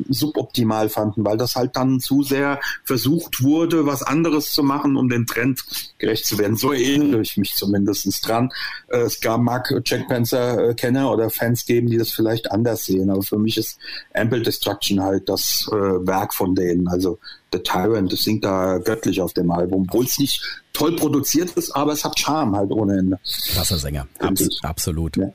suboptimal 0.09 0.89
fanden, 0.89 1.25
weil 1.25 1.37
das 1.37 1.55
halt 1.55 1.77
dann 1.77 2.01
zu 2.01 2.23
sehr 2.23 2.59
versucht 2.85 3.43
wurde, 3.43 3.87
was 3.87 4.03
anderes 4.03 4.53
zu 4.53 4.63
machen, 4.63 4.97
um 4.97 5.09
den 5.09 5.27
Trend 5.27 5.65
gerecht 5.99 6.27
zu 6.27 6.39
werden. 6.39 6.57
So 6.57 6.73
erinnere 6.73 7.21
ich 7.21 7.37
mich 7.37 7.55
zumindest 7.55 8.27
dran. 8.27 8.51
Äh, 8.89 9.03
es 9.03 9.21
gab, 9.21 9.41
mag 9.41 9.73
Jack 9.85 10.09
Panzer 10.09 10.75
Kenner 10.75 11.13
oder 11.13 11.31
Fans 11.31 11.67
geben, 11.67 11.89
die 11.89 11.99
das 11.99 12.11
vielleicht 12.11 12.51
anders 12.51 12.85
sehen. 12.85 13.11
Aber 13.11 13.23
für 13.23 13.39
mich 13.39 13.57
ist 13.57 13.79
Ample 14.13 14.43
Destruction 14.53 15.03
halt 15.03 15.29
das 15.29 15.67
Werk 15.71 16.35
von 16.35 16.55
denen. 16.55 16.89
Also 16.89 17.19
The 17.53 17.59
Tyrant, 17.59 18.13
das 18.13 18.23
singt 18.23 18.45
da 18.45 18.79
göttlich 18.79 19.21
auf 19.21 19.33
dem 19.33 19.51
Album, 19.51 19.87
obwohl 19.89 20.05
es 20.05 20.19
nicht 20.19 20.43
toll 20.73 20.97
produziert 20.97 21.51
ist, 21.53 21.71
aber 21.73 21.93
es 21.93 22.05
hat 22.05 22.19
Charme 22.19 22.57
halt 22.57 22.71
ohne 22.71 22.99
Ende. 22.99 23.19
Krasser 23.53 23.79
Sänger, 23.79 24.07
Abs 24.19 24.49
absolut. 24.63 25.17
Ja. 25.17 25.29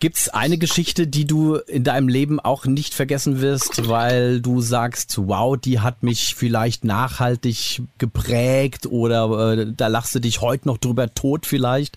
Gibt's 0.00 0.28
eine 0.28 0.58
Geschichte, 0.58 1.08
die 1.08 1.26
du 1.26 1.56
in 1.56 1.82
deinem 1.82 2.08
Leben 2.08 2.38
auch 2.38 2.66
nicht 2.66 2.94
vergessen 2.94 3.40
wirst, 3.40 3.88
weil 3.88 4.40
du 4.40 4.60
sagst, 4.60 5.18
wow, 5.26 5.56
die 5.56 5.80
hat 5.80 6.04
mich 6.04 6.36
vielleicht 6.36 6.84
nachhaltig 6.84 7.82
geprägt 7.98 8.86
oder 8.86 9.54
äh, 9.54 9.72
da 9.76 9.88
lachst 9.88 10.14
du 10.14 10.20
dich 10.20 10.40
heute 10.40 10.68
noch 10.68 10.78
drüber 10.78 11.12
tot 11.14 11.46
vielleicht? 11.46 11.96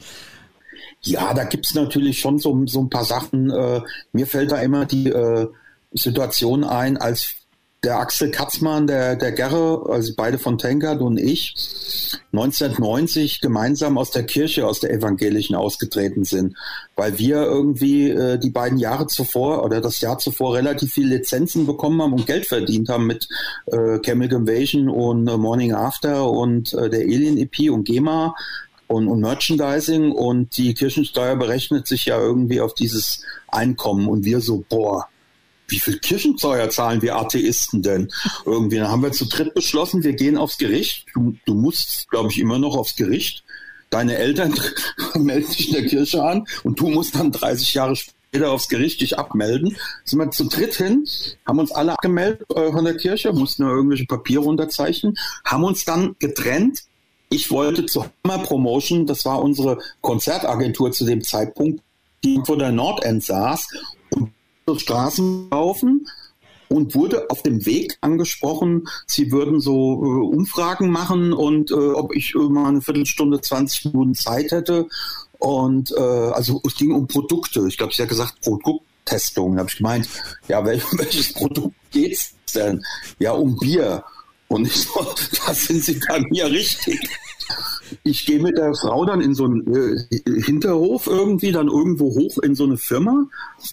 Ja, 1.01 1.34
da 1.36 1.43
gibt's 1.43 1.76
natürlich 1.76 2.19
schon 2.19 2.39
so, 2.39 2.65
so 2.65 2.80
ein 2.80 2.89
paar 2.89 3.05
Sachen. 3.05 3.51
Äh, 3.51 3.82
mir 4.13 4.26
fällt 4.26 4.51
da 4.51 4.57
immer 4.61 4.86
die 4.86 5.09
äh, 5.09 5.47
Situation 5.93 6.63
ein, 6.63 6.97
als 6.97 7.35
der 7.83 7.97
Axel 7.97 8.29
Katzmann, 8.29 8.85
der, 8.85 9.15
der 9.15 9.31
Gerre, 9.31 9.83
also 9.89 10.13
beide 10.15 10.37
von 10.37 10.59
Tankard 10.59 11.01
und 11.01 11.17
ich, 11.17 11.55
1990 12.31 13.41
gemeinsam 13.41 13.97
aus 13.97 14.11
der 14.11 14.23
Kirche, 14.23 14.67
aus 14.67 14.81
der 14.81 14.93
evangelischen 14.93 15.55
ausgetreten 15.55 16.23
sind, 16.23 16.55
weil 16.95 17.17
wir 17.17 17.37
irgendwie 17.41 18.09
äh, 18.09 18.37
die 18.37 18.51
beiden 18.51 18.77
Jahre 18.77 19.07
zuvor 19.07 19.65
oder 19.65 19.81
das 19.81 19.99
Jahr 19.99 20.19
zuvor 20.19 20.53
relativ 20.53 20.93
viele 20.93 21.15
Lizenzen 21.17 21.65
bekommen 21.65 21.99
haben 22.03 22.13
und 22.13 22.27
Geld 22.27 22.45
verdient 22.45 22.87
haben 22.87 23.07
mit 23.07 23.27
äh, 23.65 23.97
Chemical 24.05 24.39
Invasion 24.39 24.87
und 24.87 25.27
äh, 25.27 25.37
Morning 25.37 25.73
After 25.73 26.29
und 26.29 26.73
äh, 26.73 26.87
der 26.87 27.01
Alien 27.01 27.39
EP 27.39 27.71
und 27.71 27.85
GEMA 27.85 28.35
und, 28.91 29.07
und 29.07 29.21
Merchandising. 29.21 30.11
Und 30.11 30.55
die 30.57 30.75
Kirchensteuer 30.75 31.35
berechnet 31.35 31.87
sich 31.87 32.05
ja 32.05 32.19
irgendwie 32.19 32.61
auf 32.61 32.75
dieses 32.75 33.23
Einkommen. 33.47 34.07
Und 34.07 34.23
wir 34.23 34.41
so, 34.41 34.63
boah, 34.69 35.07
wie 35.72 35.80
viel 35.80 35.97
Kirchensteuer 35.99 36.69
zahlen 36.69 37.01
wir 37.01 37.15
Atheisten 37.15 37.82
denn? 37.82 38.11
Irgendwie, 38.45 38.78
dann 38.78 38.89
haben 38.89 39.01
wir 39.01 39.11
zu 39.13 39.26
dritt 39.26 39.53
beschlossen, 39.53 40.03
wir 40.03 40.13
gehen 40.13 40.38
aufs 40.38 40.57
Gericht. 40.57 41.05
Du, 41.13 41.36
du 41.45 41.53
musst, 41.55 42.09
glaube 42.09 42.30
ich, 42.30 42.39
immer 42.39 42.59
noch 42.59 42.76
aufs 42.76 42.95
Gericht. 42.95 43.43
Deine 43.89 44.17
Eltern 44.17 44.53
melden 45.15 45.47
sich 45.47 45.69
in 45.69 45.74
der 45.74 45.86
Kirche 45.86 46.24
an 46.24 46.45
und 46.63 46.80
du 46.80 46.89
musst 46.89 47.15
dann 47.15 47.32
30 47.32 47.74
Jahre 47.74 47.95
später 47.95 48.51
aufs 48.51 48.69
Gericht 48.69 49.01
dich 49.01 49.17
abmelden. 49.17 49.76
Sind 50.05 50.19
wir 50.19 50.30
zu 50.32 50.47
dritt 50.47 50.76
hin, 50.76 51.05
haben 51.45 51.59
uns 51.59 51.72
alle 51.72 51.93
abgemeldet 51.93 52.45
äh, 52.55 52.72
von 52.72 52.86
der 52.86 52.97
Kirche, 52.97 53.34
mussten 53.34 53.63
irgendwelche 53.63 54.05
Papiere 54.05 54.43
unterzeichnen, 54.43 55.17
haben 55.45 55.63
uns 55.63 55.86
dann 55.86 56.15
getrennt. 56.19 56.84
Ich 57.30 57.49
wollte 57.49 57.86
zu 57.86 58.05
Hammer 58.24 58.43
Promotion, 58.43 59.05
das 59.05 59.24
war 59.24 59.41
unsere 59.41 59.80
Konzertagentur 60.01 60.91
zu 60.91 61.05
dem 61.05 61.24
Zeitpunkt, 61.24 61.82
die 62.24 62.41
vor 62.45 62.57
der 62.57 62.72
Nordend 62.72 63.24
saß 63.24 63.67
und 64.11 64.32
Straßen 64.80 65.49
laufen 65.51 66.07
und 66.72 66.95
wurde 66.95 67.30
auf 67.30 67.41
dem 67.43 67.65
Weg 67.65 67.97
angesprochen, 68.01 68.88
sie 69.05 69.32
würden 69.32 69.59
so 69.59 70.01
äh, 70.03 70.36
Umfragen 70.36 70.89
machen 70.89 71.34
und 71.34 71.69
äh, 71.72 71.74
ob 71.74 72.15
ich 72.15 72.34
äh, 72.34 72.38
mal 72.38 72.69
eine 72.69 72.82
Viertelstunde, 72.82 73.41
20 73.41 73.86
Minuten 73.86 74.15
Zeit 74.15 74.51
hätte. 74.51 74.88
Und 75.38 75.91
äh, 75.97 75.99
also 75.99 76.61
es 76.65 76.76
ging 76.76 76.93
um 76.93 77.07
Produkte. 77.07 77.65
Ich 77.67 77.78
glaube, 77.78 77.93
sie 77.93 78.01
hat 78.03 78.09
gesagt 78.09 78.41
Produkttestung. 78.41 79.55
Da 79.55 79.59
habe 79.59 79.69
ich 79.69 79.78
gemeint, 79.78 80.07
ja, 80.47 80.63
wel 80.63 80.82
welches 80.93 81.34
Produkt 81.34 81.76
geht's 81.91 82.36
denn? 82.55 82.84
Ja, 83.19 83.34
um 83.34 83.57
Bier. 83.57 84.03
Und 84.47 84.65
ich 84.65 84.84
so, 84.84 85.05
da 85.45 85.53
sind 85.53 85.84
Sie 85.84 85.99
bei 86.07 86.22
mir 86.30 86.45
richtig 86.45 86.99
ich 88.04 88.26
gehe 88.26 88.41
mit 88.41 88.58
der 88.58 88.74
Frau 88.74 89.06
dann 89.06 89.22
in 89.22 89.34
so 89.34 89.45
einen 89.45 89.66
äh, 89.74 90.41
Hinterhof 90.41 91.08
irgendwie, 91.08 91.52
dann 91.52 91.68
irgendwo 91.68 92.06
hoch 92.06 92.38
in 92.39 92.56
so 92.56 92.64
eine 92.64 92.78
Firma. 92.78 93.26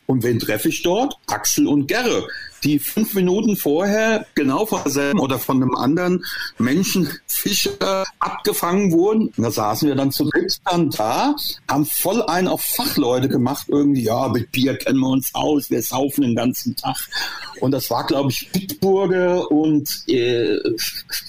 Und 0.06 0.22
wen 0.22 0.38
treffe 0.38 0.68
ich 0.68 0.82
dort? 0.82 1.14
Axel 1.26 1.66
und 1.66 1.86
Gerre 1.88 2.26
die 2.64 2.78
fünf 2.78 3.14
Minuten 3.14 3.56
vorher 3.56 4.26
genau 4.34 4.66
von 4.66 4.82
derselben 4.82 5.20
oder 5.20 5.38
von 5.38 5.62
einem 5.62 5.74
anderen 5.74 6.24
Menschenfischer 6.58 8.04
abgefangen 8.18 8.92
wurden. 8.92 9.28
Und 9.36 9.42
da 9.42 9.50
saßen 9.50 9.88
wir 9.88 9.94
dann 9.94 10.12
zu 10.12 10.28
dann 10.64 10.90
da, 10.90 11.34
haben 11.68 11.86
voll 11.86 12.22
einen 12.22 12.48
auf 12.48 12.62
Fachleute 12.62 13.28
gemacht, 13.28 13.66
irgendwie, 13.68 14.04
ja, 14.04 14.28
mit 14.28 14.52
Bier 14.52 14.76
kennen 14.76 14.98
wir 14.98 15.08
uns 15.08 15.34
aus, 15.34 15.70
wir 15.70 15.82
saufen 15.82 16.22
den 16.22 16.36
ganzen 16.36 16.76
Tag. 16.76 17.08
Und 17.60 17.72
das 17.72 17.90
war, 17.90 18.06
glaube 18.06 18.30
ich, 18.30 18.50
Bitburger 18.52 19.50
und 19.50 19.88
äh, 20.08 20.58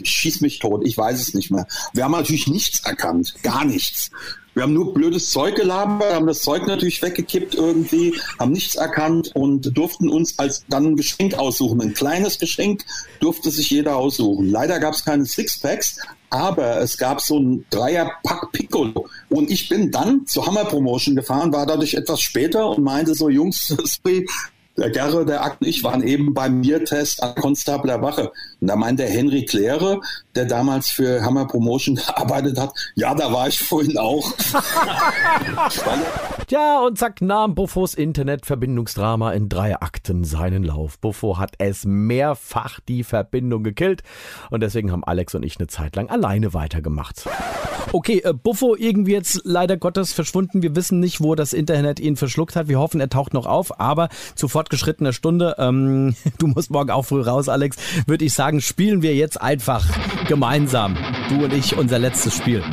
schieß 0.04 0.42
mich 0.42 0.60
tot, 0.60 0.82
ich 0.86 0.98
weiß 0.98 1.20
es 1.20 1.34
nicht 1.34 1.52
mehr. 1.52 1.68
Wir 1.94 2.04
haben 2.04 2.12
natürlich 2.12 2.48
nichts 2.48 2.86
erkannt, 2.86 3.36
gar 3.42 3.66
nichts. 3.66 4.12
Wir 4.60 4.64
haben 4.64 4.74
nur 4.74 4.94
blödes 4.94 5.32
Zeug 5.32 5.56
gelabert, 5.56 6.14
haben 6.14 6.28
das 6.28 6.42
Zeug 6.42 6.68
natürlich 6.68 7.02
weggekippt 7.02 7.56
irgendwie, 7.56 8.14
haben 8.38 8.52
nichts 8.52 8.76
erkannt 8.76 9.32
und 9.34 9.78
durften 9.78 10.10
uns 10.10 10.38
als 10.38 10.66
dann 10.68 10.86
ein 10.88 10.96
Geschenk 10.98 11.34
aussuchen. 11.36 11.80
Ein 11.82 11.94
kleines 11.94 12.40
Geschenk 12.40 12.84
durfte 13.22 13.52
sich 13.52 13.70
jeder 13.70 13.96
aussuchen. 13.96 14.50
Leider 14.50 14.82
gab 14.82 14.96
es 14.96 15.06
keine 15.06 15.26
Sixpacks, 15.26 16.02
aber 16.30 16.82
es 16.82 16.98
gab 16.98 17.22
so 17.22 17.40
ein 17.40 17.64
Dreier-Pack 17.70 18.52
Piccolo. 18.52 19.08
Und 19.30 19.50
ich 19.50 19.70
bin 19.70 19.92
dann 19.92 20.26
zur 20.26 20.46
Hammer 20.46 20.66
Promotion 20.66 21.16
gefahren, 21.16 21.54
war 21.54 21.66
dadurch 21.66 21.94
etwas 21.94 22.20
später 22.20 22.68
und 22.68 22.84
meinte 22.84 23.16
so, 23.16 23.30
Jungs, 23.30 23.74
der 24.80 24.90
Gerre, 24.90 25.26
der 25.26 25.44
Akt 25.44 25.62
und 25.62 25.68
ich 25.68 25.84
waren 25.84 26.04
eben 26.04 26.34
beim 26.34 26.60
Mir-Test 26.60 27.22
an 27.22 27.36
Konstabler 27.36 28.02
Wache. 28.02 28.32
Und 28.60 28.68
da 28.68 28.76
meinte 28.76 29.04
Henry 29.04 29.46
Kläre, 29.46 30.02
der 30.40 30.48
damals 30.48 30.90
für 30.90 31.22
Hammer 31.22 31.46
Promotion 31.46 31.96
gearbeitet 32.08 32.58
hat, 32.58 32.72
ja, 32.96 33.14
da 33.14 33.34
war 33.34 33.50
ich 33.50 33.60
vorhin 33.60 33.98
auch. 33.98 34.32
ja, 36.50 36.80
und 36.80 36.98
zack 36.98 37.22
nahm 37.22 37.56
Buffos 37.56 37.94
Internetverbindungsdrama 37.94 39.34
in 39.34 39.50
drei 39.50 39.76
Akten 39.82 40.24
seinen 40.24 40.64
Lauf. 40.64 40.98
Buffo 41.00 41.38
hat 41.38 41.56
es 41.58 41.84
mehrfach 41.84 42.80
die 42.88 43.04
Verbindung 43.04 43.64
gekillt 43.64 44.02
und 44.50 44.62
deswegen 44.62 44.94
haben 44.94 45.04
Alex 45.04 45.36
und 45.36 45.44
ich 45.44 45.58
eine 45.60 45.68
Zeit 45.68 45.98
lang 45.98 46.10
alleine 46.10 46.54
weitergemacht. 46.54 47.26
Okay, 47.92 48.22
äh, 48.24 48.34
Buffo 48.34 48.76
irgendwie 48.76 49.14
jetzt 49.14 49.42
leider 49.44 49.76
Gottes 49.76 50.14
verschwunden. 50.14 50.62
Wir 50.62 50.76
wissen 50.76 51.00
nicht, 51.00 51.22
wo 51.22 51.34
das 51.34 51.54
Internet 51.54 52.00
ihn 52.00 52.16
verschluckt 52.16 52.56
hat. 52.56 52.68
Wir 52.68 52.80
hoffen, 52.80 53.02
er 53.02 53.10
taucht 53.10 53.34
noch 53.34 53.48
auf, 53.48 53.80
aber 53.80 54.10
zu 54.36 54.48
fortgeschrittener 54.48 55.12
Stunde, 55.12 55.56
ähm, 55.58 56.16
du 56.38 56.48
musst 56.48 56.70
morgen 56.70 56.92
auch 56.92 57.04
früh 57.04 57.22
raus, 57.22 57.50
Alex, 57.50 57.78
würde 58.06 58.26
ich 58.26 58.34
sagen, 58.34 58.62
spielen 58.62 59.02
wir 59.02 59.16
jetzt 59.16 59.42
einfach 59.42 59.86
gemeinsam, 60.30 60.96
du 61.28 61.44
und 61.44 61.54
ich, 61.54 61.76
unser 61.76 61.98
letztes 61.98 62.38
Spiel. 62.38 62.64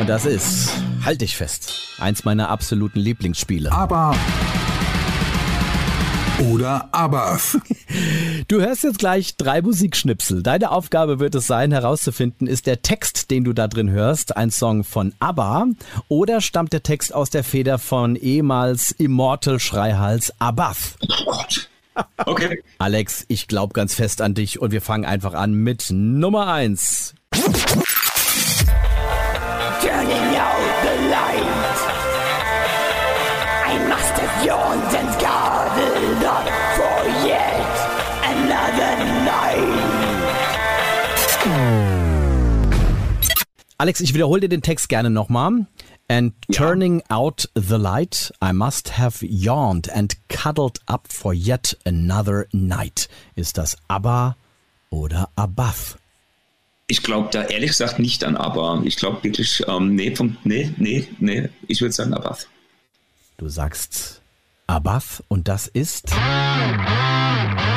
Und 0.00 0.08
das 0.08 0.26
ist, 0.26 0.72
halt 1.04 1.20
dich 1.20 1.36
fest, 1.36 1.72
eins 1.98 2.24
meiner 2.24 2.50
absoluten 2.50 2.98
Lieblingsspiele. 2.98 3.70
Aber 3.70 4.16
oder 6.50 6.88
aber. 6.90 7.38
Du 8.48 8.60
hörst 8.60 8.82
jetzt 8.82 8.98
gleich 8.98 9.36
drei 9.36 9.62
Musikschnipsel. 9.62 10.42
Deine 10.42 10.72
Aufgabe 10.72 11.20
wird 11.20 11.36
es 11.36 11.46
sein, 11.46 11.70
herauszufinden, 11.70 12.48
ist 12.48 12.66
der 12.66 12.82
Text, 12.82 13.30
den 13.30 13.44
du 13.44 13.52
da 13.52 13.68
drin 13.68 13.90
hörst, 13.90 14.36
ein 14.36 14.50
Song 14.50 14.82
von 14.82 15.14
ABBA 15.20 15.68
oder 16.08 16.40
stammt 16.40 16.72
der 16.72 16.82
Text 16.82 17.14
aus 17.14 17.30
der 17.30 17.44
Feder 17.44 17.78
von 17.78 18.16
ehemals 18.16 18.90
Immortal 18.90 19.60
Schreihals 19.60 20.32
Abath? 20.40 20.96
Okay. 22.16 22.62
Alex, 22.78 23.24
ich 23.28 23.46
glaube 23.48 23.72
ganz 23.72 23.94
fest 23.94 24.20
an 24.20 24.34
dich 24.34 24.60
und 24.60 24.72
wir 24.72 24.80
fangen 24.80 25.04
einfach 25.04 25.34
an 25.34 25.54
mit 25.54 25.90
Nummer 25.90 26.52
eins. 26.52 27.14
Turning 29.80 30.36
out 30.36 30.56
the 30.82 30.94
light. 31.10 31.44
I 33.66 33.78
must 33.88 34.14
have 34.18 34.46
yawned 34.46 34.94
and 34.94 35.18
gathered 35.20 36.24
up 36.24 36.48
for 36.76 37.04
yet 37.26 37.74
another 38.24 38.96
night. 39.24 39.94
Alex, 43.76 44.00
ich 44.00 44.14
wiederhole 44.14 44.40
dir 44.40 44.48
den 44.48 44.62
Text 44.62 44.88
gerne 44.88 45.10
nochmal. 45.10 45.66
And 46.08 46.32
turning 46.52 47.02
out 47.10 47.46
the 47.54 47.78
light, 47.78 48.30
I 48.42 48.52
must 48.52 48.90
have 48.90 49.22
yawned 49.22 49.88
and 49.88 50.14
cuddled 50.28 50.78
up 50.86 51.08
for 51.08 51.32
yet 51.32 51.74
another 51.86 52.46
night. 52.52 53.08
Ist 53.36 53.56
das 53.56 53.76
ABBA 53.88 54.36
oder 54.90 55.30
Abath? 55.36 55.96
Ich 56.86 57.02
glaube 57.02 57.30
da 57.32 57.44
ehrlich 57.44 57.70
gesagt 57.70 57.98
nicht 57.98 58.22
an 58.24 58.36
aber. 58.36 58.82
Ich 58.84 58.96
glaube 58.96 59.24
wirklich, 59.24 59.62
ähm, 59.66 59.94
nee, 59.94 60.14
vom, 60.14 60.36
nee, 60.44 60.74
nee, 60.76 61.08
nee, 61.18 61.48
ich 61.66 61.80
würde 61.80 61.94
sagen 61.94 62.12
Abath. 62.12 62.48
Du 63.38 63.48
sagst 63.48 64.20
Abath 64.66 65.22
und 65.28 65.48
das 65.48 65.66
ist 65.66 66.10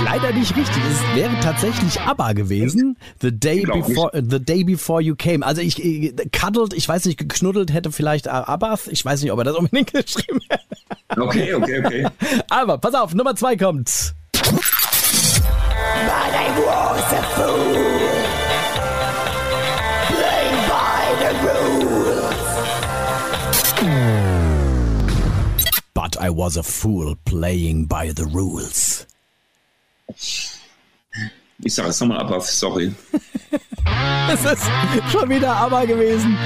leider 0.03 0.31
nicht 0.33 0.55
richtig. 0.55 0.83
Es 0.89 1.15
wäre 1.15 1.37
tatsächlich 1.41 1.99
ABBA 2.01 2.33
gewesen. 2.33 2.97
The 3.21 3.31
day 3.31 3.63
before, 3.63 4.11
the 4.13 4.39
day 4.39 4.63
before 4.63 5.01
you 5.01 5.15
came. 5.15 5.45
Also 5.45 5.61
ich 5.61 5.83
äh, 5.83 6.13
cuddled, 6.31 6.73
ich 6.73 6.87
weiß 6.87 7.05
nicht, 7.05 7.17
geknuddelt 7.17 7.73
hätte 7.73 7.91
vielleicht 7.91 8.27
Abath. 8.27 8.87
Ich 8.87 9.03
weiß 9.03 9.21
nicht, 9.21 9.31
ob 9.31 9.39
er 9.39 9.45
das 9.45 9.55
unbedingt 9.55 9.93
geschrieben 10.05 10.39
hätte. 10.49 11.21
Okay, 11.21 11.53
okay, 11.53 11.79
okay. 11.85 12.07
Aber 12.49 12.77
pass 12.77 12.93
auf, 12.93 13.13
Nummer 13.13 13.35
zwei 13.35 13.57
kommt. 13.57 14.13
But 17.37 17.86
I 26.27 26.29
was 26.29 26.57
a 26.57 26.63
fool 26.63 27.15
playing 27.23 27.85
by 27.85 28.11
the 28.11 28.25
rules. 28.25 29.07
Ich 31.63 31.73
sage 31.73 31.89
es 31.89 31.99
nochmal 31.99 32.19
Abath, 32.19 32.43
sorry. 32.45 32.93
Es 34.31 34.43
ist 34.43 34.63
schon 35.11 35.29
wieder 35.29 35.55
ABBA 35.55 35.85
gewesen. 35.85 36.37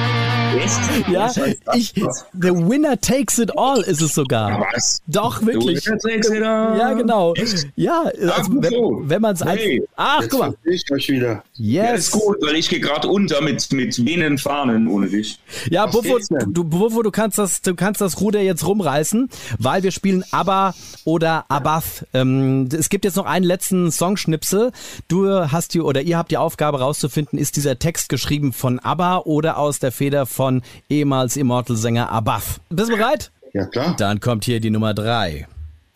Echt? 0.56 1.08
Ja, 1.10 1.32
ich, 1.74 1.94
the 1.94 2.50
winner 2.52 3.00
takes 3.00 3.40
it 3.40 3.58
all 3.58 3.82
ist 3.82 4.02
es 4.02 4.14
sogar. 4.14 4.68
Was? 4.74 5.02
Doch, 5.08 5.44
wirklich. 5.44 5.84
Du 5.84 5.98
trägst 5.98 6.32
wieder. 6.32 6.76
Ja, 6.78 6.94
genau. 6.94 7.34
Ja, 7.76 8.04
also, 8.04 8.52
so. 8.54 8.62
wenn, 8.62 9.10
wenn 9.10 9.22
man 9.22 9.34
es. 9.34 9.44
Hey, 9.44 9.84
Ach, 9.96 10.22
guck 10.30 10.40
mal. 10.40 10.54
ich 10.66 10.84
euch 10.92 11.10
wieder. 11.10 11.44
Ja, 11.54 11.92
Yes. 11.94 12.08
ist 12.08 12.12
gut, 12.12 12.38
weil 12.42 12.56
ich 12.56 12.70
gehe 12.70 12.80
gerade 12.80 13.08
unter 13.08 13.42
mit, 13.42 13.72
mit 13.72 14.06
wehenden 14.06 14.38
Fahnen 14.38 14.88
ohne 14.88 15.08
dich. 15.08 15.40
Ja, 15.70 15.88
Buffo, 15.88 16.20
du, 16.48 16.64
Buffo, 16.64 17.02
du 17.02 17.12
kannst 17.12 17.38
das, 17.38 17.62
du 17.62 17.74
kannst 17.76 18.02
das 18.02 18.20
Ruder 18.22 18.42
jetzt 18.42 18.66
rumreißen, 18.66 19.30
weil 19.58 19.82
wir 19.84 19.92
spielen 19.92 20.24
ABBA 20.32 20.76
oder 21.06 21.46
Abath. 21.50 22.06
Ähm, 22.14 22.70
es 22.72 22.90
gibt 22.90 23.06
jetzt 23.06 23.16
noch 23.16 23.26
einen 23.26 23.46
letzten 23.46 23.92
Songschnipsel. 23.92 24.72
Du 25.08 25.28
hast 25.30 25.74
die 25.74 25.82
oder 25.82 26.02
ihr 26.02 26.18
habt 26.18 26.32
die 26.32 26.38
Aufgabe 26.38 26.80
rauszufinden, 26.80 27.38
ist 27.38 27.56
dieser 27.56 27.78
Text 27.80 28.10
geschrieben 28.10 28.54
von 28.54 28.80
ABBA 28.80 29.20
oder 29.20 29.58
aus 29.58 29.80
der 29.80 29.92
Feder 29.92 30.26
von 30.26 30.62
ehemals 30.90 31.36
Immortal-Sänger 31.36 32.10
Abath. 32.10 32.62
Bist 32.70 32.90
du 32.90 32.98
bereit? 32.98 33.32
Ja, 33.54 33.66
klar. 33.66 33.96
Dann 33.98 34.20
kommt 34.20 34.46
hier 34.46 34.60
die 34.60 34.70
Nummer 34.70 34.94
drei. 34.94 35.48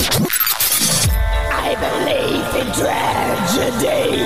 I 0.01 1.75
believe 1.77 2.57
in 2.59 2.67
tragedies. 2.73 4.21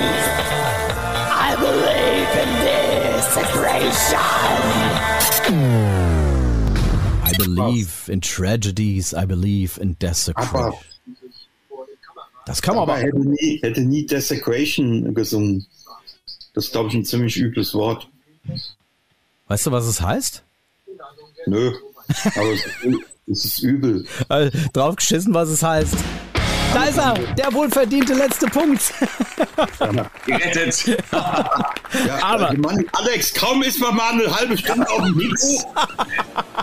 I 1.32 1.54
believe 1.56 2.34
in 2.42 2.48
desecration. 2.64 4.20
I 7.24 7.32
believe 7.38 8.08
in 8.10 8.20
tragedies, 8.20 9.14
I 9.14 9.24
believe 9.24 9.78
in 9.80 9.96
desecration. 9.98 10.89
Das 12.50 12.60
kann 12.62 12.74
man 12.74 12.82
aber 12.82 12.94
aber. 12.94 13.02
hätte, 13.02 13.18
nie, 13.20 13.58
hätte 13.62 13.80
nie 13.82 14.06
Desecration 14.06 15.14
gesungen. 15.14 15.66
Das 16.54 16.64
ist, 16.66 16.72
glaube 16.72 16.88
ich, 16.88 16.94
ein 16.96 17.04
ziemlich 17.04 17.36
übles 17.36 17.74
Wort. 17.74 18.08
Weißt 19.46 19.66
du, 19.66 19.70
was 19.70 19.86
es 19.86 20.00
heißt? 20.00 20.42
Nö. 21.46 21.72
Aber 22.34 22.52
es, 22.52 22.64
ist 22.66 22.84
ü- 22.84 23.04
es 23.28 23.44
ist 23.44 23.62
übel. 23.62 24.04
Äh, 24.28 24.50
drauf 24.72 24.96
geschissen, 24.96 25.32
was 25.32 25.48
es 25.48 25.62
heißt. 25.62 25.94
Da 26.74 26.84
ist 26.84 26.98
er, 26.98 27.14
der 27.36 27.52
wohlverdiente 27.52 28.14
letzte 28.14 28.46
Punkt. 28.46 28.92
Gerettet. 30.26 30.98
Ja, 32.06 32.22
Aber- 32.22 32.56
Mann, 32.56 32.84
Alex, 32.92 33.34
kaum 33.34 33.64
ist 33.64 33.80
man 33.80 33.96
mal 33.96 34.12
eine 34.12 34.32
halbe 34.32 34.56
Stunde 34.56 34.88
auf 34.88 35.02
dem 35.04 35.16
Mikro, 35.16 35.74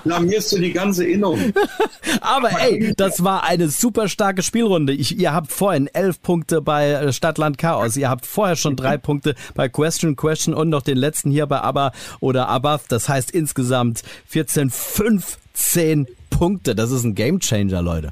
blamierst 0.05 0.53
du 0.53 0.57
die 0.59 0.71
ganze 0.71 1.03
Innung. 1.05 1.51
Aber 2.21 2.49
ey, 2.61 2.93
das 2.95 3.21
war 3.25 3.43
eine 3.43 3.67
super 3.67 4.07
starke 4.07 4.41
Spielrunde. 4.41 4.93
Ich, 4.93 5.19
ihr 5.19 5.33
habt 5.33 5.51
vorhin 5.51 5.87
elf 5.87 6.21
Punkte 6.21 6.61
bei 6.61 6.91
äh, 6.91 7.11
Stadtland 7.11 7.57
Chaos. 7.57 7.97
Ihr 7.97 8.09
habt 8.09 8.25
vorher 8.25 8.55
schon 8.55 8.77
drei 8.77 8.97
Punkte 8.97 9.35
bei 9.53 9.67
Question 9.67 10.15
Question 10.15 10.53
und 10.53 10.69
noch 10.69 10.81
den 10.81 10.97
letzten 10.97 11.29
hier 11.29 11.45
bei 11.45 11.59
ABBA 11.59 11.91
oder 12.21 12.47
Abath. 12.47 12.83
Das 12.87 13.09
heißt 13.09 13.29
insgesamt 13.31 14.03
14, 14.27 14.69
15 14.69 16.07
Punkte. 16.29 16.73
Das 16.73 16.91
ist 16.91 17.03
ein 17.03 17.15
Gamechanger, 17.15 17.81
Leute. 17.81 18.11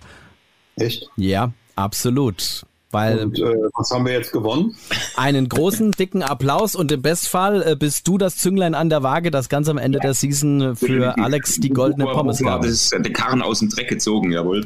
Echt? 0.76 1.08
Ja, 1.16 1.54
absolut. 1.76 2.66
Weil 2.92 3.20
Und 3.20 3.40
äh, 3.40 3.44
was 3.76 3.92
haben 3.92 4.06
wir 4.06 4.14
jetzt 4.14 4.32
gewonnen? 4.32 4.76
einen 5.18 5.50
großen, 5.50 5.92
dicken 5.92 6.24
Applaus 6.24 6.76
und 6.76 6.92
im 6.94 7.02
Bestfall 7.02 7.62
äh, 7.64 7.76
bist 7.76 8.08
du 8.08 8.18
das 8.18 8.38
Zünglein 8.38 8.74
an 8.74 8.90
der 8.90 9.04
Waage, 9.04 9.32
das 9.32 9.50
ganz 9.50 9.68
am 9.68 9.78
Ende 9.78 10.00
der 10.00 10.14
Season 10.14 10.76
für 10.78 11.18
Alex 11.18 11.60
die 11.60 11.70
goldene 11.72 12.06
Pommes 12.06 12.38
Das 12.38 12.46
gab. 12.48 12.64
ist 12.66 12.92
der 12.94 13.12
Karren 13.12 13.42
aus 13.42 13.60
dem 13.60 13.70
Dreck 13.70 13.90
gezogen, 13.90 14.32
jawohl. 14.32 14.64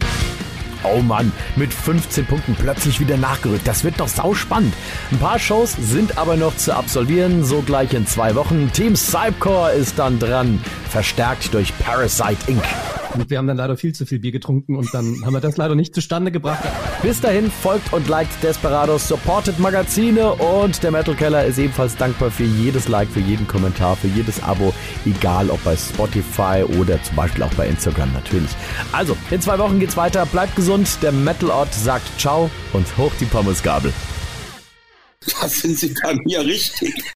Oh 0.84 1.02
Mann, 1.02 1.32
mit 1.56 1.74
15 1.74 2.26
Punkten 2.26 2.56
plötzlich 2.56 3.00
wieder 3.00 3.18
nachgerückt. 3.18 3.68
Das 3.68 3.84
wird 3.84 4.00
doch 4.00 4.08
sauspannend. 4.08 4.74
Ein 5.12 5.20
paar 5.20 5.40
Shows 5.40 5.76
sind 5.80 6.18
aber 6.18 6.36
noch 6.36 6.56
zu 6.56 6.76
absolvieren, 6.76 7.44
so 7.44 7.62
gleich 7.62 7.94
in 7.94 8.08
zwei 8.08 8.36
Wochen. 8.36 8.72
Team 8.72 8.96
Cypcore 8.96 9.72
ist 9.72 10.00
dann 10.00 10.20
dran, 10.20 10.62
verstärkt 10.90 11.54
durch 11.54 11.78
Parasite 11.80 12.50
Inc. 12.50 12.64
Und 13.14 13.30
wir 13.30 13.38
haben 13.40 13.48
dann 13.48 13.58
leider 13.58 13.76
viel 13.76 13.94
zu 13.94 14.06
viel 14.06 14.20
Bier 14.20 14.32
getrunken 14.32 14.76
und 14.76 14.94
dann 14.94 15.26
haben 15.26 15.34
wir 15.34 15.40
das 15.40 15.58
leider 15.58 15.76
nicht 15.76 15.96
zustande 15.96 16.32
gebracht. 16.32 16.64
Bis 17.02 17.20
dahin 17.20 17.50
folgt 17.50 17.92
und 17.92 18.08
liked 18.08 18.44
Desperados, 18.44 19.08
supportet 19.08 19.60
Magazine 19.60 20.34
und 20.34 20.82
der 20.84 20.92
Metal 20.92 21.16
Keller 21.16 21.44
ist 21.46 21.58
ebenfalls 21.58 21.96
dankbar 21.96 22.30
für 22.30 22.44
jedes 22.44 22.88
Like, 22.88 23.10
für 23.10 23.20
jeden 23.20 23.48
Kommentar, 23.48 23.96
für 23.96 24.08
jedes 24.08 24.44
Abo, 24.44 24.74
egal 25.06 25.50
ob 25.50 25.64
bei 25.64 25.76
Spotify 25.76 26.64
oder 26.80 27.02
zum 27.02 27.16
Beispiel 27.16 27.44
auch 27.44 27.54
bei 27.56 27.68
Instagram 27.68 28.14
natürlich. 28.14 28.52
Also, 28.92 29.18
in 29.32 29.42
zwei 29.42 29.58
Wochen 29.58 29.80
geht's 29.80 29.98
weiter, 29.98 30.26
bleibt 30.26 30.56
gesund, 30.56 30.69
der 31.00 31.12
Metal 31.12 31.50
Ort 31.50 31.74
sagt 31.74 32.08
Ciao 32.20 32.48
und 32.74 32.86
hoch 32.96 33.12
die 33.20 33.26
Pommesgabel. 33.26 33.92
Da 35.42 35.48
sind 35.50 35.80
sie 35.80 35.96
bei 36.04 36.14
mir 36.14 36.46
richtig. 36.46 36.94